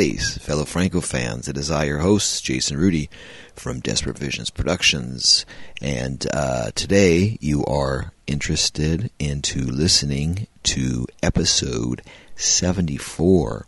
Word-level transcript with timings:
buddies, 0.00 0.38
fellow 0.38 0.64
Franco 0.64 1.02
fans. 1.02 1.46
It 1.46 1.58
is 1.58 1.70
I, 1.70 1.84
your 1.84 1.98
host, 1.98 2.42
Jason 2.42 2.78
Rudy 2.78 3.10
from 3.54 3.80
Desperate 3.80 4.16
Visions 4.16 4.48
Productions. 4.48 5.44
And 5.82 6.26
uh, 6.32 6.70
today 6.74 7.36
you 7.42 7.66
are 7.66 8.10
interested 8.26 9.10
into 9.18 9.60
listening 9.60 10.46
to 10.62 11.04
episode 11.22 12.00
74, 12.34 13.66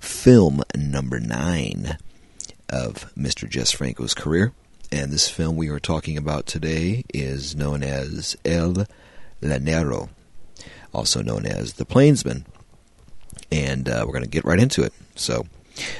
film 0.00 0.64
number 0.76 1.20
9 1.20 1.96
of 2.68 3.14
Mr. 3.14 3.48
Jess 3.48 3.70
Franco's 3.70 4.14
career. 4.14 4.52
And 4.90 5.12
this 5.12 5.28
film 5.28 5.54
we 5.54 5.68
are 5.68 5.78
talking 5.78 6.16
about 6.16 6.46
today 6.46 7.04
is 7.14 7.54
known 7.54 7.84
as 7.84 8.36
El 8.44 8.84
Llanero, 9.40 10.08
also 10.92 11.22
known 11.22 11.46
as 11.46 11.74
The 11.74 11.84
Plainsman. 11.84 12.46
And 13.52 13.88
uh, 13.88 14.02
we're 14.04 14.12
going 14.12 14.24
to 14.24 14.28
get 14.28 14.44
right 14.44 14.58
into 14.58 14.82
it. 14.82 14.92
So, 15.14 15.46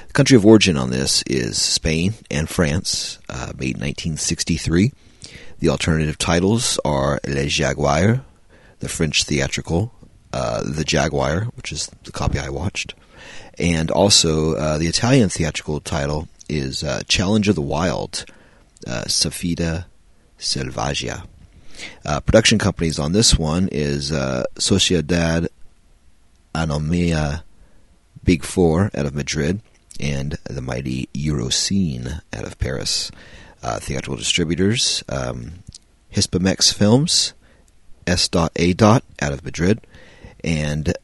the 0.07 0.13
country 0.13 0.37
of 0.37 0.45
origin 0.45 0.77
on 0.77 0.91
this 0.91 1.23
is 1.27 1.61
Spain 1.61 2.15
and 2.31 2.49
France, 2.49 3.19
uh, 3.29 3.53
made 3.59 3.77
in 3.77 3.83
1963. 3.83 4.93
The 5.61 5.69
alternative 5.69 6.19
titles 6.19 6.79
are 6.85 7.21
Le 7.27 7.47
Jaguar, 7.47 8.23
the 8.81 8.89
French 8.89 9.25
theatrical, 9.25 9.93
uh, 10.33 10.63
The 10.63 10.85
Jaguar, 10.85 11.45
which 11.57 11.73
is 11.73 11.91
the 12.05 12.13
copy 12.13 12.39
I 12.39 12.49
watched, 12.49 12.95
and 13.59 13.91
also 13.91 14.55
uh, 14.55 14.79
the 14.79 14.87
Italian 14.87 15.29
theatrical 15.29 15.81
title 15.81 16.29
is 16.49 16.85
uh, 16.85 17.03
Challenge 17.09 17.49
of 17.49 17.55
the 17.55 17.63
Wild, 17.63 18.25
uh, 18.87 19.05
Sfida 19.07 19.87
Selvaggia. 20.39 21.27
Uh, 22.05 22.21
production 22.21 22.59
companies 22.59 22.99
on 22.99 23.13
this 23.13 23.39
one 23.39 23.69
is 23.71 24.13
uh, 24.13 24.45
Sociedad 24.55 25.49
Anomia 26.55 27.43
Big 28.25 28.45
Four 28.45 28.91
out 28.95 29.07
of 29.07 29.15
Madrid 29.15 29.61
and 30.01 30.37
the 30.45 30.63
mighty 30.63 31.09
Eurocine 31.15 32.21
out 32.33 32.45
of 32.45 32.59
Paris. 32.59 33.11
Uh, 33.61 33.81
theatrical 33.81 34.17
distributors 34.17 35.03
um, 35.09 35.65
Hispamex 36.15 36.73
Films, 36.73 37.35
S.A. 38.07 38.75
out 38.81 39.33
of 39.33 39.45
Madrid, 39.45 39.81
and 40.43 40.95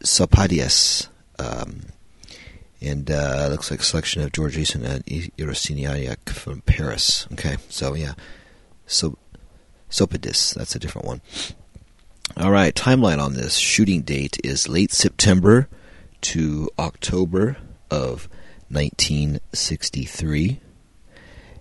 Sapadias. 0.00 1.08
Um, 1.38 1.86
and 2.80 3.10
uh, 3.10 3.48
looks 3.50 3.70
like 3.70 3.82
selection 3.82 4.22
of 4.22 4.32
George 4.32 4.56
Eason 4.56 4.84
and 4.84 5.04
Eurociniac 5.04 6.28
from 6.30 6.62
Paris. 6.62 7.26
Okay, 7.32 7.56
so 7.68 7.94
yeah, 7.94 8.14
so 8.86 9.16
Sopadis, 9.90 10.54
that's 10.54 10.74
a 10.74 10.78
different 10.78 11.06
one. 11.06 11.20
All 12.36 12.50
right, 12.50 12.74
timeline 12.74 13.18
on 13.18 13.34
this 13.34 13.56
shooting 13.56 14.02
date 14.02 14.38
is 14.42 14.68
late 14.68 14.92
September 14.92 15.68
to 16.22 16.68
October 16.78 17.56
of 17.92 18.28
1963, 18.70 20.60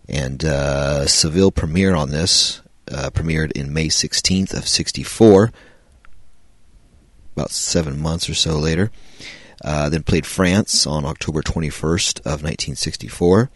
and 0.08 0.46
uh, 0.46 1.06
Seville 1.06 1.52
premiere 1.52 1.94
on 1.94 2.10
this 2.10 2.62
uh, 2.90 3.10
premiered 3.10 3.52
in 3.52 3.74
May 3.74 3.88
16th 3.88 4.54
of 4.54 4.68
64, 4.68 5.52
about 7.36 7.52
seven 7.52 8.02
months 8.02 8.30
or 8.30 8.34
so 8.34 8.58
later. 8.58 8.92
Uh, 9.64 9.90
then 9.90 10.02
played 10.02 10.26
France 10.26 10.88
on 10.88 11.06
October 11.06 11.44
21st 11.44 12.20
of 12.22 12.42
1964. 12.42 13.52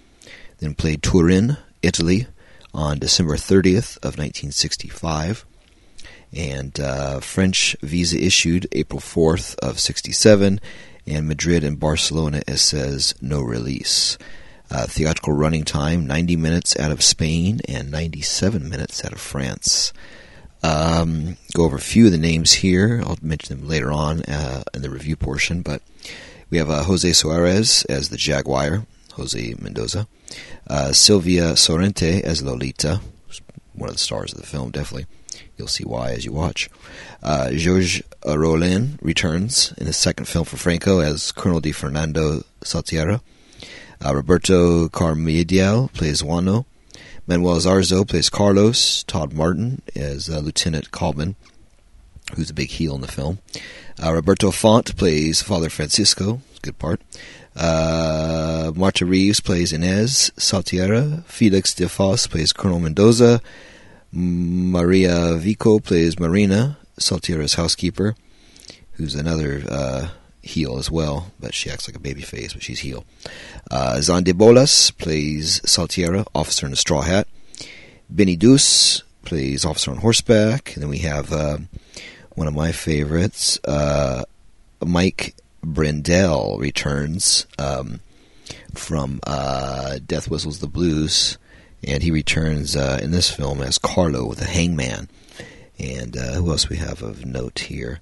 Then 0.59 0.75
played 0.75 1.01
Turin, 1.01 1.57
Italy, 1.81 2.27
on 2.73 2.99
December 2.99 3.35
30th 3.37 3.97
of 3.97 4.17
1965 4.17 5.45
and 6.35 6.79
uh, 6.79 7.19
French 7.21 7.75
visa 7.81 8.19
issued 8.19 8.67
April 8.73 8.99
4th 8.99 9.57
of 9.59 9.79
67 9.79 10.59
and 11.07 11.27
Madrid 11.27 11.63
and 11.63 11.79
Barcelona 11.79 12.41
it 12.47 12.57
says 12.57 13.15
no 13.21 13.41
release. 13.41 14.17
Uh, 14.71 14.87
theatrical 14.87 15.33
running 15.33 15.63
time 15.63 16.07
90 16.07 16.35
minutes 16.37 16.77
out 16.79 16.91
of 16.91 17.03
Spain 17.03 17.61
and 17.67 17.91
97 17.91 18.67
minutes 18.67 19.05
out 19.05 19.13
of 19.13 19.19
France. 19.19 19.93
Um, 20.63 21.37
go 21.53 21.65
over 21.65 21.75
a 21.75 21.79
few 21.79 22.07
of 22.07 22.11
the 22.11 22.17
names 22.17 22.53
here. 22.53 23.03
I'll 23.05 23.19
mention 23.21 23.59
them 23.59 23.67
later 23.67 23.91
on 23.91 24.23
uh, 24.23 24.63
in 24.73 24.81
the 24.81 24.89
review 24.89 25.15
portion, 25.15 25.61
but 25.61 25.83
we 26.49 26.57
have 26.57 26.71
uh, 26.71 26.83
Jose 26.83 27.13
Suarez 27.13 27.85
as 27.85 28.09
the 28.09 28.17
Jaguar, 28.17 28.87
Jose 29.13 29.55
Mendoza, 29.59 30.07
uh, 30.67 30.91
Silvia 30.91 31.53
Sorrente 31.53 32.21
as 32.21 32.41
Lolita, 32.41 33.01
one 33.73 33.89
of 33.89 33.95
the 33.95 34.01
stars 34.01 34.33
of 34.33 34.39
the 34.39 34.47
film, 34.47 34.71
definitely. 34.71 35.05
You'll 35.57 35.67
see 35.67 35.85
why 35.85 36.11
as 36.11 36.25
you 36.25 36.31
watch. 36.31 36.69
Uh, 37.23 37.51
Georges 37.51 38.03
Rollin 38.25 38.97
returns 39.01 39.73
in 39.77 39.87
his 39.87 39.97
second 39.97 40.25
film 40.25 40.45
for 40.45 40.57
Franco 40.57 40.99
as 40.99 41.31
Colonel 41.31 41.61
Di 41.61 41.71
Fernando 41.71 42.43
Saltierra. 42.63 43.21
Uh, 44.03 44.13
Roberto 44.13 44.89
Carmidial 44.89 45.89
plays 45.93 46.21
Juano. 46.21 46.65
Manuel 47.27 47.55
Zarzo 47.57 48.07
plays 48.07 48.29
Carlos. 48.29 49.03
Todd 49.03 49.33
Martin 49.33 49.81
as 49.95 50.29
uh, 50.29 50.39
Lieutenant 50.39 50.91
Kalman, 50.91 51.35
who's 52.35 52.49
a 52.49 52.53
big 52.53 52.69
heel 52.69 52.95
in 52.95 53.01
the 53.01 53.07
film. 53.07 53.39
Uh, 54.03 54.13
Roberto 54.13 54.51
Font 54.51 54.95
plays 54.97 55.41
Father 55.41 55.69
Francisco. 55.69 56.41
Good 56.61 56.77
part. 56.77 57.01
Uh, 57.55 58.73
Marta 58.75 59.05
Reeves 59.05 59.39
plays 59.39 59.71
Inez 59.71 60.31
Saltierra. 60.37 61.23
Felix 61.23 61.73
de 61.73 61.87
Fos 61.87 62.27
plays 62.27 62.51
Colonel 62.51 62.79
Mendoza. 62.79 63.41
Maria 64.15 65.35
Vico 65.35 65.79
plays 65.79 66.19
Marina, 66.19 66.77
Saltierra's 66.97 67.55
housekeeper, 67.55 68.15
who's 68.93 69.13
another 69.13 69.61
uh, 69.69 70.07
heel 70.41 70.77
as 70.77 70.89
well, 70.89 71.31
but 71.39 71.53
she 71.53 71.69
acts 71.69 71.87
like 71.87 71.97
a 71.97 71.99
baby 71.99 72.21
face, 72.21 72.53
but 72.53 72.63
she's 72.63 72.79
heel. 72.79 73.03
Uh, 73.69 73.95
Zande 73.97 74.33
Bolas 74.33 74.91
plays 74.91 75.59
Saltierra, 75.65 76.25
officer 76.33 76.65
in 76.65 76.73
a 76.73 76.77
straw 76.77 77.01
hat. 77.01 77.27
Benny 78.09 78.37
Deuce 78.37 79.03
plays 79.25 79.65
officer 79.65 79.91
on 79.91 79.97
horseback. 79.97 80.73
And 80.75 80.83
then 80.83 80.89
we 80.89 80.99
have 80.99 81.33
uh, 81.33 81.57
one 82.35 82.47
of 82.47 82.55
my 82.55 82.71
favorites, 82.71 83.59
uh, 83.65 84.23
Mike 84.85 85.35
Brendel 85.61 86.57
returns 86.59 87.47
um, 87.57 87.99
from 88.73 89.19
uh, 89.25 89.99
Death 90.05 90.29
Whistles 90.29 90.59
the 90.59 90.67
Blues 90.67 91.37
and 91.85 92.03
he 92.03 92.11
returns 92.11 92.75
uh, 92.75 92.99
in 93.01 93.11
this 93.11 93.29
film 93.29 93.61
as 93.61 93.77
Carlo, 93.77 94.33
the 94.33 94.45
Hangman. 94.45 95.09
And 95.77 96.17
uh, 96.17 96.33
who 96.33 96.51
else 96.51 96.69
we 96.69 96.77
have 96.77 97.01
of 97.01 97.25
note 97.25 97.59
here? 97.59 97.99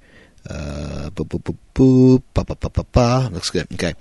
Uh, 0.47 1.09
Looks 3.31 3.49
good. 3.49 3.67
Okay. 3.73 3.93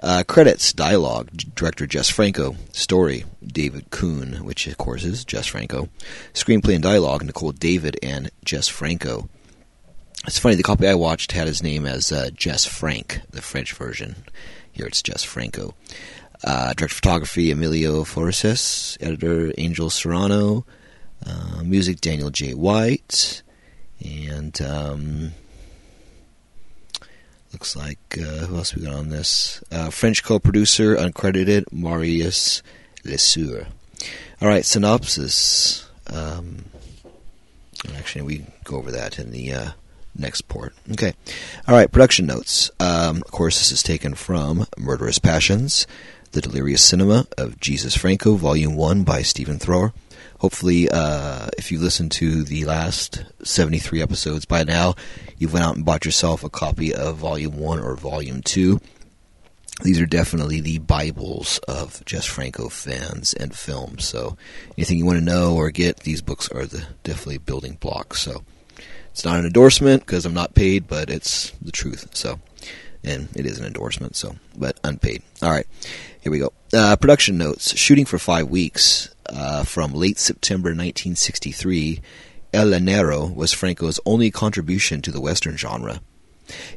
Uh, 0.00 0.22
credits, 0.26 0.72
dialogue, 0.72 1.30
director 1.54 1.86
Jess 1.86 2.08
Franco. 2.08 2.54
Story, 2.72 3.24
David 3.44 3.90
Kuhn, 3.90 4.44
which 4.44 4.66
of 4.66 4.76
course 4.78 5.04
is 5.04 5.24
Jess 5.24 5.46
Franco. 5.46 5.88
Screenplay 6.34 6.74
and 6.74 6.82
dialogue, 6.82 7.24
Nicole 7.24 7.52
David 7.52 7.98
and 8.02 8.30
Jess 8.44 8.68
Franco. 8.68 9.28
It's 10.26 10.38
funny, 10.38 10.56
the 10.56 10.62
copy 10.62 10.86
I 10.86 10.94
watched 10.94 11.32
had 11.32 11.46
his 11.46 11.62
name 11.62 11.86
as 11.86 12.12
uh, 12.12 12.30
Jess 12.34 12.64
Frank, 12.64 13.20
the 13.30 13.42
French 13.42 13.72
version. 13.72 14.16
Here 14.72 14.86
it's 14.86 15.02
Jess 15.02 15.22
Franco. 15.22 15.74
Uh, 16.44 16.74
director 16.74 16.84
of 16.86 16.92
photography 16.92 17.50
Emilio 17.50 18.04
Forces, 18.04 18.96
editor 19.00 19.52
Angel 19.58 19.90
Serrano, 19.90 20.64
uh, 21.26 21.62
music 21.62 22.00
Daniel 22.00 22.30
J. 22.30 22.54
White, 22.54 23.42
and 24.04 24.60
um, 24.60 25.32
looks 27.52 27.74
like 27.74 27.98
uh, 28.18 28.46
who 28.46 28.56
else 28.56 28.74
we 28.74 28.82
got 28.82 28.94
on 28.94 29.08
this? 29.08 29.62
Uh, 29.72 29.90
French 29.90 30.22
co-producer, 30.22 30.94
uncredited 30.96 31.64
Marius 31.72 32.62
Lesueur. 33.04 33.66
All 34.42 34.48
right, 34.48 34.64
synopsis. 34.64 35.88
Um, 36.12 36.66
actually, 37.96 38.22
we 38.22 38.46
go 38.64 38.76
over 38.76 38.90
that 38.90 39.18
in 39.18 39.30
the 39.30 39.52
uh, 39.52 39.70
next 40.14 40.42
port. 40.42 40.74
Okay. 40.92 41.14
All 41.66 41.74
right, 41.74 41.90
production 41.90 42.26
notes. 42.26 42.70
Um, 42.78 43.16
of 43.18 43.30
course, 43.30 43.58
this 43.58 43.72
is 43.72 43.82
taken 43.82 44.14
from 44.14 44.66
Murderous 44.76 45.18
Passions. 45.18 45.86
The 46.36 46.42
Delirious 46.42 46.84
Cinema 46.84 47.26
of 47.38 47.58
Jesus 47.60 47.96
Franco, 47.96 48.34
Volume 48.34 48.76
1 48.76 49.04
by 49.04 49.22
Stephen 49.22 49.58
Thrower. 49.58 49.94
Hopefully, 50.40 50.86
uh, 50.90 51.48
if 51.56 51.72
you 51.72 51.78
listened 51.78 52.12
to 52.12 52.44
the 52.44 52.66
last 52.66 53.24
73 53.42 54.02
episodes 54.02 54.44
by 54.44 54.62
now, 54.62 54.96
you've 55.38 55.54
went 55.54 55.64
out 55.64 55.76
and 55.76 55.84
bought 55.86 56.04
yourself 56.04 56.44
a 56.44 56.50
copy 56.50 56.92
of 56.92 57.16
Volume 57.16 57.56
1 57.56 57.80
or 57.80 57.96
Volume 57.96 58.42
2. 58.42 58.78
These 59.82 59.98
are 59.98 60.04
definitely 60.04 60.60
the 60.60 60.76
Bibles 60.76 61.56
of 61.66 62.04
Jess 62.04 62.26
Franco 62.26 62.68
fans 62.68 63.32
and 63.32 63.56
films. 63.56 64.04
So, 64.04 64.36
anything 64.76 64.98
you 64.98 65.06
want 65.06 65.18
to 65.18 65.24
know 65.24 65.56
or 65.56 65.70
get, 65.70 66.00
these 66.00 66.20
books 66.20 66.50
are 66.50 66.66
the 66.66 66.84
definitely 67.02 67.38
building 67.38 67.78
blocks. 67.80 68.20
So, 68.20 68.44
it's 69.10 69.24
not 69.24 69.38
an 69.38 69.46
endorsement 69.46 70.04
because 70.04 70.26
I'm 70.26 70.34
not 70.34 70.54
paid, 70.54 70.86
but 70.86 71.08
it's 71.08 71.52
the 71.62 71.72
truth. 71.72 72.14
So, 72.14 72.40
and 73.06 73.28
it 73.34 73.46
is 73.46 73.58
an 73.58 73.64
endorsement, 73.64 74.16
so 74.16 74.36
but 74.56 74.78
unpaid. 74.84 75.22
All 75.40 75.50
right, 75.50 75.66
here 76.20 76.32
we 76.32 76.38
go. 76.38 76.52
Uh, 76.72 76.96
production 76.96 77.38
notes: 77.38 77.76
shooting 77.76 78.04
for 78.04 78.18
five 78.18 78.48
weeks 78.48 79.14
uh, 79.28 79.64
from 79.64 79.92
late 79.92 80.18
September 80.18 80.68
1963. 80.68 82.00
El 82.52 82.68
Llanero 82.68 83.34
was 83.34 83.52
Franco's 83.52 84.00
only 84.06 84.30
contribution 84.30 85.02
to 85.02 85.10
the 85.10 85.20
western 85.20 85.56
genre. 85.56 86.00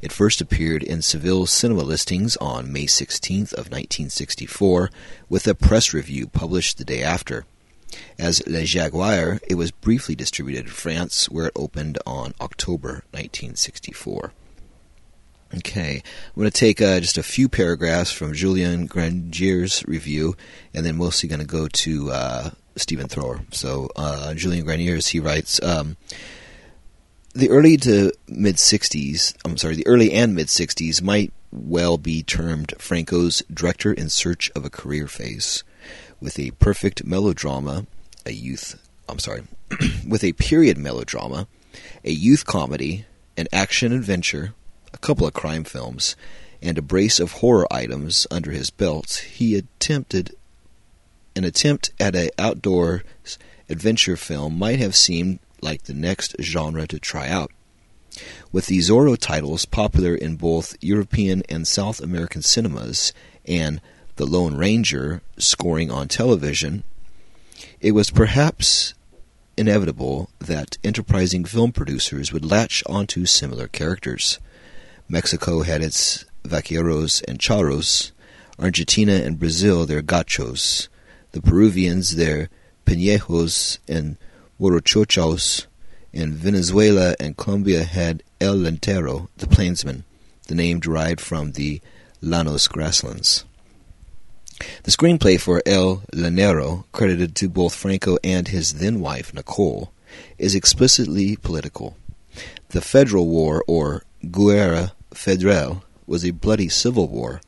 It 0.01 0.11
first 0.11 0.41
appeared 0.41 0.81
in 0.83 1.01
Seville 1.01 1.45
cinema 1.45 1.83
listings 1.83 2.35
on 2.37 2.73
May 2.73 2.85
16th 2.85 3.53
of 3.53 3.69
1964, 3.69 4.89
with 5.29 5.47
a 5.47 5.53
press 5.53 5.93
review 5.93 6.27
published 6.27 6.77
the 6.77 6.85
day 6.85 7.03
after. 7.03 7.45
As 8.17 8.45
Le 8.47 8.65
Jaguar, 8.65 9.39
it 9.47 9.55
was 9.55 9.71
briefly 9.71 10.15
distributed 10.15 10.65
in 10.65 10.71
France, 10.71 11.29
where 11.29 11.47
it 11.47 11.53
opened 11.55 11.99
on 12.05 12.33
October 12.41 13.03
1964. 13.11 14.33
Okay, 15.55 16.03
I'm 16.27 16.39
going 16.39 16.51
to 16.51 16.51
take 16.51 16.79
uh, 16.79 16.99
just 16.99 17.17
a 17.17 17.23
few 17.23 17.49
paragraphs 17.49 18.11
from 18.11 18.35
Julian 18.35 18.85
Grainger's 18.85 19.83
review, 19.87 20.35
and 20.75 20.85
then 20.85 20.97
mostly 20.97 21.27
going 21.27 21.39
to 21.39 21.45
go 21.45 21.67
to 21.67 22.11
uh, 22.11 22.49
Stephen 22.75 23.07
Thrower. 23.07 23.41
So, 23.51 23.89
uh, 23.95 24.35
Julian 24.35 24.63
Grainger's, 24.63 25.07
he 25.07 25.19
writes, 25.19 25.59
um, 25.63 25.97
the 27.33 27.49
early 27.49 27.77
to 27.77 28.11
mid 28.27 28.57
60s, 28.57 29.35
I'm 29.43 29.57
sorry, 29.57 29.75
the 29.75 29.87
early 29.87 30.11
and 30.11 30.35
mid 30.35 30.47
60s 30.47 31.01
might 31.01 31.33
well 31.51 31.97
be 31.97 32.21
termed 32.21 32.73
Franco's 32.77 33.41
director 33.51 33.91
in 33.91 34.09
search 34.09 34.51
of 34.55 34.65
a 34.65 34.69
career 34.69 35.07
phase 35.07 35.63
with 36.21 36.37
a 36.37 36.51
perfect 36.51 37.05
melodrama, 37.05 37.87
a 38.25 38.31
youth, 38.31 38.79
I'm 39.07 39.19
sorry, 39.19 39.43
with 40.07 40.23
a 40.23 40.33
period 40.33 40.77
melodrama, 40.77 41.47
a 42.03 42.11
youth 42.11 42.45
comedy, 42.45 43.05
an 43.37 43.47
action 43.51 43.93
adventure, 43.93 44.53
couple 45.01 45.25
of 45.25 45.33
crime 45.33 45.63
films, 45.63 46.15
and 46.61 46.77
a 46.77 46.81
brace 46.81 47.19
of 47.19 47.33
horror 47.33 47.67
items 47.71 48.27
under 48.29 48.51
his 48.51 48.69
belt, 48.69 49.25
he 49.31 49.55
attempted 49.55 50.35
an 51.35 51.43
attempt 51.43 51.91
at 51.99 52.15
an 52.15 52.29
outdoor 52.37 53.03
adventure 53.69 54.17
film 54.17 54.57
might 54.57 54.79
have 54.79 54.95
seemed 54.95 55.39
like 55.61 55.83
the 55.83 55.93
next 55.93 56.35
genre 56.41 56.87
to 56.87 56.99
try 56.99 57.29
out. 57.29 57.51
With 58.51 58.65
the 58.65 58.79
Zorro 58.79 59.17
titles 59.17 59.65
popular 59.65 60.15
in 60.15 60.35
both 60.35 60.75
European 60.81 61.43
and 61.47 61.67
South 61.67 62.01
American 62.01 62.41
cinemas 62.41 63.13
and 63.45 63.79
the 64.15 64.25
Lone 64.25 64.55
Ranger 64.55 65.21
scoring 65.37 65.89
on 65.91 66.07
television, 66.07 66.83
it 67.79 67.91
was 67.91 68.09
perhaps 68.09 68.93
inevitable 69.55 70.29
that 70.39 70.77
enterprising 70.83 71.45
film 71.45 71.71
producers 71.71 72.33
would 72.33 72.43
latch 72.43 72.83
onto 72.87 73.25
similar 73.25 73.67
characters. 73.67 74.39
Mexico 75.11 75.63
had 75.63 75.81
its 75.81 76.23
vaqueros 76.43 77.23
and 77.27 77.39
charros, 77.39 78.11
Argentina 78.59 79.13
and 79.13 79.39
Brazil 79.39 79.87
their 79.87 80.03
gauchos, 80.03 80.87
the 81.31 81.41
Peruvians 81.41 82.15
their 82.15 82.47
penejos 82.85 83.79
and 83.87 84.17
morochochos, 84.59 85.65
and 86.13 86.35
Venezuela 86.35 87.15
and 87.19 87.37
Colombia 87.37 87.85
had 87.85 88.21
El 88.39 88.57
Llanero, 88.57 89.29
the 89.37 89.47
plainsman, 89.47 90.03
the 90.47 90.53
name 90.53 90.79
derived 90.79 91.19
from 91.19 91.53
the 91.53 91.81
Llanos 92.21 92.69
grasslands. 92.69 93.45
The 94.83 94.91
screenplay 94.91 95.39
for 95.39 95.63
El 95.65 96.03
Llanero, 96.13 96.83
credited 96.91 97.35
to 97.37 97.49
both 97.49 97.73
Franco 97.73 98.19
and 98.23 98.47
his 98.49 98.75
then 98.75 98.99
wife, 98.99 99.33
Nicole, 99.33 99.91
is 100.37 100.53
explicitly 100.53 101.35
political. 101.35 101.97
The 102.69 102.81
Federal 102.81 103.27
War, 103.27 103.63
or 103.67 104.03
Guerra 104.29 104.91
Federal, 105.13 105.83
was 106.05 106.25
a 106.25 106.31
bloody 106.31 106.69
civil 106.69 107.07
war, 107.07 107.41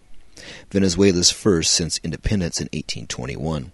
Venezuela's 0.69 1.31
first 1.31 1.71
since 1.71 1.99
independence 2.03 2.59
in 2.59 2.65
1821. 2.65 3.71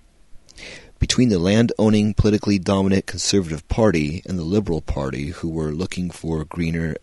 Between 0.99 1.29
the 1.29 1.39
land 1.39 1.71
owning, 1.77 2.13
politically 2.13 2.57
dominant 2.57 3.05
Conservative 3.05 3.67
Party 3.67 4.23
and 4.25 4.39
the 4.39 4.43
Liberal 4.43 4.81
Party, 4.81 5.27
who 5.27 5.49
were 5.49 5.71
looking 5.71 6.09
for 6.09 6.43
greener 6.43 6.97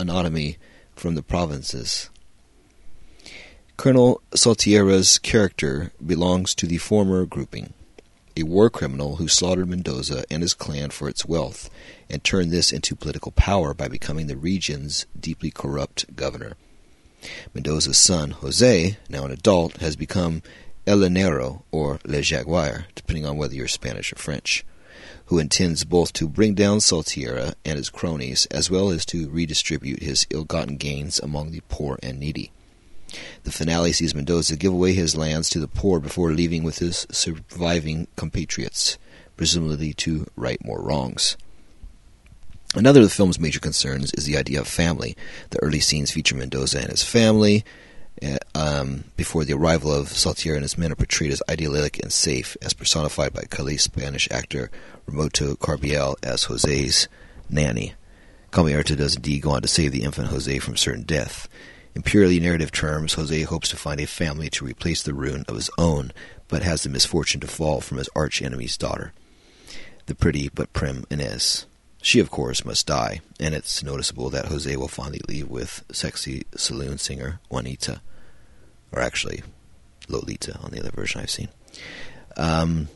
autonomy 0.00 0.58
from 0.96 1.14
the 1.14 1.22
provinces. 1.22 2.10
Colonel 3.76 4.20
Saltierra's 4.34 5.18
character 5.18 5.92
belongs 6.04 6.54
to 6.56 6.66
the 6.66 6.78
former 6.78 7.24
grouping, 7.24 7.72
a 8.36 8.42
war 8.44 8.70
criminal 8.70 9.16
who 9.16 9.28
slaughtered 9.28 9.68
Mendoza 9.68 10.24
and 10.30 10.42
his 10.42 10.54
clan 10.54 10.90
for 10.90 11.08
its 11.08 11.26
wealth 11.26 11.70
and 12.08 12.22
turned 12.22 12.50
this 12.50 12.72
into 12.72 12.96
political 12.96 13.32
power 13.32 13.74
by 13.74 13.88
becoming 13.88 14.26
the 14.26 14.36
region's 14.36 15.06
deeply 15.18 15.50
corrupt 15.50 16.14
governor. 16.16 16.54
Mendoza's 17.54 17.98
son, 17.98 18.30
Jose, 18.32 18.96
now 19.08 19.24
an 19.24 19.30
adult, 19.30 19.76
has 19.78 19.96
become 19.96 20.42
El 20.86 20.98
Llanero 20.98 21.62
or 21.70 22.00
Le 22.04 22.22
Jaguar, 22.22 22.86
depending 22.94 23.24
on 23.24 23.36
whether 23.36 23.54
you're 23.54 23.68
Spanish 23.68 24.12
or 24.12 24.16
French, 24.16 24.64
who 25.26 25.38
intends 25.38 25.84
both 25.84 26.12
to 26.12 26.28
bring 26.28 26.54
down 26.54 26.80
Saltierra 26.80 27.54
and 27.64 27.76
his 27.76 27.90
cronies 27.90 28.46
as 28.50 28.70
well 28.70 28.90
as 28.90 29.06
to 29.06 29.30
redistribute 29.30 30.02
his 30.02 30.26
ill 30.30 30.44
gotten 30.44 30.76
gains 30.76 31.20
among 31.20 31.52
the 31.52 31.62
poor 31.68 31.98
and 32.02 32.18
needy. 32.18 32.50
The 33.44 33.52
finale 33.52 33.92
sees 33.92 34.14
Mendoza 34.14 34.56
give 34.56 34.72
away 34.72 34.92
his 34.92 35.16
lands 35.16 35.48
to 35.50 35.60
the 35.60 35.68
poor 35.68 36.00
before 36.00 36.32
leaving 36.32 36.62
with 36.62 36.78
his 36.78 37.06
surviving 37.10 38.06
compatriots, 38.16 38.98
presumably 39.36 39.92
to 39.94 40.26
right 40.36 40.62
more 40.64 40.80
wrongs. 40.80 41.36
Another 42.74 43.00
of 43.00 43.06
the 43.06 43.14
film's 43.14 43.38
major 43.38 43.60
concerns 43.60 44.12
is 44.14 44.24
the 44.24 44.36
idea 44.36 44.60
of 44.60 44.66
family. 44.66 45.16
The 45.50 45.62
early 45.62 45.80
scenes 45.80 46.10
feature 46.10 46.34
Mendoza 46.34 46.80
and 46.80 46.90
his 46.90 47.02
family. 47.02 47.64
Uh, 48.22 48.36
um, 48.54 49.04
before 49.16 49.44
the 49.44 49.54
arrival 49.54 49.92
of 49.92 50.08
Saltierra 50.08 50.56
and 50.56 50.62
his 50.62 50.78
men 50.78 50.92
are 50.92 50.96
portrayed 50.96 51.32
as 51.32 51.42
idyllic 51.48 51.98
and 51.98 52.12
safe, 52.12 52.56
as 52.62 52.72
personified 52.72 53.32
by 53.32 53.42
Cali's 53.50 53.82
Spanish 53.82 54.28
actor 54.30 54.70
Remoto 55.06 55.56
Carbiel 55.58 56.14
as 56.22 56.44
Jose's 56.44 57.08
nanny. 57.50 57.94
Camerata 58.52 58.96
does 58.96 59.16
indeed 59.16 59.42
go 59.42 59.50
on 59.50 59.62
to 59.62 59.68
save 59.68 59.92
the 59.92 60.04
infant 60.04 60.28
Jose 60.28 60.58
from 60.60 60.76
certain 60.76 61.02
death. 61.02 61.48
In 61.94 62.02
purely 62.02 62.40
narrative 62.40 62.72
terms, 62.72 63.14
Jose 63.14 63.42
hopes 63.42 63.68
to 63.70 63.76
find 63.76 64.00
a 64.00 64.06
family 64.06 64.48
to 64.50 64.64
replace 64.64 65.02
the 65.02 65.14
ruin 65.14 65.44
of 65.46 65.56
his 65.56 65.70
own, 65.76 66.12
but 66.48 66.62
has 66.62 66.82
the 66.82 66.88
misfortune 66.88 67.40
to 67.42 67.46
fall 67.46 67.80
from 67.80 67.98
his 67.98 68.08
arch 68.16 68.40
enemy's 68.40 68.78
daughter, 68.78 69.12
the 70.06 70.14
pretty 70.14 70.48
but 70.48 70.72
prim 70.72 71.04
Inez. 71.10 71.66
She, 72.00 72.18
of 72.18 72.30
course, 72.30 72.64
must 72.64 72.86
die, 72.86 73.20
and 73.38 73.54
it's 73.54 73.82
noticeable 73.82 74.30
that 74.30 74.46
Jose 74.46 74.74
will 74.76 74.88
finally 74.88 75.20
leave 75.28 75.48
with 75.48 75.84
sexy 75.92 76.44
saloon 76.56 76.98
singer 76.98 77.40
Juanita, 77.50 78.00
or 78.90 79.00
actually 79.00 79.42
Lolita 80.08 80.58
on 80.58 80.70
the 80.70 80.80
other 80.80 80.90
version 80.90 81.20
I've 81.20 81.30
seen. 81.30 81.48
Um, 82.36 82.88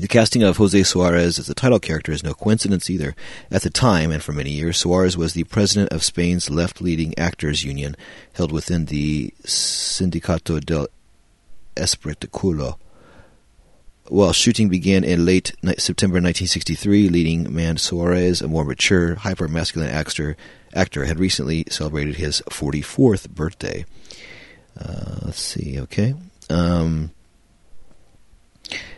the 0.00 0.08
casting 0.08 0.42
of 0.42 0.58
Jose 0.58 0.82
Suarez 0.82 1.38
as 1.38 1.46
the 1.46 1.54
title 1.54 1.78
character 1.78 2.12
is 2.12 2.22
no 2.22 2.34
coincidence 2.34 2.90
either. 2.90 3.14
At 3.50 3.62
the 3.62 3.70
time, 3.70 4.10
and 4.10 4.22
for 4.22 4.32
many 4.32 4.50
years, 4.50 4.76
Suarez 4.76 5.16
was 5.16 5.32
the 5.32 5.44
president 5.44 5.90
of 5.90 6.04
Spain's 6.04 6.50
left 6.50 6.82
leading 6.82 7.18
actors 7.18 7.64
union, 7.64 7.96
held 8.34 8.52
within 8.52 8.86
the 8.86 9.32
Sindicato 9.42 10.64
del 10.64 10.88
Espectáculo. 11.76 12.78
While 14.08 14.34
shooting 14.34 14.68
began 14.68 15.02
in 15.02 15.24
late 15.24 15.52
September 15.78 16.16
1963, 16.16 17.08
leading 17.08 17.52
man 17.52 17.78
Suarez, 17.78 18.40
a 18.40 18.48
more 18.48 18.64
mature, 18.64 19.16
hyper 19.16 19.48
masculine 19.48 19.90
actor, 19.90 20.36
actor, 20.74 21.06
had 21.06 21.18
recently 21.18 21.64
celebrated 21.70 22.16
his 22.16 22.42
44th 22.50 23.30
birthday. 23.30 23.84
Uh, 24.78 25.20
let's 25.22 25.40
see, 25.40 25.80
okay. 25.80 26.14
Um, 26.50 27.10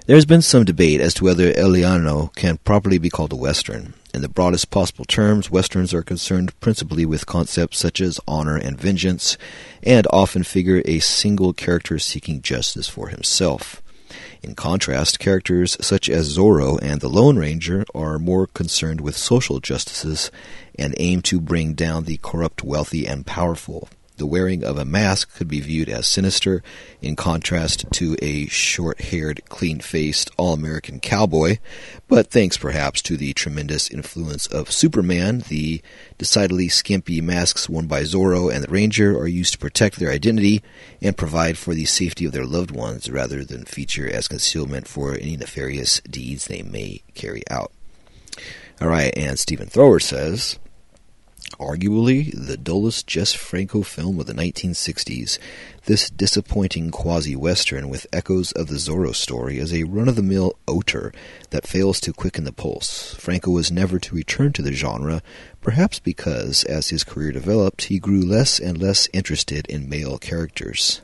there 0.07 0.17
has 0.17 0.27
been 0.27 0.41
some 0.41 0.65
debate 0.65 1.01
as 1.01 1.13
to 1.15 1.25
whether 1.25 1.53
Eliano 1.53 2.35
can 2.35 2.57
properly 2.59 2.99
be 2.99 3.11
called 3.11 3.33
a 3.33 3.37
Western. 3.37 3.93
In 4.15 4.23
the 4.23 4.29
broadest 4.29 4.71
possible 4.71 5.05
terms, 5.05 5.51
Westerns 5.51 5.93
are 5.93 6.03
concerned 6.03 6.59
principally 6.61 7.05
with 7.05 7.27
concepts 7.27 7.79
such 7.79 8.01
as 8.01 8.19
honor 8.27 8.57
and 8.57 8.81
vengeance, 8.81 9.37
and 9.83 10.07
often 10.11 10.45
figure 10.45 10.81
a 10.87 11.01
single 11.01 11.53
character 11.53 11.99
seeking 11.99 12.41
justice 12.41 12.89
for 12.89 13.09
himself. 13.09 13.83
In 14.43 14.55
contrast, 14.55 15.19
characters 15.19 15.77
such 15.81 16.09
as 16.09 16.37
Zorro 16.37 16.79
and 16.81 17.01
the 17.01 17.09
Lone 17.09 17.37
Ranger 17.37 17.85
are 17.95 18.19
more 18.19 18.47
concerned 18.47 19.03
with 19.03 19.17
social 19.17 19.61
justices 19.61 20.31
and 20.79 20.95
aim 20.97 21.21
to 21.23 21.41
bring 21.41 21.75
down 21.75 22.05
the 22.05 22.19
corrupt, 22.23 22.65
wealthy, 22.65 23.07
and 23.07 23.27
powerful 23.27 23.89
the 24.19 24.27
wearing 24.27 24.63
of 24.63 24.77
a 24.77 24.85
mask 24.85 25.35
could 25.37 25.49
be 25.49 25.61
viewed 25.61 25.89
as 25.89 26.07
sinister, 26.07 26.63
in 27.01 27.17
contrast 27.17 27.87
to 27.93 28.17
a 28.21 28.47
short 28.47 29.01
haired, 29.01 29.41
clean 29.49 29.81
faced, 29.81 30.31
all 30.37 30.53
American 30.53 31.01
cowboy. 31.01 31.59
But 32.09 32.31
thanks 32.31 32.57
perhaps 32.57 33.01
to 33.03 33.17
the 33.17 33.33
tremendous 33.33 33.91
influence 33.91 34.47
of 34.47 34.71
Superman, 34.71 35.45
the 35.49 35.81
decidedly 36.19 36.69
skimpy 36.69 37.21
masks 37.21 37.69
worn 37.69 37.87
by 37.87 38.03
Zorro 38.03 38.53
and 38.53 38.63
the 38.63 38.69
Ranger 38.69 39.19
are 39.19 39.29
used 39.29 39.53
to 39.53 39.59
protect 39.59 39.99
their 39.99 40.11
identity 40.11 40.63
and 41.01 41.17
provide 41.17 41.57
for 41.57 41.75
the 41.75 41.87
safety 41.87 42.25
of 42.25 42.33
their 42.33 42.47
loved 42.47 42.71
ones 42.71 43.11
rather 43.11 43.45
than 43.45 43.65
feature 43.65 44.09
as 44.09 44.29
concealment 44.29 44.87
for 44.87 45.15
any 45.15 45.37
nefarious 45.37 46.01
deeds 46.01 46.47
they 46.47 46.63
may 46.63 47.03
carry 47.15 47.43
out. 47.51 47.73
All 48.81 48.89
right, 48.89 49.13
and 49.17 49.39
Stephen 49.39 49.69
Thrower 49.69 50.01
says. 50.01 50.59
Arguably 51.59 52.33
the 52.33 52.57
dullest 52.57 53.09
Jess 53.09 53.33
Franco 53.33 53.83
film 53.83 54.21
of 54.21 54.27
the 54.27 54.33
1960s, 54.33 55.41
this 55.87 56.09
disappointing 56.09 56.93
quasi-western 56.93 57.89
with 57.89 58.07
echoes 58.13 58.53
of 58.53 58.69
the 58.69 58.77
Zorro 58.77 59.13
story 59.13 59.59
is 59.59 59.75
a 59.75 59.83
run-of-the-mill 59.83 60.57
oater 60.69 61.13
that 61.51 61.67
fails 61.67 61.99
to 62.01 62.13
quicken 62.13 62.45
the 62.45 62.53
pulse. 62.53 63.13
Franco 63.15 63.51
was 63.51 63.73
never 63.73 63.99
to 63.99 64.15
return 64.15 64.53
to 64.53 64.63
the 64.63 64.73
genre, 64.73 65.21
perhaps 65.61 65.99
because, 65.99 66.63
as 66.63 66.91
his 66.91 67.03
career 67.03 67.33
developed, 67.33 67.85
he 67.85 67.99
grew 67.99 68.23
less 68.23 68.61
and 68.61 68.81
less 68.81 69.09
interested 69.13 69.67
in 69.67 69.89
male 69.89 70.17
characters, 70.17 71.01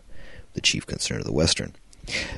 the 0.52 0.60
chief 0.60 0.86
concern 0.86 1.18
of 1.18 1.24
the 1.24 1.32
western. 1.32 1.72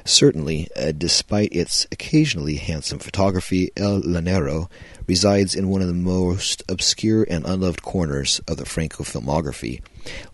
Certainly, 0.04 0.68
uh, 0.76 0.92
despite 0.92 1.52
its 1.52 1.86
occasionally 1.90 2.56
handsome 2.56 2.98
photography, 2.98 3.72
El 3.76 4.02
Llanero 4.02 4.70
resides 5.06 5.54
in 5.54 5.68
one 5.68 5.82
of 5.82 5.88
the 5.88 5.94
most 5.94 6.62
obscure 6.68 7.24
and 7.28 7.44
unloved 7.46 7.82
corners 7.82 8.40
of 8.48 8.56
the 8.56 8.64
Franco 8.64 9.04
filmography, 9.04 9.80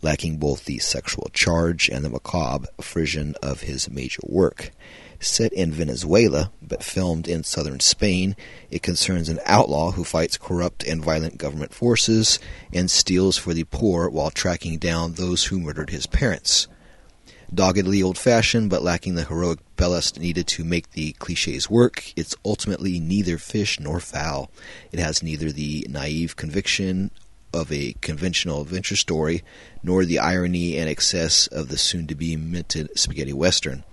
lacking 0.01 0.39
both 0.39 0.65
the 0.65 0.79
sexual 0.79 1.31
charge 1.33 1.89
and 1.89 2.05
the 2.05 2.11
macabre 2.11 2.69
frisson 2.81 3.35
of 3.43 3.63
his 3.63 3.91
major 3.91 4.23
work. 4.25 4.71
Set 5.21 5.53
in 5.53 5.71
Venezuela, 5.71 6.51
but 6.61 6.83
filmed 6.83 7.29
in 7.29 7.45
southern 7.45 7.79
Spain, 7.79 8.35
it 8.71 8.83
concerns 8.83 9.29
an 9.29 9.39
outlaw 9.47 9.93
who 9.93 10.03
fights 10.03 10.37
corrupt 10.37 10.83
and 10.83 11.05
violent 11.05 11.39
government 11.39 11.73
forces 11.73 12.41
and 12.73 12.91
steals 12.91 13.37
for 13.37 13.55
the 13.55 13.65
poor 13.65 14.09
while 14.09 14.31
tracking 14.31 14.79
down 14.79 15.13
those 15.13 15.45
who 15.45 15.61
murdered 15.61 15.91
his 15.91 16.07
parents 16.07 16.67
doggedly 17.55 18.03
old 18.03 18.19
fashioned 18.19 18.71
but 18.71 18.83
lacking 18.83 19.15
the 19.15 19.25
heroic 19.25 19.59
ballast 19.77 20.19
needed 20.19 20.47
to 20.47 20.65
make 20.65 20.93
the 20.93 21.13
cliches 21.13 21.69
work, 21.69 22.13
it's 22.17 22.35
ultimately 22.45 22.99
neither 23.01 23.39
fish 23.39 23.79
nor 23.79 24.01
fowl. 24.01 24.51
It 24.91 24.99
has 24.99 25.23
neither 25.23 25.51
the 25.51 25.87
naive 25.89 26.37
conviction 26.37 27.11
of 27.53 27.71
a 27.71 27.95
conventional 28.01 28.63
adventure 28.63 28.97
story 28.97 29.43
nor 29.83 30.05
the 30.05 30.19
irony 30.19 30.79
and 30.79 30.89
excess 30.89 31.47
of 31.49 31.69
the 31.69 31.77
soon 31.77 32.07
to 32.07 32.15
be 32.15 32.37
minted 32.37 32.99
spaghetti 32.99 33.33
western. 33.33 33.85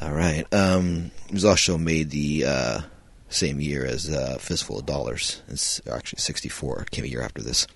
All 0.00 0.12
right. 0.12 0.44
Um, 0.52 1.10
it 1.28 1.34
was 1.34 1.44
also 1.44 1.76
made 1.76 2.10
the 2.10 2.44
uh, 2.46 2.80
same 3.28 3.60
year 3.60 3.84
as 3.84 4.10
uh, 4.10 4.38
Fistful 4.38 4.78
of 4.78 4.86
Dollars. 4.86 5.42
It's 5.48 5.80
actually 5.90 6.20
64. 6.20 6.86
Came 6.90 7.04
a 7.04 7.08
year 7.08 7.22
after 7.22 7.42
this. 7.42 7.66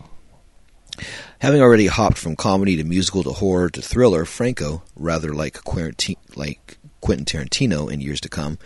Having 1.41 1.61
already 1.61 1.87
hopped 1.87 2.19
from 2.19 2.37
comedy 2.37 2.77
to 2.77 2.85
musical 2.85 3.23
to 3.23 3.33
horror 3.33 3.69
to 3.71 3.83
thriller, 3.83 4.25
Franco, 4.25 4.83
rather 4.97 5.33
like 5.35 5.63
Quentin 5.65 7.25
Tarantino 7.25 7.93
in 7.93 8.01
years 8.01 8.21
to 8.21 8.29
come, 8.29 8.59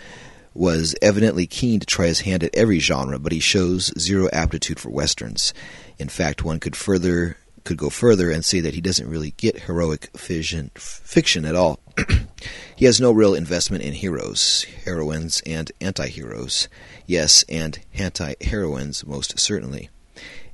was 0.54 0.94
evidently 1.00 1.46
keen 1.46 1.80
to 1.80 1.86
try 1.86 2.06
his 2.06 2.20
hand 2.20 2.42
at 2.42 2.54
every 2.54 2.78
genre, 2.78 3.18
but 3.18 3.32
he 3.32 3.40
shows 3.40 3.92
zero 3.98 4.28
aptitude 4.32 4.80
for 4.80 4.90
westerns. 4.90 5.54
In 5.98 6.08
fact, 6.08 6.44
one 6.44 6.60
could 6.60 6.76
further 6.76 7.36
could 7.64 7.76
go 7.76 7.90
further 7.90 8.30
and 8.30 8.44
say 8.44 8.60
that 8.60 8.72
he 8.72 8.80
doesn't 8.80 9.10
really 9.10 9.32
get 9.32 9.60
heroic 9.60 10.08
fiction, 10.16 10.70
fiction 10.74 11.44
at 11.44 11.54
all. 11.54 11.78
he 12.76 12.86
has 12.86 12.98
no 12.98 13.12
real 13.12 13.34
investment 13.34 13.84
in 13.84 13.92
heroes, 13.92 14.64
heroines, 14.86 15.42
and 15.44 15.70
anti-heroes. 15.78 16.68
Yes, 17.04 17.44
and 17.46 17.78
anti-heroines 17.92 19.04
most 19.04 19.38
certainly. 19.38 19.90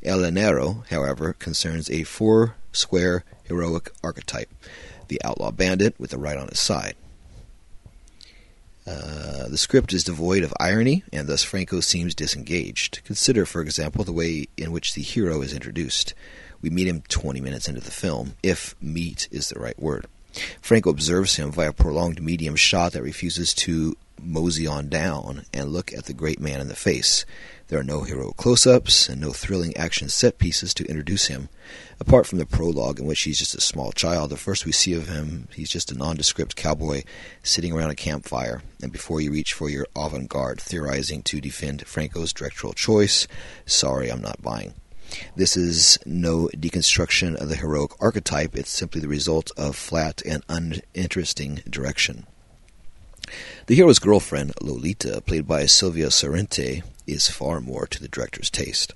El 0.04 0.18
Llanero, 0.18 0.86
however, 0.88 1.32
concerns 1.32 1.90
a 1.90 2.02
four 2.04 2.56
square 2.72 3.24
heroic 3.44 3.90
archetype 4.02 4.50
the 5.08 5.20
outlaw 5.24 5.50
bandit 5.50 5.94
with 5.98 6.10
the 6.10 6.18
right 6.18 6.38
on 6.38 6.48
his 6.48 6.58
side. 6.58 6.94
Uh, 8.86 9.48
the 9.48 9.56
script 9.56 9.92
is 9.92 10.04
devoid 10.04 10.42
of 10.42 10.52
irony, 10.60 11.02
and 11.12 11.26
thus 11.26 11.42
Franco 11.42 11.80
seems 11.80 12.14
disengaged. 12.14 13.02
Consider, 13.04 13.46
for 13.46 13.62
example, 13.62 14.04
the 14.04 14.12
way 14.12 14.46
in 14.56 14.72
which 14.72 14.94
the 14.94 15.02
hero 15.02 15.40
is 15.40 15.54
introduced. 15.54 16.14
We 16.60 16.70
meet 16.70 16.88
him 16.88 17.02
20 17.08 17.40
minutes 17.40 17.68
into 17.68 17.80
the 17.80 17.90
film, 17.90 18.34
if 18.42 18.74
meet 18.80 19.28
is 19.30 19.48
the 19.48 19.58
right 19.58 19.78
word. 19.78 20.06
Franco 20.60 20.90
observes 20.90 21.36
him 21.36 21.52
via 21.52 21.70
a 21.70 21.72
prolonged 21.72 22.22
medium 22.22 22.56
shot 22.56 22.92
that 22.92 23.02
refuses 23.02 23.54
to 23.54 23.96
mosey 24.20 24.66
on 24.66 24.88
down 24.88 25.44
and 25.52 25.70
look 25.70 25.92
at 25.92 26.06
the 26.06 26.14
great 26.14 26.40
man 26.40 26.60
in 26.60 26.68
the 26.68 26.76
face. 26.76 27.24
There 27.68 27.78
are 27.80 27.84
no 27.84 28.02
hero 28.02 28.32
close 28.32 28.66
ups 28.66 29.08
and 29.08 29.20
no 29.20 29.32
thrilling 29.32 29.76
action 29.76 30.08
set 30.08 30.38
pieces 30.38 30.74
to 30.74 30.84
introduce 30.84 31.26
him. 31.26 31.48
Apart 31.98 32.26
from 32.26 32.38
the 32.38 32.46
prologue, 32.46 33.00
in 33.00 33.06
which 33.06 33.22
he's 33.22 33.38
just 33.38 33.54
a 33.54 33.60
small 33.60 33.90
child, 33.92 34.30
the 34.30 34.36
first 34.36 34.66
we 34.66 34.72
see 34.72 34.92
of 34.94 35.08
him, 35.08 35.48
he's 35.54 35.70
just 35.70 35.90
a 35.90 35.96
nondescript 35.96 36.56
cowboy 36.56 37.04
sitting 37.42 37.72
around 37.72 37.90
a 37.90 37.94
campfire. 37.94 38.62
And 38.82 38.92
before 38.92 39.20
you 39.20 39.32
reach 39.32 39.54
for 39.54 39.70
your 39.70 39.86
avant 39.96 40.28
garde, 40.28 40.60
theorizing 40.60 41.22
to 41.22 41.40
defend 41.40 41.86
Franco's 41.86 42.32
directorial 42.32 42.74
choice, 42.74 43.26
sorry, 43.64 44.10
I'm 44.10 44.22
not 44.22 44.42
buying. 44.42 44.74
This 45.36 45.56
is 45.56 45.98
no 46.04 46.50
deconstruction 46.54 47.36
of 47.36 47.48
the 47.48 47.56
heroic 47.56 47.92
archetype, 48.00 48.56
it's 48.56 48.70
simply 48.70 49.00
the 49.00 49.08
result 49.08 49.50
of 49.56 49.76
flat 49.76 50.22
and 50.26 50.42
uninteresting 50.48 51.62
direction. 51.68 52.26
The 53.66 53.74
hero's 53.74 53.98
girlfriend, 53.98 54.52
Lolita, 54.60 55.22
played 55.22 55.46
by 55.46 55.66
Sylvia 55.66 56.08
Sorrente, 56.08 56.82
is 57.06 57.28
far 57.28 57.60
more 57.60 57.86
to 57.86 58.00
the 58.00 58.08
director's 58.08 58.50
taste. 58.50 58.92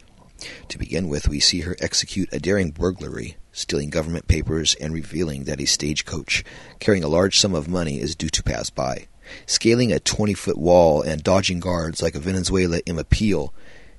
To 0.68 0.78
begin 0.78 1.08
with, 1.08 1.28
we 1.28 1.40
see 1.40 1.60
her 1.60 1.76
execute 1.80 2.28
a 2.32 2.38
daring 2.38 2.70
burglary, 2.70 3.36
stealing 3.52 3.90
government 3.90 4.28
papers 4.28 4.74
and 4.80 4.92
revealing 4.92 5.44
that 5.44 5.60
a 5.60 5.66
stagecoach 5.66 6.44
carrying 6.78 7.02
a 7.02 7.08
large 7.08 7.38
sum 7.38 7.54
of 7.54 7.68
money 7.68 8.00
is 8.00 8.14
due 8.14 8.28
to 8.28 8.42
pass 8.42 8.70
by. 8.70 9.08
Scaling 9.46 9.92
a 9.92 10.00
20 10.00 10.34
foot 10.34 10.58
wall 10.58 11.02
and 11.02 11.22
dodging 11.22 11.60
guards 11.60 12.02
like 12.02 12.14
a 12.14 12.20
Venezuela 12.20 12.80
Emma 12.86 13.04
Peel, 13.04 13.52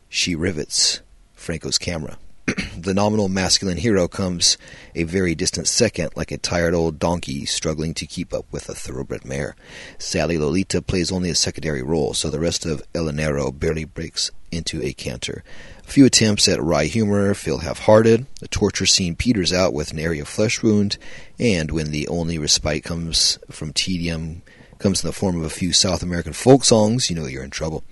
she 0.08 0.36
rivets 0.36 1.02
Franco's 1.34 1.78
camera. 1.78 2.18
the 2.78 2.94
nominal 2.94 3.30
masculine 3.30 3.78
hero 3.78 4.08
comes 4.08 4.58
a 4.96 5.04
very 5.04 5.36
distant 5.36 5.68
second, 5.68 6.12
like 6.16 6.32
a 6.32 6.38
tired 6.38 6.74
old 6.74 7.00
donkey 7.00 7.46
struggling 7.46 7.94
to 7.96 8.06
keep 8.06 8.34
up 8.34 8.46
with 8.52 8.70
a 8.70 8.74
thoroughbred 8.74 9.26
mare. 9.26 9.56
Sally 9.98 10.38
Lolita 10.38 10.82
plays 10.82 11.12
only 11.12 11.30
a 11.30 11.36
secondary 11.36 11.84
role, 11.84 12.14
so 12.14 12.30
the 12.30 12.40
rest 12.40 12.66
of 12.66 12.84
El 12.96 13.06
Llanero 13.06 13.58
barely 13.58 13.86
breaks 13.86 14.32
into 14.52 14.82
a 14.82 14.94
canter. 14.94 15.44
A 15.86 15.92
few 15.92 16.06
attempts 16.06 16.48
at 16.48 16.62
wry 16.62 16.86
humor 16.86 17.34
feel 17.34 17.60
half-hearted. 17.60 18.26
The 18.40 18.48
torture 18.48 18.86
scene 18.86 19.16
peters 19.16 19.54
out 19.54 19.74
with 19.74 19.92
an 19.92 20.00
area 20.00 20.26
flesh 20.26 20.64
wound, 20.64 20.98
and 21.40 21.72
when 21.72 21.92
the 21.92 22.08
only 22.08 22.38
respite 22.38 22.84
comes 22.84 23.38
from 23.50 23.74
tedium 23.74 24.42
comes 24.80 25.04
in 25.04 25.08
the 25.08 25.14
form 25.14 25.36
of 25.36 25.44
a 25.44 25.50
few 25.50 25.74
South 25.74 26.02
American 26.02 26.34
folk 26.34 26.64
songs, 26.64 27.10
you 27.10 27.16
know 27.16 27.26
you're 27.26 27.44
in 27.44 27.50
trouble. 27.50 27.84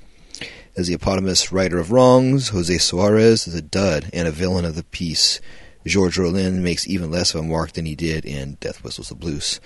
As 0.77 0.86
the 0.86 0.93
eponymous 0.93 1.51
writer 1.51 1.79
of 1.79 1.91
wrongs, 1.91 2.50
Jose 2.50 2.77
Suarez 2.77 3.48
is 3.48 3.55
a 3.55 3.63
dud 3.63 4.12
and 4.13 4.27
a 4.27 4.31
villain 4.31 4.63
of 4.63 4.75
the 4.75 4.84
piece. 4.84 5.41
George 5.88 6.19
Rollin 6.19 6.62
makes 6.62 6.88
even 6.88 7.10
less 7.10 7.34
of 7.34 7.39
a 7.39 7.48
mark 7.48 7.72
than 7.72 7.88
he 7.88 7.96
did 7.96 8.25
in 8.25 8.57
Death 8.60 8.84
Whistles 8.84 9.10
the 9.10 9.15
Blues. 9.15 9.60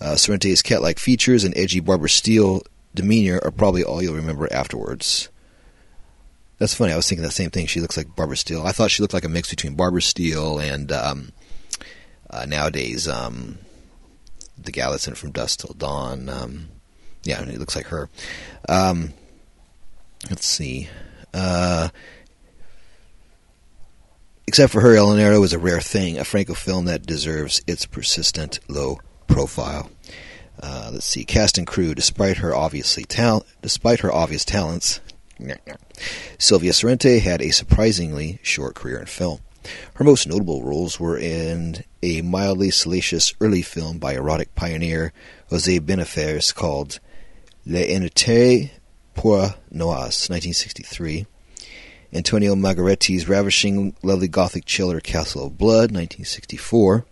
Uh, 0.00 0.16
Sorrente's 0.16 0.62
cat-like 0.62 0.98
features 0.98 1.44
and 1.44 1.56
edgy 1.56 1.78
Barbara 1.78 2.08
Steele 2.08 2.62
demeanor 2.94 3.40
are 3.44 3.52
probably 3.52 3.84
all 3.84 4.02
you'll 4.02 4.16
remember 4.16 4.52
afterwards. 4.52 5.28
That's 6.58 6.74
funny. 6.74 6.92
I 6.92 6.96
was 6.96 7.08
thinking 7.08 7.22
the 7.22 7.30
same 7.30 7.50
thing. 7.50 7.66
She 7.66 7.80
looks 7.80 7.96
like 7.96 8.16
Barbara 8.16 8.36
Steele. 8.36 8.66
I 8.66 8.72
thought 8.72 8.90
she 8.90 9.02
looked 9.02 9.14
like 9.14 9.24
a 9.24 9.28
mix 9.28 9.48
between 9.48 9.76
Barbara 9.76 10.02
Steele 10.02 10.58
and 10.58 10.90
um, 10.90 11.30
uh, 12.28 12.44
nowadays 12.44 13.06
um, 13.06 13.58
the 14.58 14.72
Galitzine 14.72 15.16
from 15.16 15.30
Dusk 15.30 15.60
Till 15.60 15.74
Dawn. 15.74 16.28
Um, 16.28 16.68
yeah, 17.22 17.40
it 17.42 17.60
looks 17.60 17.76
like 17.76 17.86
her. 17.86 18.08
Um, 18.68 19.12
let's 20.30 20.46
see. 20.46 20.88
Uh, 21.32 21.88
except 24.46 24.72
for 24.72 24.80
her, 24.80 24.94
El 24.96 25.08
Llanero 25.08 25.44
is 25.44 25.52
a 25.52 25.58
rare 25.58 25.80
thing, 25.80 26.18
a 26.18 26.24
Franco 26.24 26.54
film 26.54 26.86
that 26.86 27.06
deserves 27.06 27.60
its 27.66 27.86
persistent 27.86 28.60
low 28.68 28.98
profile. 29.26 29.90
Uh, 30.60 30.90
let's 30.92 31.06
see, 31.06 31.24
cast 31.24 31.58
and 31.58 31.66
crew. 31.66 31.94
Despite 31.94 32.38
her 32.38 32.54
obviously 32.54 33.04
tal- 33.04 33.44
despite 33.60 34.00
her 34.00 34.12
obvious 34.12 34.44
talents, 34.44 35.00
Sylvia 36.38 36.72
Sorrente 36.72 37.20
had 37.20 37.42
a 37.42 37.50
surprisingly 37.50 38.38
short 38.42 38.74
career 38.74 38.98
in 38.98 39.06
film. 39.06 39.40
Her 39.94 40.04
most 40.04 40.26
notable 40.26 40.62
roles 40.62 41.00
were 41.00 41.18
in 41.18 41.84
a 42.02 42.22
mildly 42.22 42.70
salacious 42.70 43.34
early 43.40 43.62
film 43.62 43.98
by 43.98 44.14
erotic 44.14 44.54
pioneer 44.54 45.12
Jose 45.50 45.80
Benazeraf 45.80 46.54
called 46.54 47.00
Le 47.66 47.80
Inutile 47.80 48.70
Pour 49.16 49.54
Noas, 49.70 50.28
1963. 50.30 51.26
Antonio 52.12 52.54
Margheriti's 52.54 53.28
ravishing, 53.28 53.96
lovely 54.02 54.28
gothic 54.28 54.64
chiller 54.64 55.00
Castle 55.00 55.46
of 55.46 55.58
Blood, 55.58 55.90
1964. 55.90 57.04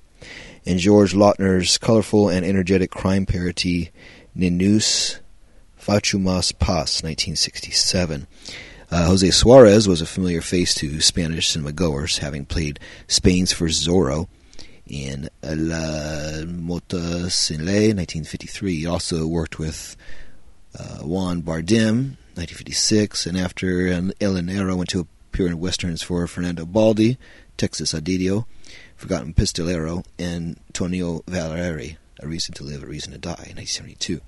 And 0.67 0.79
George 0.79 1.15
Lautner's 1.15 1.77
colorful 1.79 2.29
and 2.29 2.47
energetic 2.47 2.91
crime 2.91 3.27
parody 3.27 3.91
Ninus 4.35 5.21
Fachumas 5.81 6.57
Pas, 6.59 7.03
1967. 7.03 8.27
Uh, 8.91 9.07
Jose 9.07 9.31
Suarez 9.31 9.89
was 9.89 10.01
a 10.01 10.07
familiar 10.07 10.41
face 10.41 10.75
to 10.75 11.01
Spanish 11.01 11.49
cinema 11.49 11.73
goers, 11.73 12.19
having 12.19 12.45
played 12.45 12.79
Spain's 13.09 13.53
first 13.53 13.87
Zorro 13.87 14.29
in 14.87 15.29
La 15.43 16.45
Mota 16.47 17.31
Sin 17.31 17.65
Ley, 17.65 17.93
1953. 17.93 18.81
He 18.81 18.87
also 18.87 19.27
worked 19.27 19.59
with 19.59 19.97
Juan 21.05 21.43
Bardem, 21.43 22.17
1956, 22.37 23.27
and 23.27 23.37
after 23.37 23.89
El 23.89 24.35
Llanero 24.35 24.77
went 24.77 24.91
to 24.91 25.01
appear 25.01 25.47
in 25.47 25.61
westerns 25.61 26.03
for 26.03 26.27
Fernando 26.27 26.65
Baldi, 26.65 27.19
Texas 27.57 27.93
Adidio, 27.93 28.47
Forgotten 28.97 29.35
Pistolero, 29.35 30.05
and 30.19 30.59
Tonio 30.73 31.23
Valieri, 31.27 31.99
A 32.21 32.27
Reason 32.27 32.55
to 32.55 32.65
Live, 32.65 32.83
A 32.83 32.87
Reason 32.87 33.13
to 33.13 33.19
Die, 33.19 33.31
in 33.31 33.57
1972. 33.57 34.21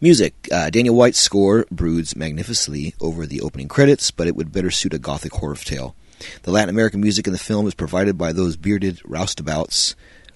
Music. 0.00 0.34
Uh, 0.52 0.70
Daniel 0.70 0.94
White's 0.94 1.18
score 1.18 1.66
broods 1.70 2.14
magnificently 2.14 2.94
over 3.00 3.26
the 3.26 3.40
opening 3.40 3.68
credits, 3.68 4.10
but 4.10 4.26
it 4.26 4.36
would 4.36 4.52
better 4.52 4.70
suit 4.70 4.94
a 4.94 4.98
gothic 4.98 5.32
horror 5.32 5.56
tale. 5.56 5.96
The 6.42 6.52
Latin 6.52 6.70
American 6.70 7.00
music 7.00 7.26
in 7.26 7.32
the 7.32 7.38
film 7.38 7.66
is 7.66 7.74
provided 7.74 8.16
by 8.16 8.32
those 8.32 8.56
bearded 8.56 8.98
roustabouts, 9.00 9.94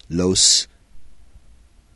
Los 0.09 0.67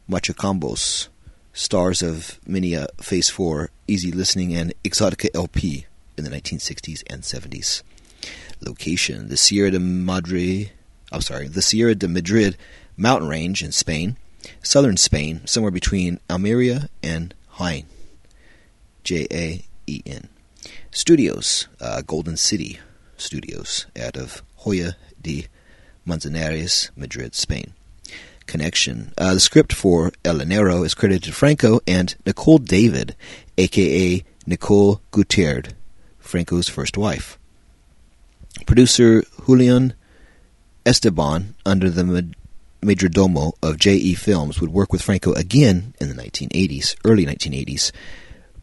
Machucambos, 0.09 1.09
stars 1.53 2.01
of 2.01 2.39
many 2.45 2.73
a 2.73 2.87
Phase 3.01 3.29
4, 3.29 3.69
Easy 3.87 4.11
Listening, 4.11 4.53
and 4.53 4.73
Exotica 4.83 5.29
LP 5.33 5.85
in 6.17 6.23
the 6.23 6.29
1960s 6.29 7.03
and 7.07 7.21
70s. 7.21 7.83
Location: 8.59 9.29
the 9.29 9.37
Sierra 9.37 9.71
de 9.71 9.79
Madrid. 9.79 10.71
I'm 11.11 11.21
sorry, 11.21 11.47
the 11.47 11.61
Sierra 11.61 11.95
de 11.95 12.07
Madrid 12.07 12.57
mountain 12.97 13.29
range 13.29 13.61
in 13.63 13.71
Spain, 13.71 14.17
southern 14.61 14.97
Spain, 14.97 15.41
somewhere 15.45 15.71
between 15.71 16.19
Almeria 16.29 16.89
and 17.01 17.33
Jaén. 17.57 17.85
J 19.03 19.27
A 19.31 19.65
E 19.85 20.01
N. 20.05 20.29
Studios: 20.91 21.67
uh, 21.81 22.01
Golden 22.01 22.37
City 22.37 22.79
Studios 23.17 23.85
out 24.01 24.17
of 24.17 24.41
Hoyo 24.61 24.93
de 25.21 25.47
Manzanares, 26.05 26.89
Madrid, 26.95 27.35
Spain. 27.35 27.73
Connection. 28.45 29.13
Uh, 29.17 29.35
the 29.35 29.39
script 29.39 29.73
for 29.73 30.11
El 30.23 30.39
Llanero 30.39 30.85
is 30.85 30.93
credited 30.93 31.23
to 31.23 31.31
Franco 31.31 31.79
and 31.87 32.15
Nicole 32.25 32.57
David, 32.57 33.15
aka 33.57 34.23
Nicole 34.45 35.01
Gutierrez, 35.11 35.73
Franco's 36.19 36.69
first 36.69 36.97
wife. 36.97 37.37
Producer 38.65 39.23
Julian 39.45 39.93
Esteban, 40.85 41.55
under 41.65 41.89
the 41.89 42.33
majordomo 42.81 43.53
of 43.61 43.77
J.E. 43.77 44.15
Films, 44.15 44.59
would 44.59 44.71
work 44.71 44.91
with 44.91 45.01
Franco 45.01 45.33
again 45.33 45.95
in 45.99 46.09
the 46.09 46.15
1980s, 46.15 46.95
early 47.05 47.25
1980s, 47.25 47.91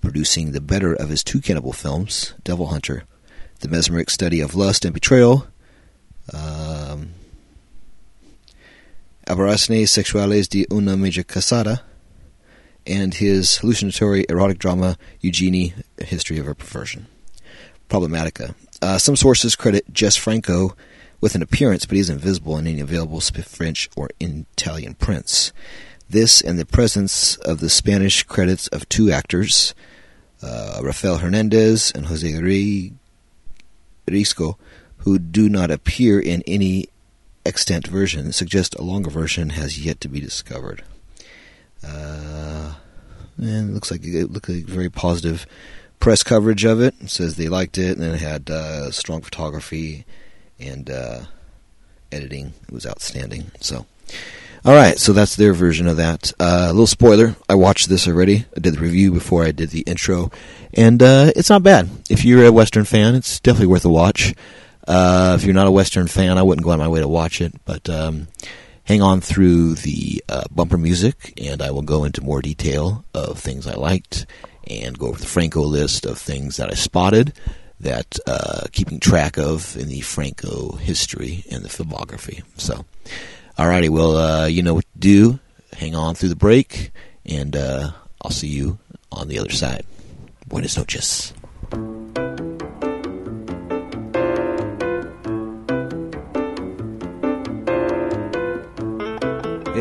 producing 0.00 0.52
the 0.52 0.60
better 0.60 0.92
of 0.92 1.08
his 1.08 1.24
two 1.24 1.40
cannibal 1.40 1.72
films, 1.72 2.34
Devil 2.44 2.66
Hunter, 2.66 3.04
The 3.60 3.68
Mesmeric 3.68 4.10
Study 4.10 4.40
of 4.40 4.54
Lust 4.54 4.84
and 4.84 4.94
Betrayal, 4.94 5.46
um, 6.32 7.10
Aberraciones 9.30 9.90
Sexuales 9.90 10.48
de 10.48 10.66
una 10.72 10.96
Mujer 10.96 11.22
Casada, 11.22 11.82
and 12.84 13.14
his 13.14 13.58
hallucinatory 13.58 14.26
erotic 14.28 14.58
drama 14.58 14.96
Eugenie, 15.20 15.72
History 15.98 16.38
of 16.38 16.48
a 16.48 16.54
Perversion. 16.56 17.06
Problematica. 17.88 18.56
Uh, 18.82 18.98
some 18.98 19.14
sources 19.14 19.54
credit 19.54 19.84
Jess 19.92 20.16
Franco 20.16 20.74
with 21.20 21.36
an 21.36 21.42
appearance, 21.42 21.86
but 21.86 21.94
he 21.94 22.00
is 22.00 22.10
invisible 22.10 22.58
in 22.58 22.66
any 22.66 22.80
available 22.80 23.20
French 23.20 23.88
or 23.96 24.10
Italian 24.18 24.94
prints. 24.94 25.52
This 26.08 26.40
and 26.40 26.58
the 26.58 26.66
presence 26.66 27.36
of 27.36 27.60
the 27.60 27.70
Spanish 27.70 28.24
credits 28.24 28.66
of 28.68 28.88
two 28.88 29.12
actors, 29.12 29.76
uh, 30.42 30.80
Rafael 30.82 31.18
Hernandez 31.18 31.92
and 31.94 32.06
Jose 32.06 32.32
Risco, 34.08 34.56
who 34.98 35.20
do 35.20 35.48
not 35.48 35.70
appear 35.70 36.18
in 36.18 36.42
any 36.48 36.88
extant 37.50 37.88
version 37.88 38.30
suggest 38.30 38.76
a 38.76 38.82
longer 38.82 39.10
version 39.10 39.50
has 39.50 39.84
yet 39.84 40.00
to 40.00 40.08
be 40.08 40.20
discovered. 40.20 40.84
Uh, 41.84 42.74
and 43.38 43.70
it 43.70 43.72
looks 43.72 43.90
like 43.90 44.04
it 44.04 44.30
looks 44.30 44.48
like 44.48 44.66
very 44.66 44.88
positive 44.88 45.46
press 45.98 46.22
coverage 46.22 46.64
of 46.64 46.80
it. 46.80 46.94
it. 47.00 47.10
says 47.10 47.36
they 47.36 47.48
liked 47.48 47.76
it, 47.76 47.98
and 47.98 48.14
it 48.14 48.20
had 48.20 48.48
uh, 48.50 48.92
strong 48.92 49.20
photography 49.20 50.04
and 50.60 50.88
uh, 50.88 51.22
editing. 52.12 52.52
It 52.68 52.72
was 52.72 52.86
outstanding. 52.86 53.50
So, 53.58 53.84
all 54.64 54.74
right, 54.74 54.96
so 54.96 55.12
that's 55.12 55.34
their 55.34 55.52
version 55.52 55.88
of 55.88 55.96
that. 55.96 56.32
Uh, 56.38 56.66
a 56.68 56.72
little 56.72 56.86
spoiler: 56.86 57.34
I 57.48 57.56
watched 57.56 57.88
this 57.88 58.06
already. 58.06 58.46
I 58.56 58.60
did 58.60 58.74
the 58.74 58.80
review 58.80 59.10
before 59.10 59.44
I 59.44 59.50
did 59.50 59.70
the 59.70 59.82
intro, 59.88 60.30
and 60.72 61.02
uh, 61.02 61.32
it's 61.34 61.50
not 61.50 61.64
bad. 61.64 61.90
If 62.08 62.24
you're 62.24 62.46
a 62.46 62.52
Western 62.52 62.84
fan, 62.84 63.16
it's 63.16 63.40
definitely 63.40 63.66
worth 63.66 63.84
a 63.84 63.88
watch. 63.88 64.34
Uh, 64.86 65.36
if 65.38 65.44
you're 65.44 65.54
not 65.54 65.66
a 65.66 65.72
Western 65.72 66.06
fan, 66.06 66.38
I 66.38 66.42
wouldn't 66.42 66.64
go 66.64 66.70
out 66.70 66.74
of 66.74 66.80
my 66.80 66.88
way 66.88 67.00
to 67.00 67.08
watch 67.08 67.40
it, 67.40 67.54
but 67.64 67.88
um, 67.88 68.28
hang 68.84 69.02
on 69.02 69.20
through 69.20 69.74
the 69.74 70.22
uh, 70.28 70.44
bumper 70.50 70.78
music, 70.78 71.34
and 71.40 71.62
I 71.62 71.70
will 71.70 71.82
go 71.82 72.04
into 72.04 72.22
more 72.22 72.42
detail 72.42 73.04
of 73.14 73.38
things 73.38 73.66
I 73.66 73.74
liked 73.74 74.26
and 74.66 74.98
go 74.98 75.08
over 75.08 75.18
the 75.18 75.26
Franco 75.26 75.62
list 75.62 76.06
of 76.06 76.18
things 76.18 76.56
that 76.56 76.70
I 76.70 76.74
spotted 76.74 77.32
that 77.80 78.18
uh, 78.26 78.66
keeping 78.72 79.00
track 79.00 79.38
of 79.38 79.76
in 79.76 79.88
the 79.88 80.00
Franco 80.00 80.72
history 80.72 81.44
and 81.50 81.64
the 81.64 81.68
filmography. 81.68 82.42
So, 82.56 82.84
alrighty, 83.58 83.88
well, 83.88 84.16
uh, 84.16 84.46
you 84.46 84.62
know 84.62 84.74
what 84.74 84.84
to 84.92 84.98
do. 84.98 85.40
Hang 85.72 85.94
on 85.94 86.14
through 86.14 86.28
the 86.28 86.36
break, 86.36 86.90
and 87.24 87.56
uh, 87.56 87.92
I'll 88.22 88.30
see 88.30 88.48
you 88.48 88.78
on 89.10 89.28
the 89.28 89.38
other 89.38 89.50
side. 89.50 89.84
Buenas 90.46 90.76
noches. 90.76 91.32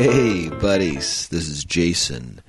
Hey, 0.00 0.48
buddies, 0.48 1.28
this 1.28 1.46
is 1.46 1.62
Jason 1.62 2.40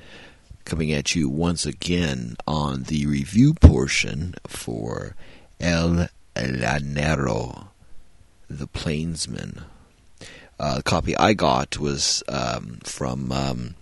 coming 0.64 0.94
at 0.94 1.16
you 1.16 1.28
once 1.28 1.66
again 1.66 2.38
on 2.48 2.84
the 2.84 3.06
review 3.06 3.54
portion 3.56 4.36
for 4.48 5.18
El 5.60 6.08
Llanero, 6.34 7.68
The 8.50 8.68
Plainsman. 8.68 9.66
Uh, 10.58 10.76
the 10.78 10.84
copy 10.84 11.14
I 11.18 11.34
got 11.34 11.78
was 11.78 12.24
um, 12.30 12.80
from 12.86 13.34
um, 13.34 13.76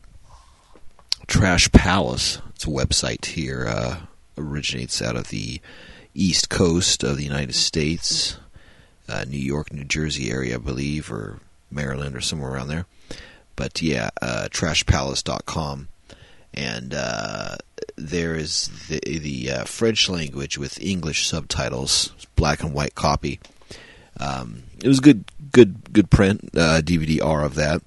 Trash 1.27 1.71
Palace. 1.71 2.41
It's 2.55 2.65
a 2.65 2.69
website 2.69 3.25
here, 3.25 3.67
uh, 3.67 3.97
originates 4.35 4.99
out 4.99 5.15
of 5.15 5.27
the 5.27 5.61
east 6.15 6.49
coast 6.49 7.03
of 7.03 7.17
the 7.17 7.23
United 7.23 7.53
States, 7.53 8.39
uh, 9.07 9.25
New 9.27 9.37
York, 9.37 9.71
New 9.71 9.83
Jersey 9.83 10.31
area, 10.31 10.55
I 10.55 10.57
believe, 10.57 11.11
or 11.11 11.39
Maryland, 11.69 12.15
or 12.15 12.21
somewhere 12.21 12.53
around 12.53 12.69
there. 12.69 12.87
But 13.59 13.81
yeah, 13.81 14.09
uh, 14.21 14.47
trashpalace.com. 14.49 15.89
And 16.53 16.93
uh, 16.93 17.57
there 17.97 18.33
is 18.33 18.69
the, 18.87 19.01
the 19.01 19.51
uh, 19.51 19.65
French 19.65 20.07
language 20.07 20.57
with 20.57 20.81
English 20.81 21.27
subtitles, 21.27 22.13
black 22.37 22.63
and 22.63 22.73
white 22.73 22.95
copy. 22.95 23.41
Um, 24.17 24.63
it 24.81 24.87
was 24.87 25.01
good, 25.01 25.25
good, 25.51 25.91
good 25.91 26.09
print 26.09 26.51
uh, 26.55 26.79
DVD 26.81 27.21
R 27.21 27.43
of 27.43 27.55
that. 27.55 27.81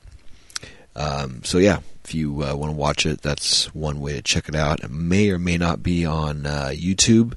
Um, 0.95 1.43
so 1.43 1.57
yeah, 1.57 1.79
if 2.05 2.15
you 2.15 2.45
uh, 2.45 2.55
want 2.55 2.71
to 2.71 2.77
watch 2.77 3.07
it, 3.07 3.23
that's 3.23 3.75
one 3.75 3.99
way 3.99 4.13
to 4.13 4.21
check 4.21 4.51
it 4.51 4.55
out. 4.55 4.85
It 4.85 4.91
may 4.91 5.31
or 5.31 5.39
may 5.39 5.57
not 5.57 5.83
be 5.83 6.05
on 6.05 6.45
uh, 6.45 6.73
YouTube, 6.75 7.33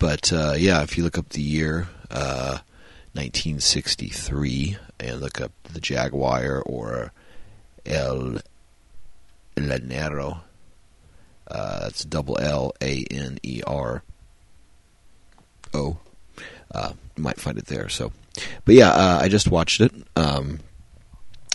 but 0.00 0.32
uh, 0.32 0.54
yeah, 0.58 0.82
if 0.82 0.98
you 0.98 1.04
look 1.04 1.16
up 1.16 1.28
the 1.28 1.42
year 1.42 1.86
1963 2.08 4.78
and 4.98 5.20
look 5.20 5.40
up 5.40 5.52
the 5.62 5.80
Jaguar 5.80 6.60
or 6.66 7.12
El 7.88 8.40
Llanero. 9.56 10.40
Uh, 11.50 11.80
that's 11.80 12.04
double 12.04 12.38
L 12.38 12.72
A 12.82 13.04
N 13.10 13.38
E 13.42 13.62
R 13.66 14.02
O. 15.74 15.98
Uh, 16.70 16.92
you 17.16 17.22
might 17.22 17.40
find 17.40 17.58
it 17.58 17.66
there. 17.66 17.88
So, 17.88 18.12
but 18.64 18.74
yeah, 18.74 18.90
uh, 18.90 19.18
I 19.22 19.28
just 19.28 19.50
watched 19.50 19.80
it, 19.80 19.92
um, 20.14 20.60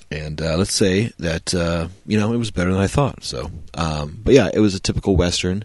and 0.09 0.41
uh, 0.41 0.57
let's 0.57 0.73
say 0.73 1.11
that 1.19 1.53
uh, 1.53 1.89
you 2.07 2.19
know 2.19 2.33
it 2.33 2.37
was 2.37 2.51
better 2.51 2.71
than 2.71 2.81
I 2.81 2.87
thought. 2.87 3.23
So, 3.23 3.51
um, 3.75 4.19
but 4.23 4.33
yeah, 4.33 4.49
it 4.51 4.59
was 4.59 4.73
a 4.73 4.79
typical 4.79 5.15
western. 5.15 5.63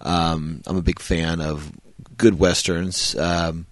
Um, 0.00 0.62
I'm 0.66 0.76
a 0.76 0.82
big 0.82 1.00
fan 1.00 1.40
of 1.40 1.72
good 2.16 2.38
westerns. 2.38 3.16
Um, 3.16 3.66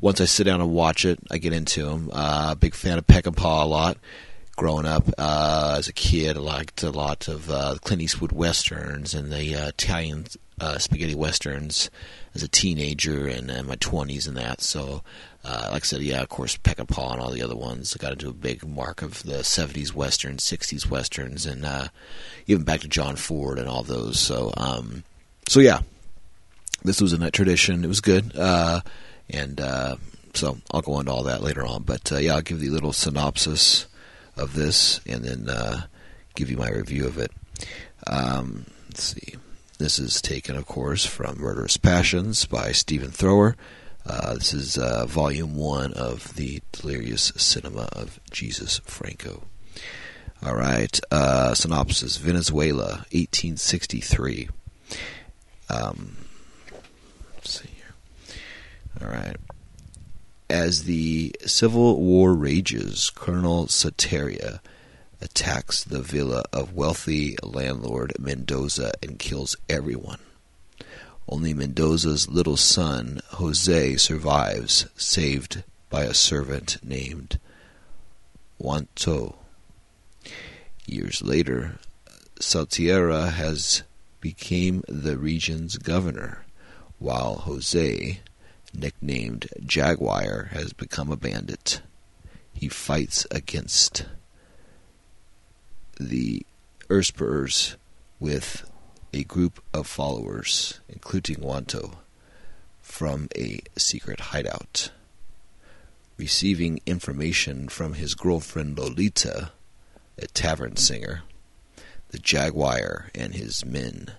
once 0.00 0.20
I 0.20 0.24
sit 0.24 0.44
down 0.44 0.60
and 0.60 0.70
watch 0.72 1.04
it, 1.04 1.18
I 1.30 1.38
get 1.38 1.52
into 1.52 1.84
them. 1.84 2.10
Uh, 2.12 2.54
big 2.54 2.74
fan 2.74 2.98
of 2.98 3.06
Peckinpah 3.06 3.62
a 3.62 3.66
lot 3.66 3.98
growing 4.56 4.86
up 4.86 5.04
uh, 5.18 5.76
as 5.78 5.88
a 5.88 5.92
kid, 5.92 6.36
I 6.36 6.40
liked 6.40 6.82
a 6.82 6.90
lot 6.90 7.28
of 7.28 7.50
uh, 7.50 7.76
Clint 7.82 8.02
Eastwood 8.02 8.32
westerns 8.32 9.14
and 9.14 9.32
the 9.32 9.54
uh, 9.54 9.68
Italian 9.68 10.26
uh, 10.60 10.78
spaghetti 10.78 11.14
westerns 11.14 11.90
as 12.34 12.42
a 12.42 12.48
teenager 12.48 13.26
and 13.26 13.50
in 13.50 13.66
my 13.66 13.76
twenties 13.76 14.26
and 14.26 14.36
that. 14.36 14.60
So, 14.60 15.02
uh, 15.44 15.68
like 15.72 15.82
I 15.82 15.86
said, 15.86 16.02
yeah, 16.02 16.22
of 16.22 16.28
course, 16.28 16.56
Peckinpah 16.56 17.12
and 17.12 17.20
all 17.20 17.30
the 17.30 17.42
other 17.42 17.56
ones. 17.56 17.96
I 17.96 18.02
got 18.02 18.12
into 18.12 18.28
a 18.28 18.34
big 18.34 18.66
mark 18.66 19.02
of 19.02 19.22
the 19.22 19.38
'70s 19.38 19.92
westerns, 19.92 20.44
'60s 20.44 20.88
westerns, 20.88 21.46
and 21.46 21.64
uh, 21.64 21.88
even 22.46 22.64
back 22.64 22.80
to 22.80 22.88
John 22.88 23.16
Ford 23.16 23.58
and 23.58 23.68
all 23.68 23.82
those. 23.82 24.20
So, 24.20 24.52
um, 24.56 25.02
so 25.48 25.60
yeah, 25.60 25.80
this 26.84 27.00
was 27.00 27.12
in 27.12 27.20
that 27.20 27.32
tradition. 27.32 27.84
It 27.84 27.88
was 27.88 28.00
good, 28.00 28.36
and 28.36 29.60
so 30.34 30.58
I'll 30.70 30.82
go 30.82 31.00
into 31.00 31.12
all 31.12 31.24
that 31.24 31.42
later 31.42 31.66
on. 31.66 31.82
But 31.82 32.10
yeah, 32.10 32.34
I'll 32.34 32.42
give 32.42 32.60
the 32.60 32.70
little 32.70 32.92
synopsis 32.92 33.86
of 34.36 34.54
this 34.54 35.00
and 35.06 35.24
then 35.24 35.48
uh, 35.48 35.82
give 36.34 36.50
you 36.50 36.56
my 36.56 36.70
review 36.70 37.06
of 37.06 37.18
it. 37.18 37.30
Um, 38.06 38.66
let's 38.88 39.02
see. 39.02 39.36
This 39.78 39.98
is 39.98 40.22
taken, 40.22 40.56
of 40.56 40.66
course, 40.66 41.04
from 41.04 41.38
Murderous 41.38 41.76
Passions 41.76 42.46
by 42.46 42.72
Stephen 42.72 43.10
Thrower. 43.10 43.56
Uh, 44.06 44.34
this 44.34 44.52
is 44.52 44.78
uh, 44.78 45.06
volume 45.06 45.56
one 45.56 45.92
of 45.94 46.34
the 46.34 46.60
Delirious 46.72 47.32
Cinema 47.36 47.88
of 47.92 48.20
Jesus 48.30 48.80
Franco. 48.84 49.44
All 50.44 50.56
right, 50.56 50.98
uh, 51.12 51.54
synopsis 51.54 52.16
Venezuela, 52.16 53.06
1863. 53.12 54.48
Um, 55.70 56.16
let's 57.34 57.60
see 57.60 57.68
here. 57.76 58.34
All 59.00 59.08
right. 59.08 59.36
As 60.52 60.84
the 60.84 61.34
civil 61.46 61.98
war 61.98 62.34
rages, 62.34 63.08
Colonel 63.14 63.68
Saltierra 63.68 64.60
attacks 65.18 65.82
the 65.82 66.02
villa 66.02 66.44
of 66.52 66.74
wealthy 66.74 67.38
landlord 67.42 68.12
Mendoza 68.18 68.92
and 69.02 69.18
kills 69.18 69.56
everyone. 69.70 70.18
Only 71.26 71.54
Mendoza's 71.54 72.28
little 72.28 72.58
son, 72.58 73.22
Jose, 73.30 73.96
survives, 73.96 74.84
saved 74.94 75.62
by 75.88 76.04
a 76.04 76.12
servant 76.12 76.76
named 76.84 77.38
Juanto. 78.58 79.36
Years 80.84 81.22
later, 81.22 81.78
Saltierra 82.38 83.30
has 83.30 83.84
became 84.20 84.84
the 84.86 85.16
region's 85.16 85.78
governor, 85.78 86.44
while 86.98 87.36
Jose, 87.36 88.20
nicknamed 88.74 89.48
Jaguar, 89.64 90.50
has 90.52 90.72
become 90.72 91.10
a 91.10 91.16
bandit. 91.16 91.82
He 92.52 92.68
fights 92.68 93.26
against 93.30 94.06
the 95.98 96.44
Usurpers 96.88 97.76
with 98.20 98.70
a 99.12 99.24
group 99.24 99.62
of 99.72 99.86
followers, 99.86 100.80
including 100.88 101.40
Juanto, 101.40 101.98
from 102.80 103.28
a 103.36 103.60
secret 103.76 104.20
hideout. 104.20 104.90
Receiving 106.16 106.80
information 106.86 107.68
from 107.68 107.94
his 107.94 108.14
girlfriend 108.14 108.78
Lolita, 108.78 109.52
a 110.18 110.26
tavern 110.28 110.76
singer, 110.76 111.22
the 112.10 112.18
Jaguar 112.18 113.10
and 113.14 113.34
his 113.34 113.64
men 113.64 114.12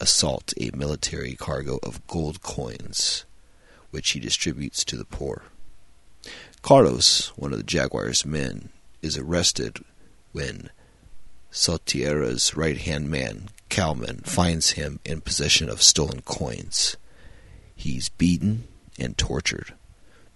assault 0.00 0.52
a 0.60 0.70
military 0.76 1.34
cargo 1.34 1.78
of 1.82 2.06
gold 2.06 2.42
coins, 2.42 3.24
which 3.90 4.10
he 4.10 4.20
distributes 4.20 4.84
to 4.84 4.96
the 4.96 5.04
poor. 5.04 5.44
Carlos, 6.62 7.28
one 7.36 7.52
of 7.52 7.58
the 7.58 7.64
Jaguar's 7.64 8.26
men, 8.26 8.70
is 9.02 9.16
arrested 9.16 9.78
when 10.32 10.70
Saltierra's 11.50 12.56
right 12.56 12.78
hand 12.78 13.08
man, 13.08 13.48
Kalman, 13.68 14.18
finds 14.24 14.72
him 14.72 15.00
in 15.04 15.20
possession 15.20 15.68
of 15.68 15.82
stolen 15.82 16.22
coins. 16.22 16.96
He's 17.74 18.08
beaten 18.08 18.66
and 18.98 19.16
tortured, 19.16 19.74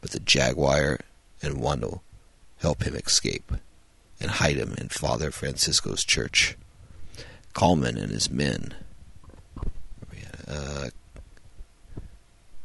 but 0.01 0.13
the 0.13 0.21
Jaguar 0.21 1.01
and 1.43 1.57
Wando 1.57 2.01
help 2.59 2.85
him 2.85 2.95
escape 2.95 3.53
and 4.21 4.31
hide 4.31 4.57
him 4.57 4.75
in 4.79 4.89
Father 4.89 5.31
Francisco's 5.31 6.05
church. 6.05 6.57
Kalman 7.55 7.97
and 7.99 8.11
his 8.11 8.31
men 8.31 8.75
uh, 10.51 10.91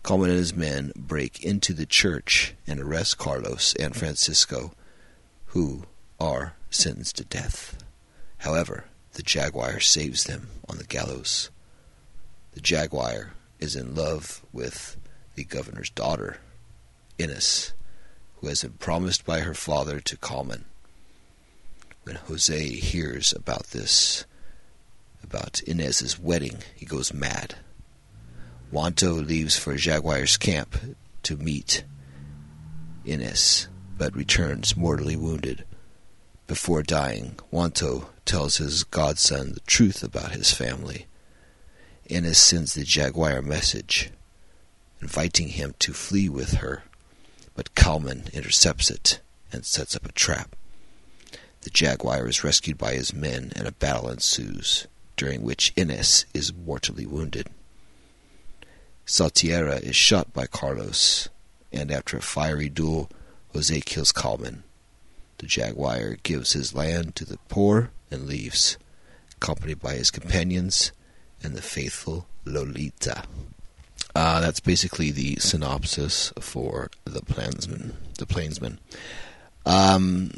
Kalman 0.05 0.29
and 0.29 0.37
his 0.37 0.55
men 0.55 0.91
break 0.95 1.43
into 1.43 1.73
the 1.73 1.87
church 1.87 2.53
and 2.67 2.79
arrest 2.79 3.17
Carlos 3.17 3.73
and 3.79 3.95
Francisco, 3.95 4.71
who 5.47 5.85
are 6.19 6.53
sentenced 6.69 7.15
to 7.15 7.25
death. 7.25 7.83
However, 8.37 8.85
the 9.13 9.23
Jaguar 9.23 9.79
saves 9.79 10.25
them 10.25 10.49
on 10.69 10.77
the 10.77 10.83
gallows. 10.83 11.49
The 12.51 12.61
Jaguar 12.61 13.31
is 13.59 13.75
in 13.75 13.95
love 13.95 14.43
with 14.53 14.95
the 15.33 15.43
governor's 15.43 15.89
daughter, 15.89 16.37
Ines, 17.17 17.73
who 18.35 18.47
has 18.47 18.61
been 18.61 18.73
promised 18.73 19.25
by 19.25 19.39
her 19.39 19.55
father 19.55 19.99
to 20.01 20.17
Kalman. 20.17 20.65
When 22.03 22.17
Jose 22.17 22.69
hears 22.75 23.33
about 23.33 23.71
this, 23.71 24.25
about 25.23 25.63
Inez's 25.63 26.19
wedding, 26.19 26.59
he 26.75 26.85
goes 26.85 27.11
mad. 27.11 27.55
Juanto 28.71 29.13
leaves 29.13 29.57
for 29.57 29.75
Jaguar's 29.75 30.37
camp 30.37 30.75
to 31.23 31.37
meet 31.37 31.83
Ines, 33.05 33.67
but 33.97 34.15
returns 34.15 34.75
mortally 34.75 35.15
wounded. 35.15 35.63
Before 36.47 36.83
dying, 36.83 37.39
Wanto 37.51 38.09
tells 38.25 38.57
his 38.57 38.83
godson 38.83 39.53
the 39.53 39.59
truth 39.61 40.03
about 40.03 40.31
his 40.31 40.51
family. 40.51 41.05
Ines 42.09 42.37
sends 42.37 42.73
the 42.73 42.83
Jaguar 42.83 43.41
message, 43.41 44.11
inviting 45.01 45.49
him 45.49 45.75
to 45.79 45.93
flee 45.93 46.29
with 46.29 46.55
her, 46.55 46.83
but 47.55 47.75
Kalman 47.75 48.29
intercepts 48.33 48.89
it 48.89 49.21
and 49.51 49.65
sets 49.65 49.95
up 49.95 50.05
a 50.05 50.11
trap. 50.11 50.55
The 51.61 51.69
Jaguar 51.69 52.27
is 52.27 52.43
rescued 52.43 52.77
by 52.77 52.93
his 52.93 53.13
men 53.13 53.51
and 53.55 53.67
a 53.67 53.71
battle 53.71 54.09
ensues, 54.09 54.87
during 55.15 55.41
which 55.41 55.73
Ines 55.75 56.25
is 56.33 56.53
mortally 56.53 57.05
wounded. 57.05 57.47
Saltierra 59.05 59.81
is 59.81 59.95
shot 59.95 60.33
by 60.33 60.47
Carlos, 60.47 61.29
and 61.71 61.91
after 61.91 62.17
a 62.17 62.21
fiery 62.21 62.69
duel, 62.69 63.09
Jose 63.53 63.79
kills 63.81 64.11
Kalman. 64.11 64.63
The 65.37 65.45
Jaguar 65.45 66.17
gives 66.23 66.53
his 66.53 66.73
land 66.73 67.15
to 67.15 67.25
the 67.25 67.37
poor 67.49 67.91
and 68.09 68.27
leaves, 68.27 68.77
accompanied 69.35 69.81
by 69.81 69.93
his 69.93 70.11
companions 70.11 70.91
and 71.43 71.53
the 71.53 71.61
faithful 71.61 72.27
Lolita. 72.45 73.23
Uh, 74.15 74.39
that's 74.39 74.61
basically 74.61 75.11
the 75.11 75.35
synopsis 75.37 76.31
for 76.39 76.89
the 77.03 77.21
Plainsman. 77.21 77.95
The 78.17 78.25
Plainsman. 78.25 78.79
Um, 79.65 80.31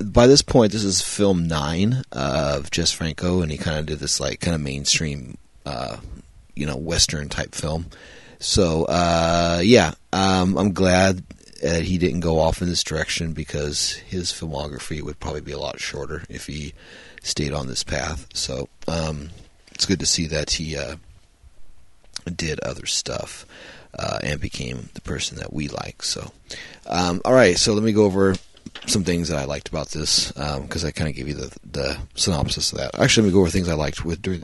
by 0.00 0.26
this 0.26 0.42
point, 0.42 0.72
this 0.72 0.82
is 0.82 1.00
film 1.00 1.46
nine 1.46 2.02
of 2.10 2.70
Jess 2.70 2.90
Franco, 2.90 3.40
and 3.40 3.52
he 3.52 3.58
kind 3.58 3.78
of 3.78 3.86
did 3.86 4.00
this 4.00 4.18
like 4.18 4.40
kind 4.40 4.56
of 4.56 4.60
mainstream, 4.60 5.38
uh, 5.64 5.98
you 6.54 6.66
know, 6.66 6.76
western 6.76 7.28
type 7.28 7.54
film. 7.54 7.86
So 8.38 8.84
uh, 8.84 9.60
yeah, 9.62 9.94
um, 10.12 10.56
I'm 10.56 10.72
glad 10.72 11.22
that 11.62 11.84
he 11.84 11.96
didn't 11.96 12.20
go 12.20 12.40
off 12.40 12.60
in 12.60 12.68
this 12.68 12.82
direction 12.82 13.32
because 13.32 13.92
his 13.92 14.32
filmography 14.32 15.00
would 15.00 15.20
probably 15.20 15.40
be 15.40 15.52
a 15.52 15.58
lot 15.58 15.78
shorter 15.78 16.24
if 16.28 16.46
he 16.46 16.74
stayed 17.22 17.52
on 17.52 17.68
this 17.68 17.84
path. 17.84 18.26
So 18.34 18.68
um, 18.88 19.30
it's 19.70 19.86
good 19.86 20.00
to 20.00 20.06
see 20.06 20.26
that 20.26 20.50
he 20.50 20.76
uh, 20.76 20.96
did 22.34 22.58
other 22.60 22.86
stuff 22.86 23.46
uh, 23.96 24.18
and 24.22 24.40
became 24.40 24.88
the 24.94 25.00
person 25.00 25.38
that 25.38 25.52
we 25.52 25.68
like. 25.68 26.02
So, 26.02 26.32
um, 26.86 27.20
all 27.24 27.34
right. 27.34 27.56
So 27.56 27.74
let 27.74 27.84
me 27.84 27.92
go 27.92 28.04
over 28.04 28.34
some 28.86 29.04
things 29.04 29.28
that 29.28 29.38
I 29.38 29.44
liked 29.44 29.68
about 29.68 29.90
this 29.90 30.32
because 30.32 30.84
um, 30.84 30.88
I 30.88 30.90
kind 30.90 31.08
of 31.08 31.14
gave 31.14 31.28
you 31.28 31.34
the, 31.34 31.56
the 31.70 31.98
synopsis 32.14 32.72
of 32.72 32.78
that. 32.78 32.98
Actually, 32.98 33.24
let 33.24 33.28
me 33.28 33.34
go 33.34 33.40
over 33.40 33.50
things 33.50 33.68
I 33.68 33.74
liked 33.74 34.04
with 34.04 34.20
during 34.20 34.42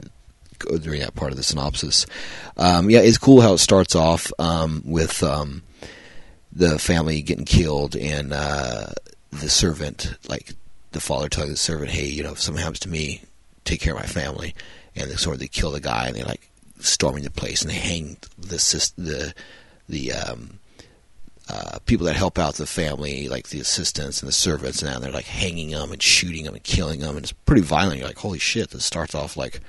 during 0.81 1.01
that 1.01 1.15
part 1.15 1.31
of 1.31 1.37
the 1.37 1.43
synopsis. 1.43 2.05
Um, 2.57 2.89
yeah, 2.89 2.99
it's 2.99 3.17
cool 3.17 3.41
how 3.41 3.53
it 3.53 3.59
starts 3.59 3.95
off 3.95 4.31
um, 4.39 4.81
with 4.85 5.23
um, 5.23 5.63
the 6.51 6.79
family 6.79 7.21
getting 7.21 7.45
killed 7.45 7.95
and 7.95 8.33
uh, 8.33 8.87
the 9.31 9.49
servant, 9.49 10.13
like 10.27 10.53
the 10.91 10.99
father 10.99 11.29
telling 11.29 11.51
the 11.51 11.57
servant, 11.57 11.91
"Hey, 11.91 12.07
you 12.07 12.23
know, 12.23 12.31
if 12.31 12.41
something 12.41 12.61
happens 12.61 12.79
to 12.81 12.89
me, 12.89 13.21
take 13.65 13.81
care 13.81 13.93
of 13.93 13.99
my 13.99 14.05
family." 14.05 14.55
And 14.95 15.09
they 15.09 15.15
sort 15.15 15.35
of 15.35 15.39
they 15.39 15.47
kill 15.47 15.71
the 15.71 15.79
guy 15.79 16.07
and 16.07 16.15
they 16.15 16.23
like 16.23 16.49
storming 16.79 17.23
the 17.23 17.31
place 17.31 17.61
and 17.61 17.69
they 17.69 17.75
hang 17.75 18.17
the 18.37 18.91
the 18.97 19.33
the 19.87 20.13
um, 20.13 20.59
uh, 21.49 21.79
people 21.85 22.05
that 22.05 22.15
help 22.15 22.37
out 22.37 22.55
the 22.55 22.65
family, 22.67 23.27
like 23.27 23.49
the 23.49 23.59
assistants 23.59 24.21
and 24.21 24.27
the 24.27 24.33
servants, 24.33 24.83
and 24.83 25.03
they're 25.03 25.11
like 25.11 25.25
hanging 25.25 25.71
them 25.71 25.91
and 25.91 26.01
shooting 26.01 26.45
them 26.45 26.53
and 26.53 26.63
killing 26.63 26.99
them, 26.99 27.15
and 27.15 27.23
it's 27.23 27.31
pretty 27.31 27.61
violent. 27.61 27.97
You're 27.97 28.07
like, 28.07 28.19
holy 28.19 28.39
shit! 28.39 28.69
This 28.69 28.85
starts 28.85 29.15
off 29.15 29.35
like 29.35 29.59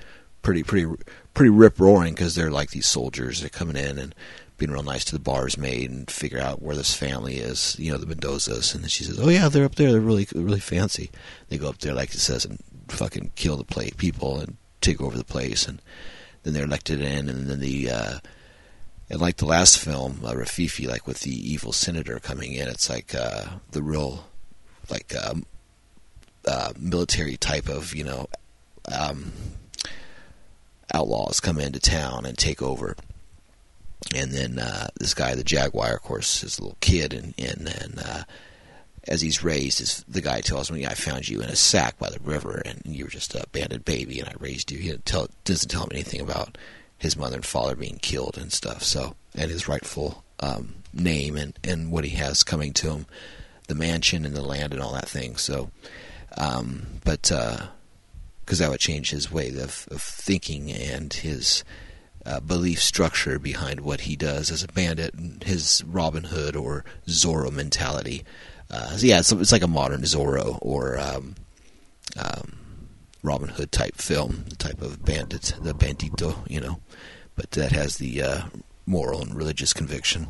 pretty 0.43 0.63
pretty 0.63 0.93
pretty 1.35 1.51
rip 1.51 1.79
roaring 1.79 2.15
because 2.15 2.35
they're 2.35 2.51
like 2.51 2.71
these 2.71 2.87
soldiers. 2.87 3.41
They're 3.41 3.51
coming 3.51 3.77
in 3.77 3.99
and 3.99 4.15
being 4.59 4.71
real 4.71 4.83
nice 4.83 5.05
to 5.07 5.13
the 5.13 5.19
bars 5.19 5.57
maid 5.57 5.91
and 5.91 6.11
figure 6.11 6.39
out 6.39 6.61
where 6.63 6.77
this 6.77 6.95
family 6.95 7.37
is. 7.39 7.77
You 7.79 7.93
know, 7.93 7.99
the 7.99 8.15
Mendozas, 8.15 8.75
and 8.75 8.83
then 8.83 8.89
she 8.89 9.05
says, 9.05 9.19
"Oh 9.19 9.29
yeah, 9.29 9.49
they're 9.49 9.65
up 9.65 9.77
there. 9.77 9.93
They're 9.93 10.01
really 10.01 10.29
really 10.35 10.61
fancy." 10.61 11.11
They 11.49 11.59
go 11.59 11.69
up 11.69 11.79
there, 11.79 11.95
like 11.95 12.15
it 12.15 12.21
says, 12.21 12.45
and 12.45 12.63
fucking 12.89 13.33
kill 13.37 13.57
the 13.57 13.65
play 13.65 13.91
people 13.97 14.39
and 14.39 14.57
take 14.81 15.01
over 15.01 15.17
the 15.17 15.25
place, 15.25 15.67
and 15.67 15.81
then 16.43 16.55
they're 16.55 16.65
elected 16.65 17.01
in, 17.01 17.29
and 17.29 17.47
then 17.47 17.61
the. 17.61 17.91
Uh, 17.91 18.19
and 19.13 19.21
like 19.21 19.39
the 19.39 19.47
last 19.47 19.81
film, 19.81 20.21
uh, 20.25 20.31
Rififi, 20.31 20.87
like 20.87 21.05
with 21.05 21.23
the 21.23 21.33
evil 21.33 21.73
senator 21.73 22.21
coming 22.21 22.53
in, 22.53 22.69
it's 22.69 22.89
like 22.89 23.13
uh, 23.13 23.45
the 23.73 23.83
real, 23.83 24.29
like 24.89 25.13
um, 25.17 25.45
uh, 26.47 26.73
military 26.79 27.37
type 27.37 27.69
of 27.69 27.93
you 27.93 28.05
know 28.05 28.29
um, 28.93 29.33
outlaws 30.93 31.41
come 31.41 31.59
into 31.59 31.81
town 31.81 32.27
and 32.27 32.37
take 32.37 32.63
over. 32.63 32.97
And 34.15 34.33
then 34.33 34.59
uh, 34.59 34.89
this 34.99 35.15
guy, 35.15 35.35
the 35.35 35.45
Jaguar, 35.45 35.95
of 35.95 36.03
course, 36.03 36.43
is 36.43 36.59
a 36.59 36.63
little 36.63 36.79
kid, 36.81 37.13
and 37.13 37.35
and, 37.39 37.99
uh, 38.03 38.25
as 39.07 39.21
he's 39.21 39.45
raised, 39.45 39.81
is 39.81 40.05
the 40.09 40.23
guy 40.23 40.41
tells 40.41 40.71
me, 40.71 40.87
"I 40.87 40.95
found 40.95 41.29
you 41.29 41.41
in 41.41 41.51
a 41.51 41.57
sack 41.57 41.99
by 41.99 42.09
the 42.09 42.21
river, 42.21 42.63
and 42.65 42.81
you 42.85 43.05
were 43.05 43.11
just 43.11 43.35
a 43.35 43.43
abandoned 43.43 43.85
baby, 43.85 44.19
and 44.19 44.29
I 44.29 44.35
raised 44.39 44.71
you." 44.71 44.79
He 44.79 44.97
tell, 45.05 45.29
doesn't 45.45 45.69
tell 45.69 45.85
him 45.85 45.91
anything 45.93 46.21
about 46.21 46.57
his 46.97 47.17
mother 47.17 47.37
and 47.37 47.47
father 47.47 47.77
being 47.77 47.99
killed 47.99 48.37
and 48.39 48.53
stuff. 48.53 48.83
So, 48.83 49.17
and 49.35 49.51
his 49.51 49.69
rightful 49.69 50.23
um, 50.41 50.75
name 50.93 51.37
and, 51.37 51.59
and 51.65 51.91
what 51.91 52.05
he 52.05 52.11
has 52.17 52.43
coming 52.43 52.73
to 52.75 52.91
him, 52.91 53.07
the 53.69 53.75
mansion 53.75 54.25
and 54.25 54.37
the 54.37 54.43
land 54.43 54.73
and 54.73 54.83
all 54.83 54.93
that 54.93 55.09
thing. 55.09 55.37
So, 55.37 55.71
um, 56.37 56.87
but 57.05 57.33
because 58.51 58.59
that 58.59 58.69
would 58.69 58.81
change 58.81 59.11
his 59.11 59.31
way 59.31 59.47
of, 59.51 59.87
of 59.93 60.03
thinking 60.03 60.73
and 60.73 61.15
his 61.15 61.63
uh, 62.27 62.41
belief 62.41 62.83
structure 62.83 63.39
behind 63.39 63.79
what 63.79 64.01
he 64.01 64.17
does 64.17 64.51
as 64.51 64.65
a 64.65 64.67
bandit, 64.67 65.15
and 65.15 65.45
his 65.45 65.85
Robin 65.87 66.25
Hood 66.25 66.57
or 66.57 66.85
Zorro 67.07 67.53
mentality. 67.53 68.25
Uh, 68.69 68.97
so 68.97 69.07
yeah, 69.07 69.21
it's, 69.21 69.31
it's, 69.31 69.53
like 69.53 69.63
a 69.63 69.69
modern 69.69 70.01
Zorro 70.01 70.59
or 70.63 70.99
um, 70.99 71.37
um, 72.19 72.59
Robin 73.23 73.51
Hood 73.51 73.71
type 73.71 73.95
film, 73.95 74.45
the 74.49 74.57
type 74.57 74.83
of 74.83 75.05
bandit, 75.05 75.55
the 75.63 75.73
bandito, 75.73 76.39
you 76.51 76.61
know, 76.61 76.81
but 77.37 77.53
that 77.53 77.71
has 77.71 77.99
the 77.99 78.21
uh, 78.21 78.43
moral 78.85 79.23
and 79.23 79.33
religious 79.33 79.73
conviction. 79.73 80.27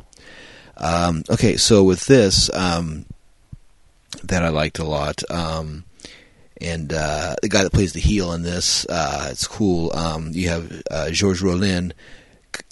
Um, 0.77 1.23
okay, 1.27 1.57
so 1.57 1.83
with 1.83 2.05
this, 2.05 2.53
um, 2.53 3.07
that 4.21 4.43
I 4.43 4.49
liked 4.49 4.77
a 4.77 4.85
lot. 4.85 5.23
Um, 5.31 5.85
and 6.61 6.93
uh, 6.93 7.35
the 7.41 7.49
guy 7.49 7.63
that 7.63 7.73
plays 7.73 7.93
the 7.93 7.99
heel 7.99 8.33
in 8.33 8.43
this, 8.43 8.85
uh, 8.87 9.29
it's 9.31 9.47
cool. 9.47 9.91
Um, 9.93 10.31
you 10.33 10.49
have 10.49 10.83
uh, 10.89 11.09
Georges 11.09 11.41
Rollin 11.41 11.93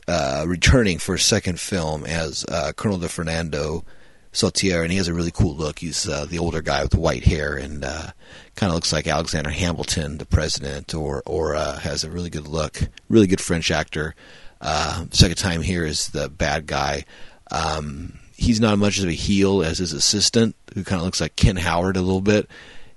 uh, 0.08 0.46
returning 0.48 1.00
for 1.00 1.16
a 1.16 1.20
second 1.20 1.60
film 1.60 2.06
as 2.06 2.46
uh, 2.50 2.72
Colonel 2.74 3.00
de 3.00 3.10
Fernando 3.10 3.84
Sautier, 4.32 4.84
and 4.84 4.92
he 4.92 4.98
has 4.98 5.08
a 5.08 5.14
really 5.14 5.32
cool 5.32 5.56
look. 5.56 5.80
He's 5.80 6.08
uh, 6.08 6.26
the 6.26 6.40
older 6.40 6.62
guy 6.62 6.84
with 6.84 6.96
white 6.96 7.24
hair 7.24 7.56
and 7.56 7.82
kind 7.82 8.70
of 8.70 8.74
looks 8.74 8.94
like 8.94 9.08
Alexander 9.08 9.50
Hamilton, 9.50 10.18
the 10.18 10.26
president, 10.26 10.94
or 10.94 11.24
or 11.26 11.56
has 11.56 12.04
a 12.04 12.12
really 12.12 12.30
good 12.30 12.48
look. 12.48 12.82
Really 13.10 13.28
good 13.28 13.42
French 13.42 13.72
actor. 13.72 14.16
second 14.62 15.38
time 15.38 15.62
here 15.62 15.86
is 15.86 16.10
the 16.10 16.30
bad 16.30 16.68
guy. 16.68 17.06
Um, 17.52 18.20
he's 18.36 18.60
not 18.60 18.74
as 18.74 18.80
much 18.80 19.00
of 19.00 19.06
a 19.06 19.14
heel 19.14 19.64
as 19.64 19.80
his 19.80 19.94
assistant, 19.94 20.56
who 20.76 20.84
kind 20.84 21.00
of 21.00 21.06
looks 21.06 21.22
like 21.22 21.36
Ken 21.36 21.56
Howard 21.56 21.98
a 21.98 22.02
little 22.02 22.22
bit 22.22 22.48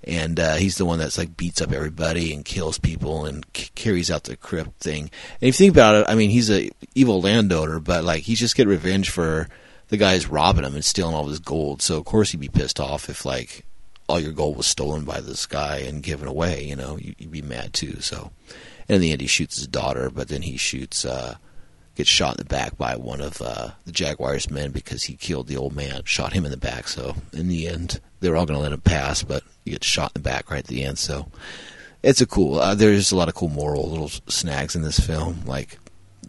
and 0.05 0.39
uh, 0.39 0.55
he's 0.55 0.77
the 0.77 0.85
one 0.85 0.99
that's 0.99 1.17
like 1.17 1.37
beats 1.37 1.61
up 1.61 1.71
everybody 1.71 2.33
and 2.33 2.45
kills 2.45 2.77
people 2.77 3.25
and 3.25 3.45
c- 3.55 3.69
carries 3.75 4.11
out 4.11 4.23
the 4.23 4.35
crypt 4.35 4.79
thing. 4.79 5.03
And 5.41 5.49
if 5.49 5.59
you 5.59 5.65
think 5.65 5.73
about 5.73 5.95
it, 5.95 6.05
I 6.07 6.15
mean, 6.15 6.29
he's 6.29 6.51
a 6.51 6.69
evil 6.95 7.21
landowner, 7.21 7.79
but 7.79 8.03
like 8.03 8.23
he's 8.23 8.39
just 8.39 8.55
get 8.55 8.67
revenge 8.67 9.09
for 9.09 9.47
the 9.89 9.97
guys 9.97 10.27
robbing 10.27 10.65
him 10.65 10.75
and 10.75 10.85
stealing 10.85 11.15
all 11.15 11.27
his 11.27 11.39
gold. 11.39 11.81
So 11.81 11.97
of 11.97 12.05
course 12.05 12.31
he'd 12.31 12.39
be 12.39 12.49
pissed 12.49 12.79
off 12.79 13.09
if 13.09 13.25
like 13.25 13.65
all 14.07 14.19
your 14.19 14.33
gold 14.33 14.57
was 14.57 14.67
stolen 14.67 15.05
by 15.05 15.21
this 15.21 15.45
guy 15.45 15.77
and 15.77 16.03
given 16.03 16.27
away. 16.27 16.63
You 16.65 16.75
know, 16.75 16.97
you'd 16.97 17.31
be 17.31 17.41
mad 17.41 17.73
too. 17.73 18.01
So, 18.01 18.31
and 18.87 18.95
in 18.95 19.01
the 19.01 19.11
end, 19.11 19.21
he 19.21 19.27
shoots 19.27 19.55
his 19.57 19.67
daughter, 19.67 20.09
but 20.09 20.27
then 20.27 20.41
he 20.41 20.57
shoots. 20.57 21.05
Uh, 21.05 21.35
gets 21.95 22.09
shot 22.09 22.37
in 22.37 22.43
the 22.43 22.49
back 22.49 22.77
by 22.77 22.95
one 22.95 23.21
of 23.21 23.41
uh, 23.41 23.69
the 23.85 23.91
Jaguars 23.91 24.49
men 24.49 24.71
because 24.71 25.03
he 25.03 25.15
killed 25.15 25.47
the 25.47 25.57
old 25.57 25.75
man, 25.75 26.01
shot 26.05 26.33
him 26.33 26.45
in 26.45 26.51
the 26.51 26.57
back. 26.57 26.87
So 26.87 27.15
in 27.31 27.47
the 27.47 27.67
end, 27.67 28.01
they 28.23 28.29
were 28.29 28.37
all 28.37 28.45
going 28.45 28.57
to 28.57 28.63
let 28.63 28.71
him 28.71 28.81
pass, 28.81 29.21
but 29.21 29.43
he 29.65 29.71
gets 29.71 29.85
shot 29.85 30.13
in 30.15 30.21
the 30.21 30.29
back 30.29 30.49
right 30.49 30.59
at 30.59 30.67
the 30.67 30.85
end. 30.85 30.97
So 30.97 31.27
it's 32.01 32.21
a 32.21 32.25
cool. 32.25 32.57
Uh, 32.57 32.73
there's 32.73 33.11
a 33.11 33.17
lot 33.17 33.27
of 33.27 33.35
cool 33.35 33.49
moral 33.49 33.89
little 33.89 34.09
snags 34.27 34.75
in 34.75 34.81
this 34.81 34.99
film. 34.99 35.41
Like 35.45 35.77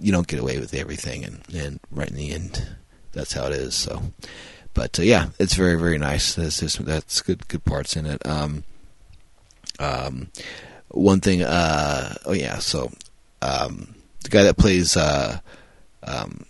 you 0.00 0.10
don't 0.10 0.26
get 0.26 0.40
away 0.40 0.58
with 0.58 0.74
everything, 0.74 1.24
and 1.24 1.40
and 1.54 1.80
right 1.92 2.10
in 2.10 2.16
the 2.16 2.32
end, 2.32 2.66
that's 3.12 3.32
how 3.32 3.46
it 3.46 3.52
is. 3.52 3.74
So, 3.74 4.02
but 4.74 4.98
uh, 4.98 5.02
yeah, 5.02 5.28
it's 5.38 5.54
very 5.54 5.76
very 5.76 5.98
nice. 5.98 6.34
That's 6.34 6.58
just, 6.58 6.84
that's 6.84 7.22
good 7.22 7.46
good 7.46 7.64
parts 7.64 7.96
in 7.96 8.06
it. 8.06 8.26
Um, 8.26 8.64
um, 9.78 10.30
one 10.88 11.20
thing. 11.20 11.42
Uh, 11.42 12.14
oh 12.26 12.32
yeah, 12.32 12.58
so 12.58 12.90
um, 13.40 13.94
the 14.24 14.30
guy 14.30 14.42
that 14.42 14.56
plays 14.56 14.96
uh, 14.96 15.38
um, 16.02 16.44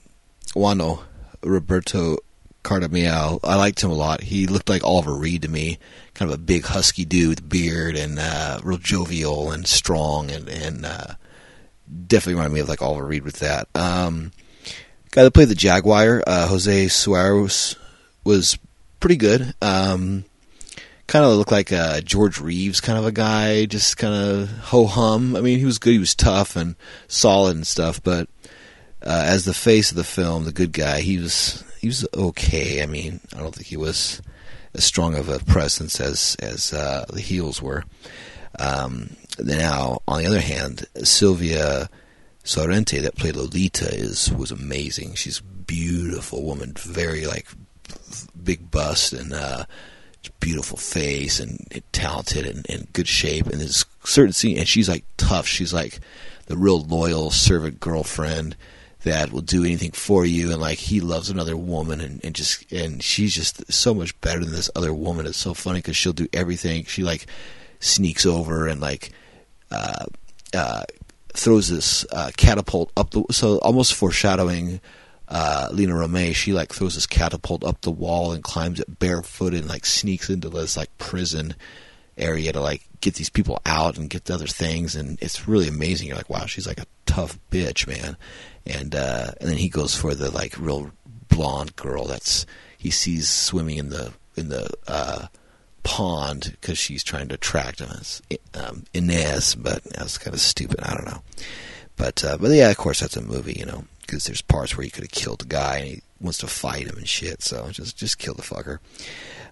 Wano, 0.54 1.02
Roberto 1.42 2.16
Cardamiel. 2.64 3.38
I 3.44 3.54
liked 3.56 3.82
him 3.82 3.90
a 3.90 3.94
lot. 3.94 4.22
He 4.22 4.46
looked 4.46 4.68
like 4.68 4.82
Oliver 4.82 5.14
Reed 5.14 5.42
to 5.42 5.48
me, 5.48 5.78
kind 6.14 6.30
of 6.30 6.34
a 6.34 6.42
big 6.42 6.64
husky 6.64 7.04
dude 7.04 7.28
with 7.28 7.48
beard 7.48 7.94
and 7.94 8.18
uh, 8.18 8.58
real 8.64 8.78
jovial 8.78 9.52
and 9.52 9.66
strong, 9.66 10.30
and 10.30 10.48
and 10.48 10.84
uh, 10.84 11.14
definitely 12.06 12.34
reminded 12.34 12.54
me 12.54 12.60
of 12.60 12.68
like 12.68 12.82
Oliver 12.82 13.06
Reed 13.06 13.22
with 13.22 13.38
that. 13.40 13.68
Um, 13.74 14.32
guy 15.12 15.22
that 15.22 15.34
played 15.34 15.48
the 15.48 15.54
Jaguar, 15.54 16.24
uh, 16.26 16.48
Jose 16.48 16.88
Suarez, 16.88 17.76
was 18.24 18.58
pretty 18.98 19.16
good. 19.16 19.54
Um, 19.62 20.24
kind 21.06 21.24
of 21.24 21.36
looked 21.36 21.52
like 21.52 21.70
a 21.70 22.00
George 22.02 22.40
Reeves 22.40 22.80
kind 22.80 22.98
of 22.98 23.04
a 23.04 23.12
guy, 23.12 23.66
just 23.66 23.98
kind 23.98 24.14
of 24.14 24.50
ho 24.50 24.86
hum. 24.86 25.36
I 25.36 25.40
mean, 25.40 25.58
he 25.58 25.66
was 25.66 25.78
good. 25.78 25.92
He 25.92 25.98
was 25.98 26.14
tough 26.14 26.56
and 26.56 26.76
solid 27.08 27.56
and 27.56 27.66
stuff, 27.66 28.02
but 28.02 28.28
uh, 29.02 29.24
as 29.26 29.44
the 29.44 29.54
face 29.54 29.90
of 29.90 29.96
the 29.96 30.04
film, 30.04 30.44
the 30.44 30.52
good 30.52 30.72
guy, 30.72 31.00
he 31.00 31.18
was 31.18 31.62
he 31.84 31.88
was 31.88 32.06
okay. 32.14 32.82
I 32.82 32.86
mean, 32.86 33.20
I 33.36 33.40
don't 33.40 33.54
think 33.54 33.66
he 33.66 33.76
was 33.76 34.22
as 34.72 34.84
strong 34.84 35.14
of 35.16 35.28
a 35.28 35.38
presence 35.40 36.00
as 36.00 36.34
as 36.40 36.72
uh, 36.72 37.04
the 37.12 37.20
heels 37.20 37.60
were. 37.60 37.84
Um, 38.58 39.16
now, 39.38 39.98
on 40.08 40.22
the 40.22 40.26
other 40.26 40.40
hand, 40.40 40.86
Sylvia 41.02 41.90
Sorrente 42.42 43.02
that 43.02 43.16
played 43.16 43.36
Lolita 43.36 43.94
is 43.94 44.32
was 44.32 44.50
amazing. 44.50 45.12
She's 45.12 45.40
a 45.40 45.42
beautiful 45.42 46.42
woman, 46.42 46.72
very 46.74 47.26
like 47.26 47.48
big 48.42 48.70
bust 48.70 49.12
and 49.12 49.34
uh, 49.34 49.66
beautiful 50.40 50.78
face 50.78 51.38
and, 51.38 51.68
and 51.70 51.82
talented 51.92 52.46
and, 52.46 52.64
and 52.70 52.90
good 52.94 53.08
shape. 53.08 53.46
And 53.46 53.60
there's 53.60 53.84
certain 54.04 54.32
scene, 54.32 54.56
and 54.56 54.66
she's 54.66 54.88
like 54.88 55.04
tough. 55.18 55.46
She's 55.46 55.74
like 55.74 56.00
the 56.46 56.56
real 56.56 56.80
loyal 56.80 57.30
servant 57.30 57.78
girlfriend 57.78 58.56
that 59.04 59.32
will 59.32 59.40
do 59.40 59.64
anything 59.64 59.92
for 59.92 60.26
you. 60.26 60.50
And 60.50 60.60
like 60.60 60.78
he 60.78 61.00
loves 61.00 61.30
another 61.30 61.56
woman 61.56 62.00
and, 62.00 62.22
and 62.24 62.34
just 62.34 62.70
and 62.72 63.02
she's 63.02 63.34
just 63.34 63.72
so 63.72 63.94
much 63.94 64.18
better 64.20 64.40
than 64.40 64.52
this 64.52 64.70
other 64.74 64.92
woman. 64.92 65.26
It's 65.26 65.38
so 65.38 65.54
funny 65.54 65.78
because 65.78 65.96
she'll 65.96 66.12
do 66.12 66.28
everything. 66.32 66.84
She 66.84 67.04
like 67.04 67.26
sneaks 67.80 68.26
over 68.26 68.66
and 68.66 68.80
like 68.80 69.12
uh, 69.70 70.06
uh, 70.52 70.84
throws 71.32 71.68
this 71.68 72.04
uh, 72.10 72.30
catapult 72.36 72.90
up 72.96 73.10
the 73.10 73.24
so 73.30 73.58
almost 73.58 73.94
foreshadowing 73.94 74.80
uh, 75.28 75.68
Lina 75.72 75.94
Romay, 75.94 76.34
she 76.34 76.52
like 76.52 76.72
throws 76.72 76.94
this 76.94 77.06
catapult 77.06 77.64
up 77.64 77.80
the 77.80 77.90
wall 77.90 78.32
and 78.32 78.42
climbs 78.42 78.80
it 78.80 78.98
barefoot 78.98 79.54
and 79.54 79.68
like 79.68 79.86
sneaks 79.86 80.28
into 80.28 80.48
this 80.48 80.76
like 80.76 80.96
prison 80.98 81.54
area 82.16 82.52
to 82.52 82.60
like 82.60 82.82
get 83.00 83.14
these 83.14 83.30
people 83.30 83.60
out 83.66 83.98
and 83.98 84.10
get 84.10 84.26
the 84.26 84.34
other 84.34 84.46
things. 84.46 84.94
And 84.94 85.18
it's 85.20 85.48
really 85.48 85.68
amazing. 85.68 86.08
You're 86.08 86.16
like, 86.16 86.30
wow, 86.30 86.46
she's 86.46 86.66
like 86.66 86.78
a 86.78 86.86
tough 87.06 87.38
bitch, 87.50 87.86
man 87.86 88.16
and 88.66 88.94
uh, 88.94 89.32
and 89.40 89.50
then 89.50 89.56
he 89.56 89.68
goes 89.68 89.94
for 89.94 90.14
the 90.14 90.30
like 90.30 90.58
real 90.58 90.90
blonde 91.28 91.74
girl 91.76 92.04
that's 92.04 92.46
he 92.78 92.90
sees 92.90 93.28
swimming 93.28 93.78
in 93.78 93.90
the 93.90 94.12
in 94.36 94.48
the 94.48 94.68
uh, 94.86 95.26
pond 95.82 96.56
because 96.60 96.78
she's 96.78 97.04
trying 97.04 97.28
to 97.28 97.34
attract 97.34 97.80
him. 97.80 97.90
It's 97.90 98.20
um, 98.54 98.84
Inez, 98.92 99.54
but 99.54 99.82
that's 99.84 100.18
kind 100.18 100.34
of 100.34 100.40
stupid. 100.40 100.80
I 100.82 100.94
don't 100.94 101.06
know, 101.06 101.22
but 101.96 102.24
uh, 102.24 102.36
but 102.38 102.50
yeah, 102.50 102.70
of 102.70 102.76
course 102.76 103.00
that's 103.00 103.16
a 103.16 103.22
movie, 103.22 103.56
you 103.58 103.66
know, 103.66 103.84
because 104.00 104.24
there's 104.24 104.42
parts 104.42 104.76
where 104.76 104.84
he 104.84 104.90
could 104.90 105.04
have 105.04 105.10
killed 105.10 105.40
the 105.40 105.46
guy 105.46 105.78
and 105.78 105.86
he 105.86 106.02
wants 106.20 106.38
to 106.38 106.46
fight 106.46 106.86
him 106.86 106.96
and 106.96 107.08
shit. 107.08 107.42
So 107.42 107.68
just 107.70 107.96
just 107.96 108.18
kill 108.18 108.34
the 108.34 108.42
fucker. 108.42 108.78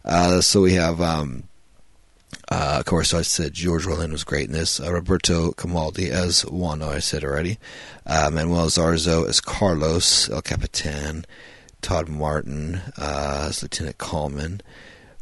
Uh, 0.05 0.41
so 0.41 0.61
we 0.63 0.75
have 0.75 1.01
um, 1.01 1.45
uh, 2.53 2.77
of 2.81 2.85
course, 2.85 3.15
I 3.15 3.23
said 3.23 3.55
George 3.55 3.87
Rollin 3.87 4.13
was 4.13 4.25
great 4.25 4.49
in 4.49 4.53
this. 4.53 4.79
Uh, 4.79 4.93
Roberto 4.93 5.53
Camaldi 5.53 6.11
as 6.11 6.45
Wano, 6.45 6.89
I 6.89 6.99
said 6.99 7.25
already. 7.25 7.59
Uh, 8.05 8.29
Manuel 8.31 8.67
Zarzo 8.67 9.27
as 9.27 9.41
Carlos 9.41 10.29
El 10.29 10.43
Capitan. 10.43 11.25
Todd 11.81 12.11
Martin 12.11 12.83
uh, 12.99 13.47
as 13.49 13.63
Lieutenant 13.63 13.97
Kalman. 13.97 14.61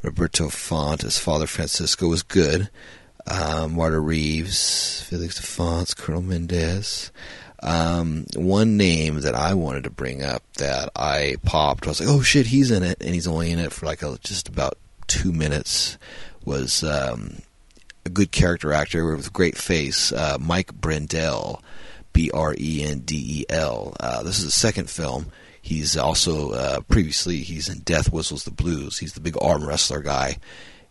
Roberto 0.03 0.49
Font 0.49 1.05
as 1.05 1.21
Father 1.21 1.47
Francisco 1.47 2.09
was 2.09 2.25
good. 2.25 2.69
Um, 3.29 3.77
Marta 3.77 4.01
Reeves, 4.01 5.03
Felix 5.03 5.37
de 5.37 5.43
Fonts, 5.43 5.95
Colonel 5.95 6.23
Mendez. 6.23 7.13
Um, 7.63 8.27
one 8.35 8.77
name 8.77 9.21
that 9.21 9.37
I 9.37 9.55
wanted 9.55 9.85
to 9.85 9.91
bring 9.91 10.25
up 10.25 10.43
that 10.55 10.91
I 10.97 11.37
popped, 11.45 11.87
I 11.87 11.91
was 11.91 12.01
like, 12.01 12.09
oh 12.09 12.23
shit, 12.23 12.47
he's 12.47 12.73
in 12.73 12.83
it, 12.83 13.01
and 13.01 13.15
he's 13.15 13.29
only 13.29 13.53
in 13.53 13.61
it 13.61 13.71
for 13.71 13.87
like 13.87 14.03
a, 14.03 14.19
just 14.25 14.49
about 14.49 14.79
two 15.07 15.31
minutes 15.31 15.97
was 16.45 16.83
um, 16.83 17.43
a 18.05 18.11
good 18.11 18.33
character 18.33 18.73
actor 18.73 19.15
with 19.15 19.29
a 19.29 19.31
great 19.31 19.57
face, 19.57 20.13
uh, 20.13 20.39
Mike 20.41 20.73
Brendel, 20.75 21.63
B 22.13 22.31
R 22.33 22.55
E 22.59 22.83
N 22.85 23.01
D 23.01 23.41
E 23.41 23.45
L. 23.49 23.95
Uh, 24.01 24.23
this 24.23 24.39
is 24.39 24.45
the 24.45 24.51
second 24.51 24.91
film. 24.91 25.27
He's 25.63 25.97
also 25.97 26.53
uh, 26.53 26.81
previously 26.81 27.39
he's 27.39 27.69
in 27.69 27.81
Death 27.81 28.13
Whistles 28.13 28.45
the 28.45 28.51
Blues. 28.51 28.99
He's 28.99 29.13
the 29.13 29.21
big 29.21 29.37
arm 29.41 29.67
wrestler 29.67 30.01
guy, 30.01 30.39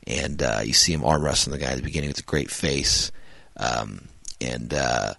and 0.06 0.42
uh, 0.42 0.62
you 0.64 0.74
see 0.74 0.94
him 0.94 1.04
arm 1.04 1.24
wrestling 1.24 1.58
the 1.58 1.64
guy 1.64 1.72
at 1.72 1.78
the 1.78 1.84
beginning 1.84 2.10
with 2.10 2.20
a 2.20 2.24
great 2.24 2.52
face, 2.52 3.12
um, 3.58 4.08
and 4.40 4.74
uh, 4.74 5.16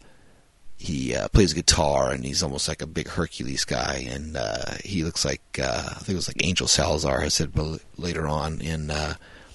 he 0.78 1.14
uh, 1.14 1.28
plays 1.28 1.52
guitar 1.52 2.10
and 2.10 2.24
he's 2.24 2.42
almost 2.42 2.68
like 2.68 2.80
a 2.80 2.86
big 2.86 3.08
Hercules 3.08 3.64
guy, 3.64 4.06
and 4.08 4.38
he 4.84 5.02
looks 5.02 5.24
like 5.24 5.42
I 5.58 5.80
think 5.98 6.10
it 6.10 6.14
was 6.14 6.28
like 6.28 6.44
Angel 6.44 6.68
Salazar. 6.68 7.20
I 7.20 7.28
said 7.28 7.52
later 7.98 8.28
on 8.28 8.60
in 8.60 8.90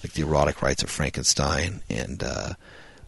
like 0.06 0.14
the 0.14 0.22
erotic 0.22 0.62
rites 0.62 0.84
of 0.84 0.90
Frankenstein 0.92 1.82
and 1.90 2.22
uh, 2.22 2.54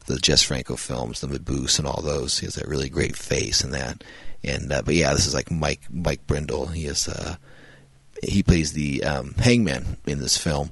the 0.08 0.18
Jess 0.18 0.42
Franco 0.42 0.76
films, 0.76 1.22
the 1.22 1.28
Mabuse 1.28 1.78
and 1.78 1.88
all 1.88 2.02
those. 2.02 2.40
He 2.40 2.48
has 2.48 2.56
that 2.56 2.68
really 2.68 2.90
great 2.90 3.16
face 3.16 3.64
and 3.64 3.72
that. 3.72 4.04
And 4.44 4.72
uh, 4.74 4.82
but 4.82 4.96
yeah, 4.96 5.14
this 5.14 5.28
is 5.28 5.36
like 5.36 5.52
Mike 5.52 5.82
Mike 5.92 6.26
Brendel. 6.26 6.66
He 6.68 6.86
is 6.88 7.08
uh, 7.08 7.36
he 8.24 8.42
plays 8.42 8.74
the 8.74 9.04
um, 9.04 9.36
hangman 9.36 9.98
in 10.08 10.20
this 10.20 10.40
film. 10.40 10.72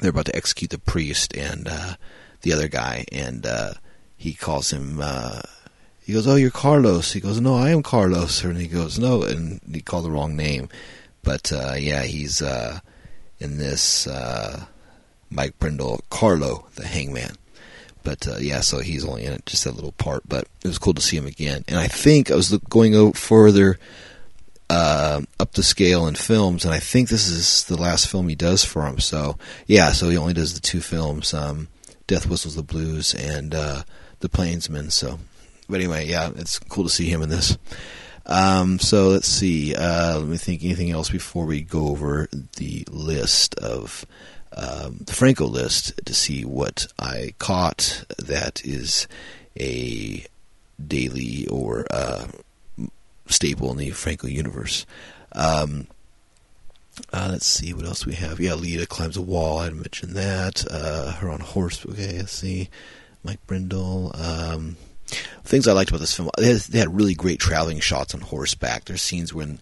They're 0.00 0.10
about 0.10 0.26
to 0.26 0.36
execute 0.36 0.70
the 0.70 0.78
priest 0.78 1.34
and 1.34 1.68
uh, 1.68 1.94
the 2.42 2.52
other 2.52 2.68
guy, 2.68 3.06
and 3.10 3.46
uh, 3.46 3.72
he 4.18 4.34
calls 4.34 4.70
him. 4.74 4.98
Uh, 5.00 5.40
he 6.04 6.12
goes, 6.12 6.26
"Oh, 6.26 6.36
you're 6.36 6.50
Carlos." 6.50 7.12
He 7.12 7.20
goes, 7.20 7.40
"No, 7.40 7.54
I 7.54 7.70
am 7.70 7.82
Carlos." 7.82 8.44
And 8.44 8.58
he 8.58 8.66
goes, 8.66 8.98
"No," 8.98 9.22
and 9.22 9.58
he 9.72 9.80
called 9.80 10.04
the 10.04 10.10
wrong 10.10 10.36
name. 10.36 10.68
But 11.22 11.50
uh, 11.50 11.76
yeah, 11.78 12.02
he's 12.02 12.42
in 13.40 13.56
this 13.56 14.06
Mike 15.34 15.58
Brendel, 15.58 16.00
Carlo, 16.10 16.66
the 16.76 16.86
Hangman. 16.86 17.36
But 18.02 18.28
uh, 18.28 18.36
yeah, 18.36 18.60
so 18.60 18.80
he's 18.80 19.04
only 19.04 19.24
in 19.24 19.32
it 19.32 19.46
just 19.46 19.66
a 19.66 19.72
little 19.72 19.92
part. 19.92 20.22
But 20.28 20.46
it 20.62 20.68
was 20.68 20.78
cool 20.78 20.94
to 20.94 21.00
see 21.00 21.16
him 21.16 21.26
again. 21.26 21.64
And 21.68 21.78
I 21.78 21.88
think 21.88 22.30
I 22.30 22.34
was 22.34 22.50
going 22.68 23.12
further 23.14 23.78
uh, 24.70 25.22
up 25.40 25.52
the 25.52 25.62
scale 25.62 26.06
in 26.06 26.14
films, 26.14 26.64
and 26.64 26.74
I 26.74 26.78
think 26.78 27.08
this 27.08 27.28
is 27.28 27.64
the 27.64 27.80
last 27.80 28.08
film 28.08 28.28
he 28.28 28.34
does 28.34 28.64
for 28.64 28.86
him. 28.86 28.98
So 28.98 29.38
yeah, 29.66 29.92
so 29.92 30.08
he 30.08 30.16
only 30.16 30.34
does 30.34 30.54
the 30.54 30.60
two 30.60 30.80
films: 30.80 31.34
um, 31.34 31.68
Death 32.06 32.26
Whistles 32.26 32.56
the 32.56 32.62
Blues 32.62 33.14
and 33.14 33.54
uh, 33.54 33.82
The 34.20 34.28
Plainsman. 34.28 34.90
So, 34.90 35.18
but 35.68 35.76
anyway, 35.76 36.06
yeah, 36.06 36.30
it's 36.36 36.58
cool 36.58 36.84
to 36.84 36.90
see 36.90 37.08
him 37.08 37.22
in 37.22 37.30
this. 37.30 37.56
Um, 38.26 38.78
so 38.78 39.08
let's 39.08 39.28
see. 39.28 39.74
Uh, 39.74 40.18
let 40.18 40.28
me 40.28 40.36
think. 40.36 40.64
Anything 40.64 40.90
else 40.90 41.10
before 41.10 41.44
we 41.44 41.60
go 41.62 41.88
over 41.88 42.28
the 42.56 42.86
list 42.90 43.54
of 43.56 44.06
um, 44.56 44.98
the 45.00 45.12
Franco 45.12 45.46
list 45.46 46.00
to 46.04 46.14
see 46.14 46.44
what 46.44 46.86
I 46.98 47.34
caught 47.38 48.04
that 48.18 48.64
is 48.64 49.08
a 49.58 50.24
daily 50.84 51.46
or 51.48 51.86
uh, 51.90 52.26
staple 53.26 53.70
in 53.72 53.78
the 53.78 53.90
Franco 53.90 54.26
universe. 54.26 54.86
Um, 55.32 55.86
uh, 57.12 57.28
let's 57.32 57.46
see 57.46 57.72
what 57.74 57.86
else 57.86 58.06
we 58.06 58.14
have. 58.14 58.38
Yeah, 58.38 58.54
Lita 58.54 58.86
climbs 58.86 59.16
a 59.16 59.22
wall. 59.22 59.58
I 59.58 59.70
mentioned 59.70 60.14
that. 60.14 60.64
Uh, 60.70 61.12
her 61.12 61.28
on 61.28 61.40
horse. 61.40 61.84
Okay, 61.84 62.18
let's 62.18 62.32
see. 62.32 62.68
Mike 63.24 63.44
Brendel. 63.46 64.12
Um, 64.14 64.76
things 65.42 65.66
I 65.66 65.72
liked 65.72 65.90
about 65.90 66.00
this 66.00 66.14
film, 66.14 66.30
they 66.38 66.52
had, 66.52 66.60
they 66.60 66.78
had, 66.78 66.94
really 66.94 67.14
great 67.14 67.40
traveling 67.40 67.80
shots 67.80 68.14
on 68.14 68.20
horseback. 68.20 68.84
There's 68.84 69.02
scenes 69.02 69.34
when 69.34 69.58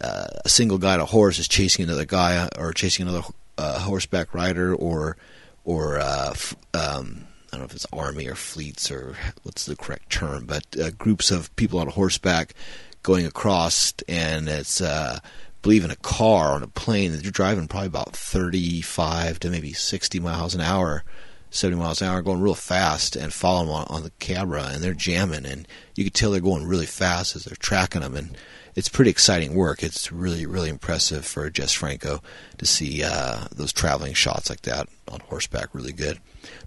uh, 0.00 0.28
a 0.44 0.48
single 0.48 0.78
guy 0.78 0.94
on 0.94 1.00
a 1.00 1.04
horse 1.04 1.38
is 1.38 1.48
chasing 1.48 1.84
another 1.84 2.04
guy 2.04 2.48
or 2.56 2.72
chasing 2.72 3.08
another 3.08 3.26
uh, 3.58 3.80
horseback 3.80 4.34
rider, 4.34 4.74
or 4.74 5.16
or 5.64 5.98
uh, 5.98 6.30
f- 6.30 6.56
um, 6.74 7.26
I 7.52 7.56
don't 7.56 7.60
know 7.60 7.66
if 7.66 7.74
it's 7.74 7.86
army 7.92 8.26
or 8.26 8.34
fleets 8.34 8.90
or 8.90 9.16
what's 9.42 9.66
the 9.66 9.76
correct 9.76 10.10
term, 10.10 10.46
but 10.46 10.64
uh, 10.80 10.90
groups 10.90 11.30
of 11.30 11.54
people 11.56 11.78
on 11.78 11.88
horseback 11.88 12.54
going 13.02 13.26
across, 13.26 13.92
and 14.08 14.48
it's 14.48 14.80
uh, 14.80 15.18
believe 15.62 15.84
in 15.84 15.90
a 15.90 15.96
car 15.96 16.52
on 16.52 16.62
a 16.62 16.68
plane 16.68 17.12
that 17.12 17.22
you're 17.22 17.32
driving 17.32 17.68
probably 17.68 17.88
about 17.88 18.14
35 18.16 19.40
to 19.40 19.50
maybe 19.50 19.72
60 19.72 20.20
miles 20.20 20.54
an 20.54 20.60
hour 20.60 21.04
70 21.50 21.80
miles 21.80 22.02
an 22.02 22.08
hour, 22.08 22.22
going 22.22 22.40
real 22.40 22.54
fast, 22.54 23.16
and 23.16 23.32
follow 23.32 23.60
them 23.60 23.74
on, 23.74 23.86
on 23.88 24.02
the 24.02 24.10
camera, 24.18 24.68
and 24.70 24.82
they're 24.82 24.94
jamming, 24.94 25.46
and 25.46 25.66
you 25.94 26.04
can 26.04 26.12
tell 26.12 26.30
they're 26.30 26.40
going 26.40 26.66
really 26.66 26.86
fast 26.86 27.34
as 27.36 27.44
they're 27.44 27.56
tracking 27.56 28.02
them, 28.02 28.14
and 28.14 28.36
it's 28.78 28.88
pretty 28.88 29.10
exciting 29.10 29.56
work. 29.56 29.82
It's 29.82 30.12
really, 30.12 30.46
really 30.46 30.68
impressive 30.68 31.26
for 31.26 31.50
Jess 31.50 31.72
Franco 31.72 32.22
to 32.58 32.64
see 32.64 33.02
uh, 33.04 33.46
those 33.52 33.72
traveling 33.72 34.14
shots 34.14 34.48
like 34.48 34.62
that 34.62 34.88
on 35.08 35.18
horseback. 35.18 35.70
Really 35.72 35.92
good, 35.92 36.20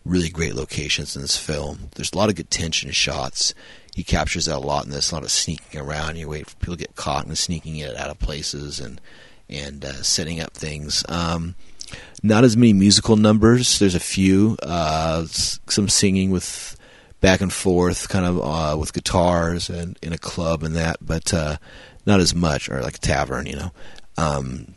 really 0.04 0.28
great 0.28 0.54
locations 0.54 1.16
in 1.16 1.22
this 1.22 1.38
film. 1.38 1.90
There's 1.96 2.12
a 2.12 2.18
lot 2.18 2.28
of 2.28 2.36
good 2.36 2.52
tension 2.52 2.92
shots. 2.92 3.54
He 3.96 4.04
captures 4.04 4.48
that 4.48 4.58
a 4.58 4.60
lot 4.60 4.84
in 4.84 4.92
this. 4.92 5.12
A 5.12 5.16
lot 5.16 5.24
of 5.24 5.32
sneaking 5.32 5.80
around. 5.80 6.18
You 6.18 6.28
wait 6.28 6.50
for 6.50 6.58
people 6.58 6.76
to 6.76 6.82
get 6.82 6.98
caught 6.98 7.26
and 7.26 7.38
sneaking 7.38 7.78
it 7.78 7.96
out 7.96 8.10
of 8.10 8.20
places 8.20 8.82
and 8.82 9.00
and 9.50 9.86
uh, 9.86 10.04
setting 10.04 10.42
up 10.42 10.52
things. 10.52 11.06
Um, 11.08 11.56
not 12.22 12.44
as 12.44 12.58
many 12.58 12.74
musical 12.74 13.16
numbers. 13.16 13.80
There's 13.80 13.96
a 13.96 14.02
few, 14.02 14.58
uh, 14.64 15.26
some 15.28 15.88
singing 15.88 16.30
with 16.30 16.76
back 17.22 17.40
and 17.40 17.54
forth, 17.54 18.10
kind 18.10 18.26
of 18.26 18.42
uh, 18.42 18.76
with 18.78 18.94
guitars 18.94 19.70
and 19.70 19.98
in 20.02 20.12
a 20.12 20.18
club 20.18 20.64
and 20.64 20.76
that, 20.76 20.98
but 21.00 21.34
uh, 21.34 21.58
not 22.06 22.20
as 22.20 22.34
much, 22.34 22.70
or 22.70 22.82
like 22.82 22.96
a 22.96 23.00
tavern, 23.00 23.46
you 23.46 23.56
know. 23.56 23.72
Um, 24.18 24.76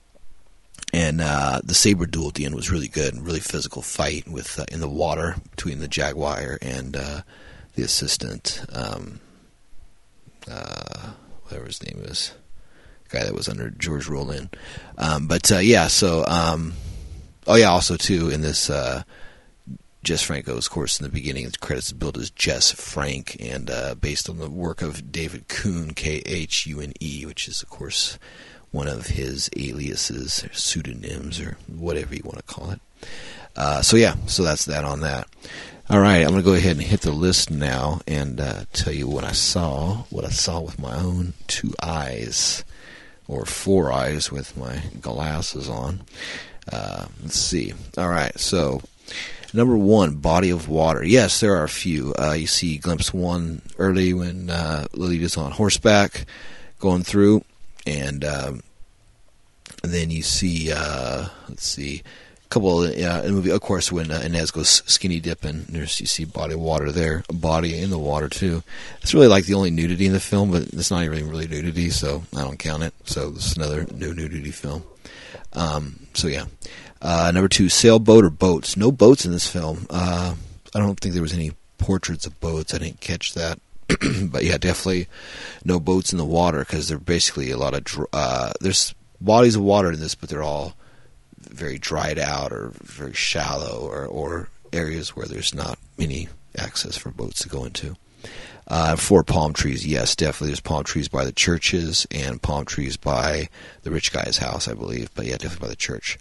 and 0.92 1.20
uh, 1.20 1.60
the 1.64 1.74
saber 1.74 2.06
duel 2.06 2.28
at 2.28 2.34
the 2.34 2.44
end 2.44 2.54
was 2.54 2.70
really 2.70 2.88
good, 2.88 3.14
and 3.14 3.26
really 3.26 3.40
physical 3.40 3.82
fight 3.82 4.28
with 4.28 4.58
uh, 4.58 4.64
in 4.70 4.80
the 4.80 4.88
water 4.88 5.36
between 5.50 5.80
the 5.80 5.88
jaguar 5.88 6.58
and 6.62 6.96
uh, 6.96 7.22
the 7.74 7.82
assistant, 7.82 8.64
um, 8.72 9.20
whatever 11.42 11.66
his 11.66 11.82
name 11.82 12.02
is, 12.04 12.32
guy 13.08 13.24
that 13.24 13.34
was 13.34 13.48
under 13.48 13.70
George 13.70 14.08
Roland. 14.08 14.56
Um, 14.96 15.26
but 15.26 15.50
yeah, 15.50 15.88
so 15.88 16.24
um, 16.26 16.74
Oh 17.46 17.56
yeah, 17.56 17.70
also 17.70 17.96
too 17.96 18.30
in 18.30 18.40
this 18.40 18.70
uh, 18.70 19.02
Jess 20.04 20.22
Franco's 20.22 20.68
course 20.68 21.00
in 21.00 21.04
the 21.04 21.10
beginning, 21.10 21.48
the 21.48 21.56
credits 21.58 21.90
billed 21.90 22.18
as 22.18 22.28
Jess 22.30 22.70
Frank, 22.70 23.38
and 23.40 23.70
uh, 23.70 23.94
based 23.94 24.28
on 24.28 24.36
the 24.36 24.50
work 24.50 24.82
of 24.82 25.10
David 25.10 25.48
Khune, 25.48 25.96
K 25.96 26.22
H 26.26 26.66
U 26.66 26.80
N 26.80 26.92
E, 27.00 27.24
which 27.24 27.48
is 27.48 27.62
of 27.62 27.70
course 27.70 28.18
one 28.70 28.86
of 28.86 29.06
his 29.06 29.48
aliases, 29.56 30.44
or 30.44 30.52
pseudonyms, 30.52 31.40
or 31.40 31.56
whatever 31.66 32.14
you 32.14 32.22
want 32.22 32.36
to 32.36 32.42
call 32.42 32.70
it. 32.70 32.80
Uh, 33.56 33.80
so 33.80 33.96
yeah, 33.96 34.14
so 34.26 34.42
that's 34.42 34.66
that 34.66 34.84
on 34.84 35.00
that. 35.00 35.26
All 35.88 36.00
right, 36.00 36.22
I'm 36.22 36.30
going 36.30 36.36
to 36.36 36.42
go 36.42 36.54
ahead 36.54 36.76
and 36.76 36.82
hit 36.82 37.00
the 37.00 37.12
list 37.12 37.50
now 37.50 38.00
and 38.06 38.40
uh, 38.40 38.64
tell 38.72 38.92
you 38.92 39.08
what 39.08 39.24
I 39.24 39.32
saw, 39.32 40.04
what 40.10 40.24
I 40.24 40.30
saw 40.30 40.60
with 40.60 40.78
my 40.78 40.96
own 40.96 41.32
two 41.46 41.72
eyes, 41.82 42.62
or 43.26 43.46
four 43.46 43.90
eyes 43.90 44.30
with 44.30 44.54
my 44.56 44.82
glasses 45.00 45.68
on. 45.68 46.02
Uh, 46.70 47.06
let's 47.22 47.38
see. 47.38 47.72
All 47.96 48.08
right, 48.08 48.38
so 48.38 48.82
number 49.54 49.76
one, 49.76 50.16
body 50.16 50.50
of 50.50 50.68
water. 50.68 51.02
Yes, 51.02 51.40
there 51.40 51.56
are 51.56 51.64
a 51.64 51.68
few. 51.68 52.12
Uh, 52.18 52.32
you 52.32 52.46
see 52.46 52.76
glimpse 52.76 53.14
one 53.14 53.62
early 53.78 54.12
when 54.12 54.50
uh, 54.50 54.86
Lolita's 54.92 55.36
on 55.36 55.52
horseback 55.52 56.26
going 56.80 57.04
through, 57.04 57.44
and, 57.86 58.24
um, 58.24 58.62
and 59.82 59.92
then 59.92 60.10
you 60.10 60.22
see, 60.22 60.72
uh, 60.74 61.28
let's 61.48 61.66
see, 61.66 62.02
a 62.44 62.48
couple 62.48 62.80
uh, 62.80 62.86
in 62.88 63.26
the 63.26 63.32
movie, 63.32 63.50
of 63.50 63.60
course, 63.60 63.92
when 63.92 64.10
uh, 64.10 64.20
Inez 64.24 64.50
goes 64.50 64.82
skinny 64.86 65.20
dipping, 65.20 65.64
there's 65.68 66.00
you 66.00 66.06
see 66.06 66.24
body 66.24 66.54
of 66.54 66.60
water 66.60 66.90
there, 66.90 67.22
a 67.28 67.32
body 67.32 67.78
in 67.78 67.90
the 67.90 67.98
water 67.98 68.28
too. 68.28 68.62
It's 69.02 69.14
really 69.14 69.28
like 69.28 69.46
the 69.46 69.54
only 69.54 69.70
nudity 69.70 70.06
in 70.06 70.12
the 70.12 70.20
film, 70.20 70.50
but 70.50 70.62
it's 70.62 70.90
not 70.90 71.04
even 71.04 71.30
really 71.30 71.48
nudity, 71.48 71.90
so 71.90 72.24
I 72.36 72.42
don't 72.42 72.58
count 72.58 72.82
it. 72.82 72.92
So 73.04 73.30
this 73.30 73.46
is 73.46 73.56
another 73.56 73.86
no 73.94 74.12
nudity 74.12 74.50
film. 74.50 74.82
Um, 75.52 76.06
so 76.12 76.28
yeah. 76.28 76.46
Uh, 77.02 77.30
number 77.32 77.48
two, 77.48 77.68
sailboat 77.68 78.24
or 78.24 78.30
boats. 78.30 78.76
No 78.76 78.90
boats 78.90 79.24
in 79.24 79.32
this 79.32 79.46
film. 79.46 79.86
Uh, 79.90 80.34
I 80.74 80.78
don't 80.78 80.98
think 80.98 81.14
there 81.14 81.22
was 81.22 81.34
any 81.34 81.52
portraits 81.78 82.26
of 82.26 82.40
boats. 82.40 82.74
I 82.74 82.78
didn't 82.78 83.00
catch 83.00 83.34
that. 83.34 83.58
but 84.30 84.44
yeah, 84.44 84.56
definitely 84.56 85.08
no 85.64 85.78
boats 85.78 86.12
in 86.12 86.18
the 86.18 86.24
water 86.24 86.60
because 86.60 86.88
they're 86.88 86.98
basically 86.98 87.50
a 87.50 87.58
lot 87.58 87.74
of 87.74 88.06
uh, 88.12 88.52
there's 88.60 88.94
bodies 89.20 89.56
of 89.56 89.62
water 89.62 89.92
in 89.92 90.00
this, 90.00 90.14
but 90.14 90.28
they're 90.28 90.42
all 90.42 90.74
very 91.38 91.78
dried 91.78 92.18
out 92.18 92.52
or 92.52 92.72
very 92.82 93.12
shallow 93.12 93.80
or, 93.80 94.06
or 94.06 94.48
areas 94.72 95.14
where 95.14 95.26
there's 95.26 95.54
not 95.54 95.78
any 95.98 96.28
access 96.56 96.96
for 96.96 97.10
boats 97.10 97.42
to 97.42 97.48
go 97.48 97.64
into. 97.64 97.96
Uh, 98.66 98.96
palm 99.26 99.52
trees, 99.52 99.86
yes, 99.86 100.16
definitely. 100.16 100.48
There's 100.48 100.60
palm 100.60 100.84
trees 100.84 101.08
by 101.08 101.24
the 101.24 101.32
churches 101.32 102.06
and 102.10 102.40
palm 102.40 102.64
trees 102.64 102.96
by 102.96 103.48
the 103.82 103.90
rich 103.90 104.12
guy's 104.12 104.38
house, 104.38 104.68
I 104.68 104.74
believe. 104.74 105.10
But 105.14 105.26
yeah, 105.26 105.36
definitely 105.36 105.66
by 105.66 105.68
the 105.68 105.76
church. 105.76 106.18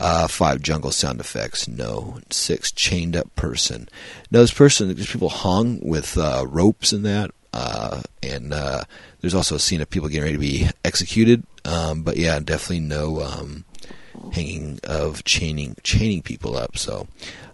Uh, 0.00 0.26
five 0.26 0.60
jungle 0.60 0.90
sound 0.90 1.20
effects. 1.20 1.68
No. 1.68 2.18
Six 2.30 2.72
chained 2.72 3.16
up 3.16 3.34
person. 3.36 3.88
No, 4.30 4.40
this 4.40 4.52
person. 4.52 4.88
There's 4.88 5.10
people 5.10 5.28
hung 5.28 5.80
with 5.80 6.18
uh, 6.18 6.44
ropes 6.48 6.92
and 6.92 7.04
that. 7.04 7.30
Uh, 7.52 8.02
and 8.22 8.52
uh, 8.52 8.82
there's 9.20 9.34
also 9.34 9.54
a 9.54 9.60
scene 9.60 9.80
of 9.80 9.88
people 9.88 10.08
getting 10.08 10.24
ready 10.24 10.34
to 10.34 10.38
be 10.38 10.68
executed. 10.84 11.44
Um, 11.64 12.02
but 12.02 12.16
yeah, 12.16 12.38
definitely 12.40 12.80
no 12.80 13.22
um, 13.22 13.64
hanging 14.32 14.80
of 14.82 15.22
chaining 15.24 15.76
chaining 15.84 16.22
people 16.22 16.56
up. 16.56 16.76
So 16.76 17.06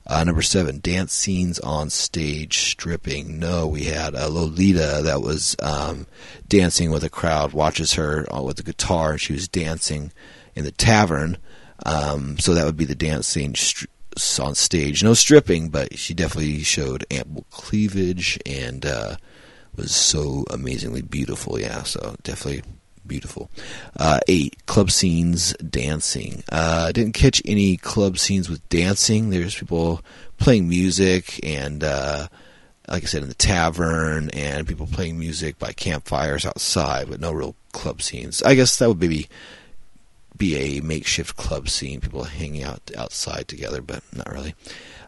uh, 0.07 0.25
number 0.25 0.43
seven, 0.43 0.81
dance 0.81 1.13
scenes 1.13 1.59
on 1.61 1.91
stage, 1.91 2.59
stripping. 2.59 3.39
No, 3.39 3.67
we 3.67 3.85
had 3.85 4.15
a 4.15 4.29
Lolita 4.29 5.03
that 5.05 5.21
was 5.21 5.55
um, 5.63 6.07
dancing 6.49 6.91
with 6.91 7.05
a 7.05 7.11
crowd, 7.11 7.53
watches 7.53 7.95
her 7.95 8.27
uh, 8.35 8.43
with 8.43 8.57
the 8.57 8.63
guitar. 8.63 9.19
She 9.19 9.35
was 9.35 9.47
dancing 9.47 10.13
in 10.55 10.65
the 10.65 10.73
tavern. 10.73 11.37
Um, 11.87 12.39
so 12.39 12.55
that 12.55 12.65
would 12.65 12.77
be 12.77 12.85
the 12.85 12.95
dance 12.95 13.27
scene 13.27 13.55
on 14.39 14.55
stage. 14.55 15.03
No 15.03 15.15
stripping, 15.15 15.69
but 15.69 15.99
she 15.99 16.15
definitely 16.15 16.63
showed 16.63 17.05
ample 17.11 17.47
cleavage 17.51 18.39
and 18.45 18.85
uh, 18.85 19.17
was 19.77 19.95
so 19.95 20.45
amazingly 20.51 21.03
beautiful. 21.03 21.59
Yeah, 21.61 21.83
so 21.85 22.17
definitely 22.23 22.63
beautiful. 23.07 23.51
Uh, 23.97 24.21
eight 24.29 24.67
club 24.67 24.91
scenes, 24.91 25.53
dancing. 25.55 26.43
Uh, 26.51 26.87
I 26.89 26.93
didn't 26.93 27.15
catch 27.15 27.43
any 27.45 27.77
club 27.77 28.19
scenes 28.19 28.49
with 28.49 28.67
dancing. 28.69 29.31
There's 29.31 29.55
people 29.55 30.03
playing 30.39 30.69
music 30.69 31.45
and, 31.45 31.83
uh, 31.83 32.29
like 32.89 33.05
I 33.05 33.07
said, 33.07 33.23
in 33.23 33.29
the 33.29 33.35
tavern 33.35 34.31
and 34.31 34.67
people 34.67 34.87
playing 34.87 35.19
music 35.19 35.59
by 35.59 35.73
campfires 35.73 36.45
outside, 36.45 37.09
but 37.09 37.21
no 37.21 37.33
real 37.33 37.55
club 37.73 38.03
scenes. 38.03 38.43
I 38.43 38.55
guess 38.55 38.77
that 38.79 38.89
would 38.89 39.01
maybe 39.01 39.29
be 40.41 40.57
a 40.57 40.81
makeshift 40.81 41.37
club 41.37 41.69
scene, 41.69 42.01
people 42.01 42.25
hanging 42.25 42.65
out 42.65 42.91
outside 42.97 43.47
together, 43.47 43.81
but 43.81 44.03
not 44.17 44.33
really. 44.33 44.55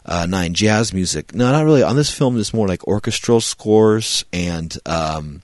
Uh, 0.05 0.25
nine, 0.25 0.53
jazz 0.53 0.93
music. 0.93 1.33
No, 1.33 1.51
not 1.51 1.65
really. 1.65 1.81
On 1.81 1.95
this 1.95 2.15
film, 2.15 2.39
it's 2.39 2.53
more 2.53 2.67
like 2.67 2.87
orchestral 2.87 3.41
scores 3.41 4.23
and 4.31 4.77
um, 4.85 5.41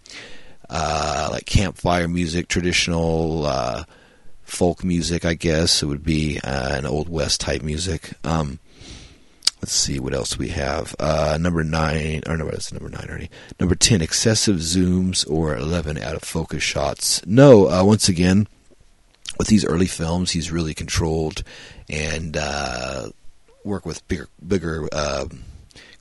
uh, 0.69 1.29
like 1.31 1.45
campfire 1.45 2.07
music, 2.07 2.47
traditional 2.47 3.45
uh, 3.45 3.83
folk 4.43 4.83
music, 4.83 5.25
I 5.25 5.33
guess. 5.33 5.81
It 5.81 5.87
would 5.87 6.03
be 6.03 6.39
uh, 6.43 6.77
an 6.77 6.85
Old 6.85 7.09
West 7.09 7.41
type 7.41 7.63
music. 7.63 8.11
Um, 8.23 8.59
let's 9.61 9.73
see 9.73 9.99
what 9.99 10.13
else 10.13 10.37
we 10.37 10.49
have. 10.49 10.95
Uh, 10.99 11.37
number 11.41 11.63
nine, 11.63 12.21
or 12.27 12.37
no, 12.37 12.47
that's 12.47 12.71
number 12.71 12.89
nine 12.89 13.07
already. 13.09 13.29
Number 13.59 13.75
ten, 13.75 14.01
excessive 14.01 14.57
zooms 14.57 15.27
or 15.27 15.57
eleven 15.57 15.97
out 15.97 16.15
of 16.15 16.21
focus 16.21 16.61
shots. 16.61 17.25
No, 17.25 17.69
uh, 17.69 17.83
once 17.83 18.07
again, 18.07 18.47
with 19.39 19.47
these 19.47 19.65
early 19.65 19.87
films, 19.87 20.31
he's 20.31 20.51
really 20.51 20.75
controlled 20.75 21.43
and 21.89 22.37
uh, 22.37 23.09
work 23.63 23.85
with 23.85 24.07
bigger, 24.07 24.27
bigger 24.45 24.87
uh, 24.91 25.25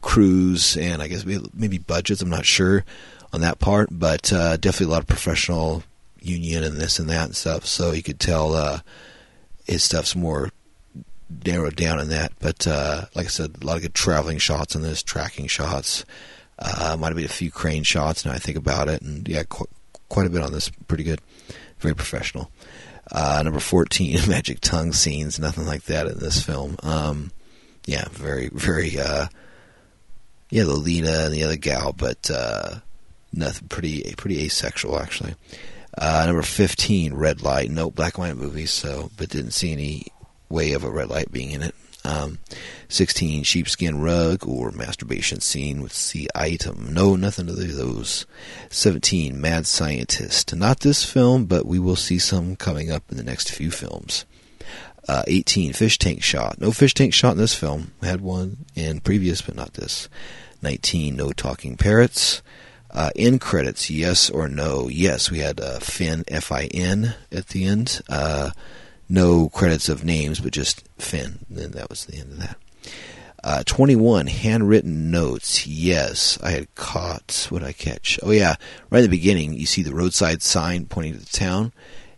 crews 0.02 0.76
and 0.76 1.00
I 1.00 1.08
guess 1.08 1.24
maybe 1.24 1.78
budgets. 1.78 2.20
I'm 2.20 2.28
not 2.28 2.44
sure 2.44 2.84
on 3.32 3.40
that 3.40 3.60
part, 3.60 3.88
but 3.92 4.32
uh, 4.32 4.56
definitely 4.56 4.86
a 4.86 4.90
lot 4.90 5.02
of 5.02 5.06
professional 5.06 5.84
union 6.20 6.64
and 6.64 6.76
this 6.76 6.98
and 6.98 7.08
that 7.08 7.26
and 7.26 7.36
stuff. 7.36 7.64
So 7.64 7.92
you 7.92 8.02
could 8.02 8.18
tell 8.18 8.54
uh, 8.54 8.80
his 9.64 9.84
stuff's 9.84 10.16
more 10.16 10.50
narrowed 11.46 11.76
down 11.76 12.00
in 12.00 12.08
that. 12.08 12.32
But 12.40 12.66
uh, 12.66 13.06
like 13.14 13.26
I 13.26 13.30
said, 13.30 13.56
a 13.62 13.64
lot 13.66 13.76
of 13.76 13.82
good 13.82 13.94
traveling 13.94 14.38
shots 14.38 14.74
in 14.74 14.82
this, 14.82 15.02
tracking 15.02 15.46
shots. 15.46 16.04
Uh, 16.58 16.96
might 16.98 17.08
have 17.08 17.16
been 17.16 17.24
a 17.24 17.28
few 17.28 17.52
crane 17.52 17.84
shots 17.84 18.24
now 18.24 18.32
I 18.32 18.38
think 18.38 18.56
about 18.56 18.88
it, 18.88 19.00
and 19.00 19.28
yeah, 19.28 19.44
qu- 19.48 19.68
quite 20.08 20.26
a 20.26 20.30
bit 20.30 20.42
on 20.42 20.52
this. 20.52 20.70
Pretty 20.88 21.04
good, 21.04 21.20
very 21.78 21.94
professional. 21.94 22.50
Uh, 23.10 23.42
number 23.42 23.60
fourteen, 23.60 24.18
magic 24.28 24.60
tongue 24.60 24.92
scenes, 24.92 25.38
nothing 25.38 25.66
like 25.66 25.84
that 25.84 26.06
in 26.06 26.18
this 26.18 26.42
film. 26.42 26.76
Um, 26.82 27.30
yeah, 27.86 28.04
very, 28.10 28.48
very. 28.52 28.98
Uh, 28.98 29.28
yeah, 30.50 30.64
Lena 30.64 31.24
and 31.24 31.34
the 31.34 31.44
other 31.44 31.56
gal, 31.56 31.92
but 31.92 32.30
uh, 32.30 32.76
nothing 33.32 33.68
pretty, 33.68 34.14
pretty 34.16 34.42
asexual 34.44 34.98
actually. 34.98 35.34
Uh, 35.96 36.24
number 36.26 36.42
15, 36.42 37.14
Red 37.14 37.42
Light. 37.42 37.70
No 37.70 37.90
black 37.90 38.16
and 38.16 38.28
white 38.28 38.36
movies, 38.36 38.70
so 38.70 39.10
but 39.16 39.30
didn't 39.30 39.50
see 39.50 39.72
any 39.72 40.06
way 40.48 40.72
of 40.72 40.84
a 40.84 40.90
red 40.90 41.10
light 41.10 41.32
being 41.32 41.50
in 41.50 41.62
it. 41.62 41.74
Um, 42.08 42.38
16, 42.88 43.42
Sheepskin 43.42 44.00
Rug 44.00 44.48
or 44.48 44.70
Masturbation 44.70 45.40
Scene 45.40 45.82
with 45.82 45.92
C 45.92 46.26
item. 46.34 46.88
No, 46.90 47.16
nothing 47.16 47.46
to 47.48 47.52
those. 47.52 48.24
17, 48.70 49.38
Mad 49.38 49.66
Scientist. 49.66 50.56
Not 50.56 50.80
this 50.80 51.04
film, 51.04 51.44
but 51.44 51.66
we 51.66 51.78
will 51.78 51.96
see 51.96 52.18
some 52.18 52.56
coming 52.56 52.90
up 52.90 53.02
in 53.10 53.18
the 53.18 53.22
next 53.22 53.50
few 53.50 53.70
films. 53.70 54.24
Uh, 55.06 55.22
18, 55.26 55.74
Fish 55.74 55.98
Tank 55.98 56.22
Shot. 56.22 56.58
No 56.58 56.72
fish 56.72 56.94
tank 56.94 57.12
shot 57.12 57.32
in 57.32 57.38
this 57.38 57.54
film. 57.54 57.92
Had 58.02 58.22
one 58.22 58.64
in 58.74 59.00
previous, 59.00 59.42
but 59.42 59.54
not 59.54 59.74
this. 59.74 60.08
19, 60.62 61.14
No 61.14 61.32
Talking 61.32 61.76
Parrots. 61.76 62.42
Uh, 62.90 63.10
end 63.16 63.40
credits, 63.42 63.90
yes 63.90 64.30
or 64.30 64.48
no? 64.48 64.88
Yes, 64.88 65.30
we 65.30 65.40
had 65.40 65.60
uh, 65.60 65.78
Fin, 65.78 66.24
F 66.28 66.50
I 66.50 66.64
N, 66.72 67.14
at 67.30 67.48
the 67.48 67.64
end. 67.64 68.00
Uh, 68.08 68.50
no 69.08 69.48
credits 69.48 69.88
of 69.88 70.04
names, 70.04 70.40
but 70.40 70.52
just 70.52 70.84
Fin. 70.98 71.44
And 71.48 71.72
that 71.72 71.90
was 71.90 72.04
the 72.04 72.18
end 72.18 72.32
of 72.32 72.38
that. 72.38 72.56
Uh, 73.44 73.62
21, 73.64 74.26
handwritten 74.26 75.10
notes. 75.10 75.66
Yes, 75.66 76.38
I 76.42 76.50
had 76.50 76.74
caught. 76.74 77.46
What 77.50 77.60
did 77.60 77.68
I 77.68 77.72
catch? 77.72 78.18
Oh, 78.22 78.32
yeah. 78.32 78.56
Right 78.90 78.98
at 78.98 79.02
the 79.02 79.08
beginning, 79.08 79.54
you 79.54 79.64
see 79.64 79.82
the 79.82 79.94
roadside 79.94 80.42
sign 80.42 80.86
pointing 80.86 81.14
to 81.14 81.20
the 81.20 81.26
town, 81.26 81.72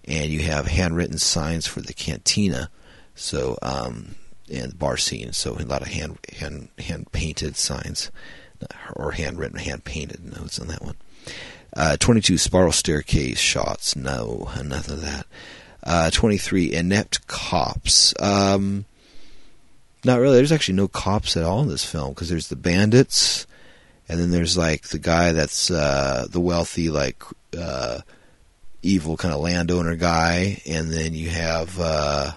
and 0.05 0.32
you 0.32 0.41
have 0.41 0.66
handwritten 0.66 1.18
signs 1.18 1.66
for 1.66 1.82
the 1.82 1.93
cantina. 1.93 2.70
So, 3.14 3.59
um, 3.61 4.14
and 4.51 4.72
the 4.72 4.76
bar 4.76 4.97
scene. 4.97 5.32
So, 5.32 5.53
a 5.53 5.61
lot 5.61 5.82
of 5.82 5.88
hand, 5.88 6.18
hand, 6.38 6.68
hand 6.78 7.12
painted 7.12 7.57
signs 7.57 8.11
or 8.97 9.12
handwritten, 9.12 9.59
hand 9.59 9.84
painted 9.84 10.24
notes 10.24 10.59
on 10.59 10.68
that 10.68 10.82
one. 10.82 10.97
Uh, 11.76 11.97
22 11.99 12.38
spiral 12.38 12.72
staircase 12.72 13.38
shots. 13.38 13.95
No, 13.95 14.49
nothing 14.64 14.95
of 14.95 15.03
that. 15.03 15.26
Uh, 15.83 16.11
23 16.11 16.72
inept 16.72 17.26
cops. 17.26 18.14
Um, 18.20 18.85
not 20.05 20.20
really. 20.20 20.37
There's 20.37 20.53
actually 20.53 20.74
no 20.76 20.89
cops 20.89 21.37
at 21.37 21.45
all 21.45 21.62
in 21.62 21.68
this 21.68 21.85
film 21.85 22.11
because 22.11 22.28
there's 22.28 22.49
the 22.49 22.57
bandits, 22.57 23.47
and 24.09 24.18
then 24.20 24.31
there's 24.31 24.57
like 24.57 24.89
the 24.89 24.99
guy 24.99 25.33
that's 25.33 25.70
uh, 25.70 26.26
the 26.31 26.41
wealthy, 26.41 26.91
like 26.91 27.22
uh, 27.59 28.01
evil 28.83 29.16
kind 29.16 29.35
of 29.35 29.41
landowner 29.41 29.97
guy, 29.97 30.61
and 30.66 30.91
then 30.91 31.14
you 31.14 31.31
have 31.31 31.78
uh, 31.78 32.33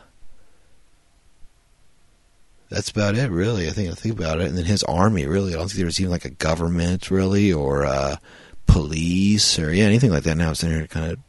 that's 2.70 2.90
about 2.90 3.16
it, 3.16 3.30
really. 3.30 3.68
I 3.68 3.72
think 3.72 3.92
I 3.92 3.94
think 3.94 4.18
about 4.18 4.42
it, 4.42 4.48
and 4.48 4.58
then 4.58 4.66
his 4.66 4.84
army. 4.84 5.26
Really, 5.26 5.54
I 5.54 5.58
don't 5.58 5.68
think 5.68 5.78
there 5.78 5.86
was 5.86 6.00
even 6.00 6.12
like 6.12 6.26
a 6.26 6.32
government, 6.32 7.12
really, 7.12 7.54
or 7.54 7.86
uh, 7.86 8.18
police, 8.66 9.60
or 9.60 9.72
yeah, 9.72 9.86
anything 9.86 10.12
like 10.12 10.24
that. 10.24 10.38
Now 10.38 10.52
it's 10.52 10.64
in 10.64 10.72
here 10.72 10.88
kind 10.88 11.12
of 11.12 11.20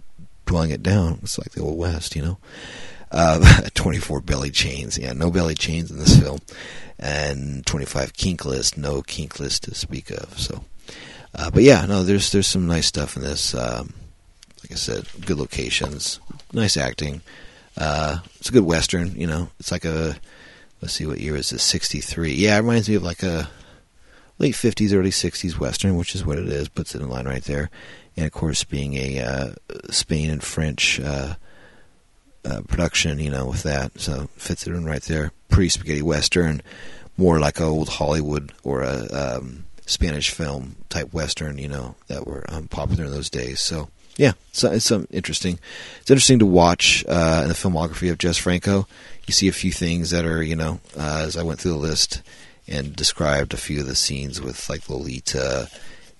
dwelling 0.46 0.70
it 0.70 0.82
down. 0.82 1.20
It's 1.22 1.38
like 1.38 1.52
the 1.52 1.62
old 1.62 1.78
west, 1.78 2.16
you 2.16 2.22
know. 2.22 2.38
Uh, 3.10 3.68
24 3.74 4.20
belly 4.22 4.50
chains, 4.50 4.98
yeah, 4.98 5.12
no 5.12 5.30
belly 5.30 5.54
chains 5.54 5.90
in 5.90 5.98
this 5.98 6.18
film, 6.18 6.40
and 6.98 7.64
25 7.66 8.12
kink 8.12 8.44
list, 8.44 8.76
no 8.76 9.02
kink 9.02 9.38
list 9.38 9.64
to 9.64 9.74
speak 9.74 10.10
of. 10.10 10.38
So, 10.38 10.64
uh, 11.34 11.50
but 11.50 11.62
yeah, 11.62 11.86
no, 11.86 12.02
there's 12.02 12.32
there's 12.32 12.46
some 12.46 12.66
nice 12.66 12.86
stuff 12.86 13.16
in 13.16 13.22
this. 13.22 13.54
Um, 13.54 13.94
like 14.62 14.72
I 14.72 14.76
said, 14.76 15.06
good 15.24 15.38
locations, 15.38 16.18
nice 16.52 16.76
acting. 16.76 17.20
Uh, 17.76 18.18
it's 18.36 18.48
a 18.48 18.52
good 18.52 18.64
western, 18.64 19.14
you 19.14 19.26
know. 19.26 19.50
It's 19.60 19.70
like 19.70 19.84
a 19.84 20.16
let's 20.84 20.92
see 20.92 21.06
what 21.06 21.18
year 21.18 21.34
is 21.34 21.48
this 21.48 21.62
63 21.62 22.34
yeah 22.34 22.56
it 22.56 22.60
reminds 22.60 22.90
me 22.90 22.94
of 22.94 23.02
like 23.02 23.22
a 23.22 23.48
late 24.38 24.54
50s 24.54 24.92
early 24.92 25.08
60s 25.08 25.58
western 25.58 25.96
which 25.96 26.14
is 26.14 26.26
what 26.26 26.38
it 26.38 26.46
is 26.46 26.68
puts 26.68 26.94
it 26.94 27.00
in 27.00 27.08
line 27.08 27.26
right 27.26 27.44
there 27.44 27.70
and 28.16 28.26
of 28.26 28.32
course 28.32 28.64
being 28.64 28.94
a 28.94 29.20
uh, 29.20 29.52
spain 29.90 30.30
and 30.30 30.42
french 30.42 31.00
uh, 31.00 31.34
uh, 32.44 32.60
production 32.68 33.18
you 33.18 33.30
know 33.30 33.46
with 33.46 33.62
that 33.62 33.98
so 33.98 34.28
fits 34.36 34.66
it 34.66 34.74
in 34.74 34.84
right 34.84 35.02
there 35.02 35.32
pre 35.48 35.68
spaghetti 35.68 36.02
western 36.02 36.62
more 37.16 37.38
like 37.38 37.58
an 37.58 37.66
old 37.66 37.88
hollywood 37.88 38.52
or 38.62 38.82
a 38.82 39.06
um, 39.12 39.64
spanish 39.86 40.30
film 40.30 40.76
type 40.88 41.12
western 41.12 41.58
you 41.58 41.68
know 41.68 41.94
that 42.08 42.26
were 42.26 42.44
um, 42.48 42.68
popular 42.68 43.04
in 43.04 43.10
those 43.10 43.30
days 43.30 43.60
so 43.60 43.88
yeah, 44.16 44.32
so 44.52 44.70
it's 44.70 44.84
some 44.84 45.08
interesting. 45.10 45.58
It's 46.00 46.10
interesting 46.10 46.38
to 46.38 46.46
watch 46.46 47.04
uh, 47.08 47.40
in 47.42 47.48
the 47.48 47.54
filmography 47.54 48.10
of 48.10 48.18
Jess 48.18 48.38
Franco. 48.38 48.86
You 49.26 49.34
see 49.34 49.48
a 49.48 49.52
few 49.52 49.72
things 49.72 50.10
that 50.10 50.24
are, 50.24 50.42
you 50.42 50.54
know, 50.54 50.80
uh, 50.96 51.24
as 51.26 51.36
I 51.36 51.42
went 51.42 51.58
through 51.58 51.72
the 51.72 51.78
list 51.78 52.22
and 52.68 52.94
described 52.94 53.52
a 53.52 53.58
few 53.58 53.80
of 53.80 53.86
the 53.86 53.96
scenes 53.96 54.40
with 54.40 54.68
like 54.68 54.88
Lolita 54.88 55.68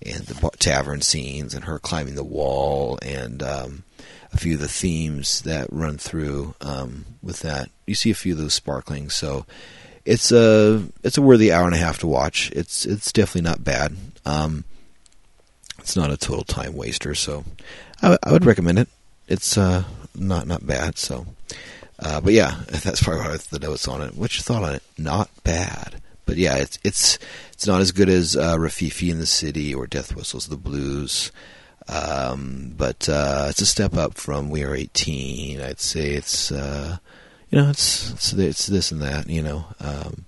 and 0.05 0.25
the 0.25 0.51
tavern 0.59 1.01
scenes 1.01 1.55
and 1.55 1.65
her 1.65 1.79
climbing 1.79 2.15
the 2.15 2.25
wall 2.25 2.99
and 3.03 3.43
um, 3.43 3.85
a 4.33 4.37
few 4.37 4.55
of 4.55 4.61
the 4.61 4.69
themes 4.69 5.43
that 5.43 5.69
run 5.71 5.97
through 5.97 6.55
um, 6.61 7.05
with 7.23 7.41
that. 7.41 7.71
You 7.87 7.95
see 7.95 8.11
a 8.11 8.15
few 8.15 8.33
of 8.33 8.39
those 8.39 8.55
sparkling. 8.55 9.11
So 9.11 9.47
it's 10.05 10.33
a 10.33 10.85
it's 11.03 11.17
a 11.17 11.23
worthy 11.23 11.53
hour 11.53 11.67
and 11.67 11.75
a 11.75 11.79
half 11.79 11.99
to 11.99 12.07
watch. 12.07 12.51
It's 12.53 12.85
it's 12.85 13.13
definitely 13.13 13.49
not 13.49 13.65
bad. 13.65 13.97
Um, 14.27 14.65
it's 15.79 15.97
not 15.97 16.11
a 16.11 16.17
total 16.17 16.45
time 16.45 16.75
waster, 16.75 17.15
so 17.15 17.45
I 18.03 18.19
would 18.31 18.45
recommend 18.45 18.79
it. 18.79 18.89
It's 19.29 19.57
uh, 19.57 19.85
not 20.15 20.47
not 20.47 20.67
bad. 20.67 20.99
So, 20.99 21.27
uh, 21.99 22.21
but 22.21 22.33
yeah, 22.33 22.61
that's 22.69 23.03
probably 23.03 23.23
what 23.23 23.41
the 23.43 23.59
notes 23.59 23.89
on 23.89 24.03
it. 24.03 24.17
What's 24.17 24.37
your 24.37 24.43
thought 24.43 24.69
on 24.69 24.75
it? 24.75 24.83
Not 24.99 25.31
bad, 25.45 26.01
but 26.27 26.37
yeah, 26.37 26.57
it's 26.57 26.79
it's 26.85 27.19
it's 27.53 27.67
not 27.67 27.81
as 27.81 27.93
good 27.93 28.09
as 28.09 28.37
uh, 28.37 28.57
Rififi 28.57 29.11
in 29.11 29.19
the 29.19 29.27
City 29.27 29.75
or 29.75 29.87
Death 29.87 30.15
Whistles 30.15 30.49
the 30.49 30.57
Blues. 30.57 31.33
Um, 31.87 32.73
but 32.77 33.09
uh, 33.09 33.49
it's 33.51 33.61
a 33.61 33.67
step 33.67 33.95
up 33.95 34.15
from 34.15 34.49
We 34.49 34.63
Are 34.63 34.75
18. 34.75 35.61
I'd 35.61 35.81
say 35.81 36.13
it's 36.13 36.51
uh, 36.51 36.97
you 37.51 37.61
know 37.61 37.71
it's, 37.71 38.11
it's 38.13 38.33
it's 38.33 38.67
this 38.67 38.91
and 38.91 39.03
that. 39.03 39.29
You 39.29 39.43
know, 39.43 39.67
um, 39.81 40.25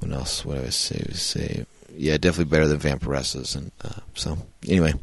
what 0.00 0.12
else? 0.12 0.44
What 0.44 0.56
do 0.56 0.66
I 0.66 0.70
say? 0.70 1.02
Say 1.12 1.66
yeah, 1.96 2.16
definitely 2.16 2.50
better 2.50 2.68
than 2.68 2.78
Vampiresses. 2.78 3.54
And 3.54 3.70
uh, 3.84 4.00
so 4.14 4.38
anyway, 4.68 4.94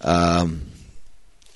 um, 0.00 0.62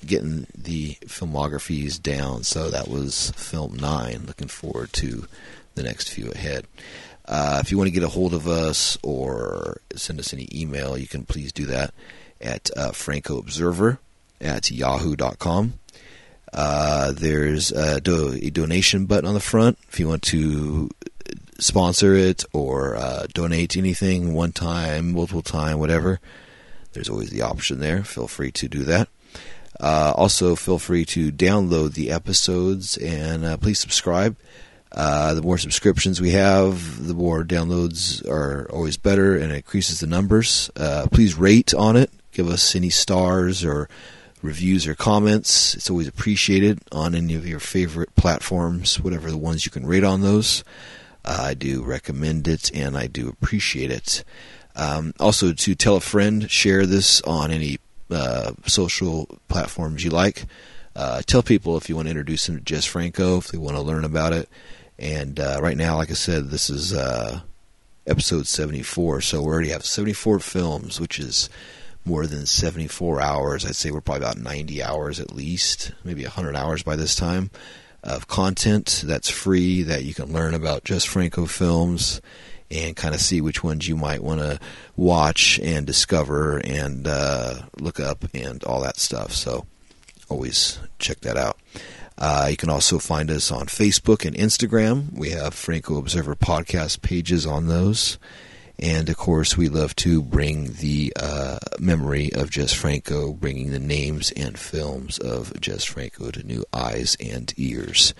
getting 0.05 0.47
the 0.55 0.95
filmographies 1.05 2.01
down. 2.01 2.43
So 2.43 2.69
that 2.69 2.87
was 2.87 3.31
film 3.31 3.75
nine. 3.75 4.23
Looking 4.25 4.47
forward 4.47 4.93
to 4.93 5.27
the 5.75 5.83
next 5.83 6.09
few 6.09 6.31
ahead. 6.31 6.65
Uh, 7.25 7.59
if 7.63 7.71
you 7.71 7.77
want 7.77 7.87
to 7.87 7.93
get 7.93 8.03
a 8.03 8.09
hold 8.09 8.33
of 8.33 8.47
us 8.47 8.97
or 9.01 9.77
send 9.95 10.19
us 10.19 10.33
any 10.33 10.47
email, 10.53 10.97
you 10.97 11.07
can 11.07 11.23
please 11.23 11.51
do 11.51 11.65
that 11.65 11.93
at 12.41 12.69
uh, 12.75 12.91
Franco 12.91 13.37
Observer 13.37 13.99
at 14.41 14.69
yahoo.com. 14.69 15.73
Uh, 16.51 17.11
there's 17.13 17.71
a, 17.71 17.99
do- 18.01 18.37
a, 18.41 18.49
donation 18.51 19.05
button 19.05 19.25
on 19.25 19.33
the 19.33 19.39
front 19.39 19.77
if 19.89 19.99
you 19.99 20.07
want 20.07 20.21
to 20.21 20.87
sponsor 21.57 22.13
it 22.13 22.43
or 22.53 22.95
uh, 22.95 23.25
donate 23.33 23.75
anything 23.75 24.33
one 24.33 24.51
time, 24.51 25.13
multiple 25.13 25.41
time, 25.41 25.79
whatever. 25.79 26.19
There's 26.91 27.09
always 27.09 27.31
the 27.31 27.41
option 27.41 27.79
there. 27.79 28.03
Feel 28.03 28.27
free 28.27 28.51
to 28.51 28.67
do 28.67 28.83
that. 28.83 29.07
Uh, 29.79 30.13
also, 30.15 30.55
feel 30.55 30.77
free 30.77 31.05
to 31.05 31.31
download 31.31 31.93
the 31.93 32.11
episodes 32.11 32.97
and 32.97 33.43
uh, 33.43 33.57
please 33.57 33.79
subscribe. 33.79 34.35
Uh, 34.93 35.33
the 35.33 35.41
more 35.41 35.57
subscriptions 35.57 36.21
we 36.21 36.31
have, 36.31 37.07
the 37.07 37.15
more 37.15 37.43
downloads 37.43 38.25
are 38.29 38.69
always 38.71 38.95
better 38.95 39.35
and 39.35 39.51
it 39.51 39.55
increases 39.55 39.99
the 39.99 40.07
numbers. 40.07 40.69
Uh, 40.75 41.07
please 41.11 41.35
rate 41.35 41.73
on 41.73 41.95
it. 41.95 42.11
Give 42.31 42.47
us 42.47 42.75
any 42.75 42.91
stars 42.91 43.65
or 43.65 43.89
reviews 44.43 44.85
or 44.85 44.93
comments. 44.93 45.73
It's 45.73 45.89
always 45.89 46.07
appreciated 46.07 46.79
on 46.91 47.15
any 47.15 47.33
of 47.33 47.47
your 47.47 47.59
favorite 47.59 48.15
platforms, 48.15 48.99
whatever 48.99 49.31
the 49.31 49.37
ones 49.37 49.65
you 49.65 49.71
can 49.71 49.85
rate 49.85 50.03
on 50.03 50.21
those. 50.21 50.63
Uh, 51.25 51.39
I 51.41 51.53
do 51.55 51.83
recommend 51.83 52.47
it 52.47 52.71
and 52.75 52.95
I 52.95 53.07
do 53.07 53.29
appreciate 53.29 53.89
it. 53.89 54.23
Um, 54.75 55.13
also, 55.19 55.53
to 55.53 55.75
tell 55.75 55.95
a 55.95 56.01
friend, 56.01 56.49
share 56.51 56.85
this 56.85 57.21
on 57.21 57.51
any 57.51 57.79
uh, 58.11 58.53
social 58.65 59.39
platforms 59.47 60.03
you 60.03 60.11
like. 60.11 60.45
Uh, 60.95 61.21
tell 61.25 61.41
people 61.41 61.77
if 61.77 61.89
you 61.89 61.95
want 61.95 62.07
to 62.07 62.11
introduce 62.11 62.45
them 62.45 62.57
to 62.57 62.63
Jess 62.63 62.85
Franco, 62.85 63.37
if 63.37 63.47
they 63.47 63.57
want 63.57 63.75
to 63.75 63.81
learn 63.81 64.03
about 64.03 64.33
it. 64.33 64.49
And 65.03 65.37
uh, 65.37 65.59
right 65.61 65.75
now, 65.75 65.97
like 65.97 66.11
I 66.11 66.13
said, 66.13 66.49
this 66.49 66.69
is 66.69 66.93
uh, 66.93 67.41
episode 68.07 68.47
74, 68.47 69.19
so 69.19 69.41
we 69.41 69.47
already 69.47 69.69
have 69.71 69.85
74 69.85 70.39
films, 70.39 70.97
which 70.97 71.19
is 71.19 71.49
more 72.05 72.25
than 72.25 72.45
74 72.45 73.19
hours. 73.19 73.65
I'd 73.65 73.75
say 73.75 73.91
we're 73.91 73.99
probably 73.99 74.23
about 74.23 74.37
90 74.37 74.81
hours 74.81 75.19
at 75.19 75.35
least, 75.35 75.91
maybe 76.05 76.23
100 76.23 76.55
hours 76.55 76.83
by 76.83 76.95
this 76.95 77.17
time 77.17 77.51
of 78.01 78.29
content 78.29 79.03
that's 79.05 79.29
free 79.29 79.83
that 79.83 80.05
you 80.05 80.13
can 80.13 80.31
learn 80.31 80.53
about 80.53 80.85
Jess 80.85 81.03
Franco 81.03 81.47
films 81.47 82.21
and 82.71 82.95
kind 82.95 83.13
of 83.13 83.19
see 83.19 83.41
which 83.41 83.61
ones 83.61 83.89
you 83.89 83.97
might 83.97 84.23
want 84.23 84.39
to 84.39 84.57
watch 84.95 85.59
and 85.59 85.85
discover 85.85 86.59
and 86.63 87.09
uh, 87.09 87.63
look 87.77 87.99
up 87.99 88.23
and 88.33 88.63
all 88.63 88.79
that 88.79 88.95
stuff. 88.95 89.33
So 89.33 89.65
always 90.29 90.79
check 90.97 91.19
that 91.21 91.35
out. 91.35 91.59
Uh, 92.17 92.47
you 92.51 92.57
can 92.57 92.69
also 92.69 92.99
find 92.99 93.29
us 93.31 93.51
on 93.51 93.65
Facebook 93.65 94.25
and 94.25 94.35
Instagram. 94.35 95.11
We 95.13 95.31
have 95.31 95.53
Franco 95.53 95.97
Observer 95.97 96.35
podcast 96.35 97.01
pages 97.01 97.45
on 97.45 97.67
those. 97.67 98.17
And 98.79 99.07
of 99.09 99.17
course, 99.17 99.55
we 99.55 99.69
love 99.69 99.95
to 99.97 100.21
bring 100.21 100.73
the 100.73 101.13
uh, 101.15 101.59
memory 101.79 102.33
of 102.33 102.49
Jess 102.49 102.73
Franco, 102.73 103.33
bringing 103.33 103.71
the 103.71 103.79
names 103.79 104.31
and 104.31 104.57
films 104.57 105.19
of 105.19 105.59
Jess 105.61 105.83
Franco 105.83 106.31
to 106.31 106.43
new 106.43 106.65
eyes 106.73 107.15
and 107.19 107.53
ears. 107.57 108.13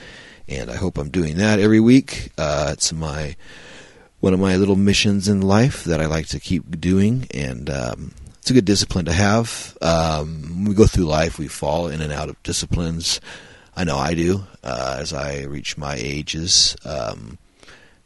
And 0.47 0.69
I 0.69 0.75
hope 0.75 0.97
I'm 0.97 1.09
doing 1.09 1.37
that 1.37 1.59
every 1.59 1.79
week. 1.79 2.31
Uh, 2.37 2.69
it's 2.73 2.93
my 2.93 3.35
one 4.19 4.33
of 4.33 4.39
my 4.39 4.55
little 4.55 4.77
missions 4.77 5.27
in 5.27 5.41
life 5.41 5.83
that 5.83 5.99
I 5.99 6.05
like 6.05 6.27
to 6.27 6.39
keep 6.39 6.79
doing, 6.79 7.27
and 7.33 7.69
um, 7.69 8.13
it's 8.37 8.49
a 8.49 8.53
good 8.53 8.63
discipline 8.63 9.03
to 9.05 9.11
have. 9.11 9.77
Um, 9.81 10.63
we 10.63 10.73
go 10.73 10.87
through 10.87 11.05
life, 11.05 11.37
we 11.37 11.49
fall 11.49 11.87
in 11.87 12.01
and 12.01 12.13
out 12.13 12.29
of 12.29 12.41
disciplines. 12.41 13.19
I 13.75 13.83
know 13.83 13.97
I 13.97 14.13
do 14.13 14.43
uh, 14.63 14.97
as 14.99 15.13
I 15.13 15.43
reach 15.43 15.77
my 15.77 15.95
ages. 15.95 16.75
Um, 16.85 17.37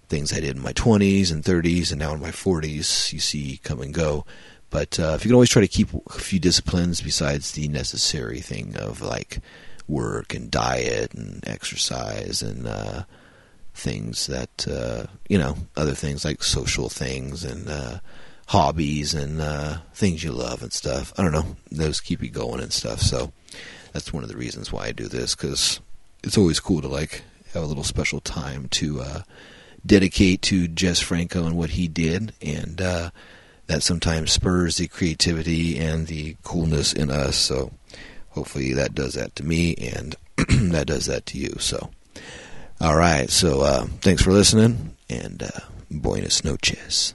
things 0.07 0.31
I 0.31 0.39
did 0.39 0.55
in 0.55 0.61
my 0.61 0.73
20s 0.73 1.31
and 1.31 1.43
30s 1.43 1.91
and 1.91 1.99
now 1.99 2.13
in 2.13 2.21
my 2.21 2.31
40s, 2.31 3.11
you 3.11 3.19
see 3.19 3.59
come 3.63 3.81
and 3.81 3.93
go. 3.93 4.25
But 4.69 4.99
uh, 4.99 5.13
if 5.15 5.23
you 5.23 5.29
can 5.29 5.35
always 5.35 5.49
try 5.49 5.61
to 5.61 5.67
keep 5.67 5.89
a 5.93 6.19
few 6.19 6.39
disciplines 6.39 7.01
besides 7.01 7.51
the 7.53 7.67
necessary 7.67 8.39
thing 8.39 8.75
of 8.77 9.01
like 9.01 9.39
work 9.87 10.33
and 10.33 10.51
diet 10.51 11.13
and 11.13 11.43
exercise 11.47 12.41
and 12.41 12.67
uh, 12.67 13.03
things 13.73 14.27
that 14.27 14.67
uh, 14.67 15.05
you 15.29 15.37
know 15.37 15.55
other 15.77 15.93
things 15.93 16.25
like 16.25 16.43
social 16.43 16.89
things 16.89 17.45
and 17.45 17.69
uh, 17.69 17.99
hobbies 18.47 19.13
and 19.13 19.41
uh, 19.41 19.77
things 19.93 20.23
you 20.23 20.31
love 20.31 20.61
and 20.61 20.73
stuff. 20.73 21.13
I 21.17 21.23
don't 21.23 21.31
know 21.31 21.55
those 21.71 22.01
keep 22.01 22.21
you 22.21 22.29
going 22.29 22.61
and 22.61 22.73
stuff. 22.73 22.99
So 22.99 23.31
that's 23.93 24.13
one 24.13 24.23
of 24.23 24.29
the 24.29 24.37
reasons 24.37 24.71
why 24.71 24.85
I 24.87 24.91
do 24.91 25.07
this 25.07 25.35
because 25.35 25.79
it's 26.23 26.37
always 26.37 26.59
cool 26.59 26.81
to 26.81 26.87
like 26.87 27.23
have 27.53 27.63
a 27.63 27.67
little 27.67 27.83
special 27.83 28.19
time 28.19 28.67
to 28.69 29.01
uh, 29.01 29.21
dedicate 29.85 30.41
to 30.43 30.67
Jess 30.67 30.99
Franco 30.99 31.45
and 31.45 31.57
what 31.57 31.71
he 31.71 31.87
did 31.87 32.33
and. 32.41 32.81
Uh, 32.81 33.09
that 33.67 33.83
sometimes 33.83 34.31
spurs 34.31 34.77
the 34.77 34.87
creativity 34.87 35.77
and 35.77 36.07
the 36.07 36.35
coolness 36.43 36.93
in 36.93 37.11
us. 37.11 37.35
So, 37.35 37.71
hopefully, 38.29 38.73
that 38.73 38.95
does 38.95 39.13
that 39.13 39.35
to 39.35 39.45
me, 39.45 39.75
and 39.75 40.15
that 40.73 40.87
does 40.87 41.05
that 41.05 41.25
to 41.27 41.37
you. 41.37 41.55
So, 41.59 41.91
all 42.79 42.95
right. 42.95 43.29
So 43.29 43.61
uh, 43.61 43.87
thanks 44.01 44.21
for 44.21 44.31
listening, 44.31 44.95
and 45.09 45.43
uh, 45.43 45.59
buenas 45.91 46.43
noches. 46.43 47.13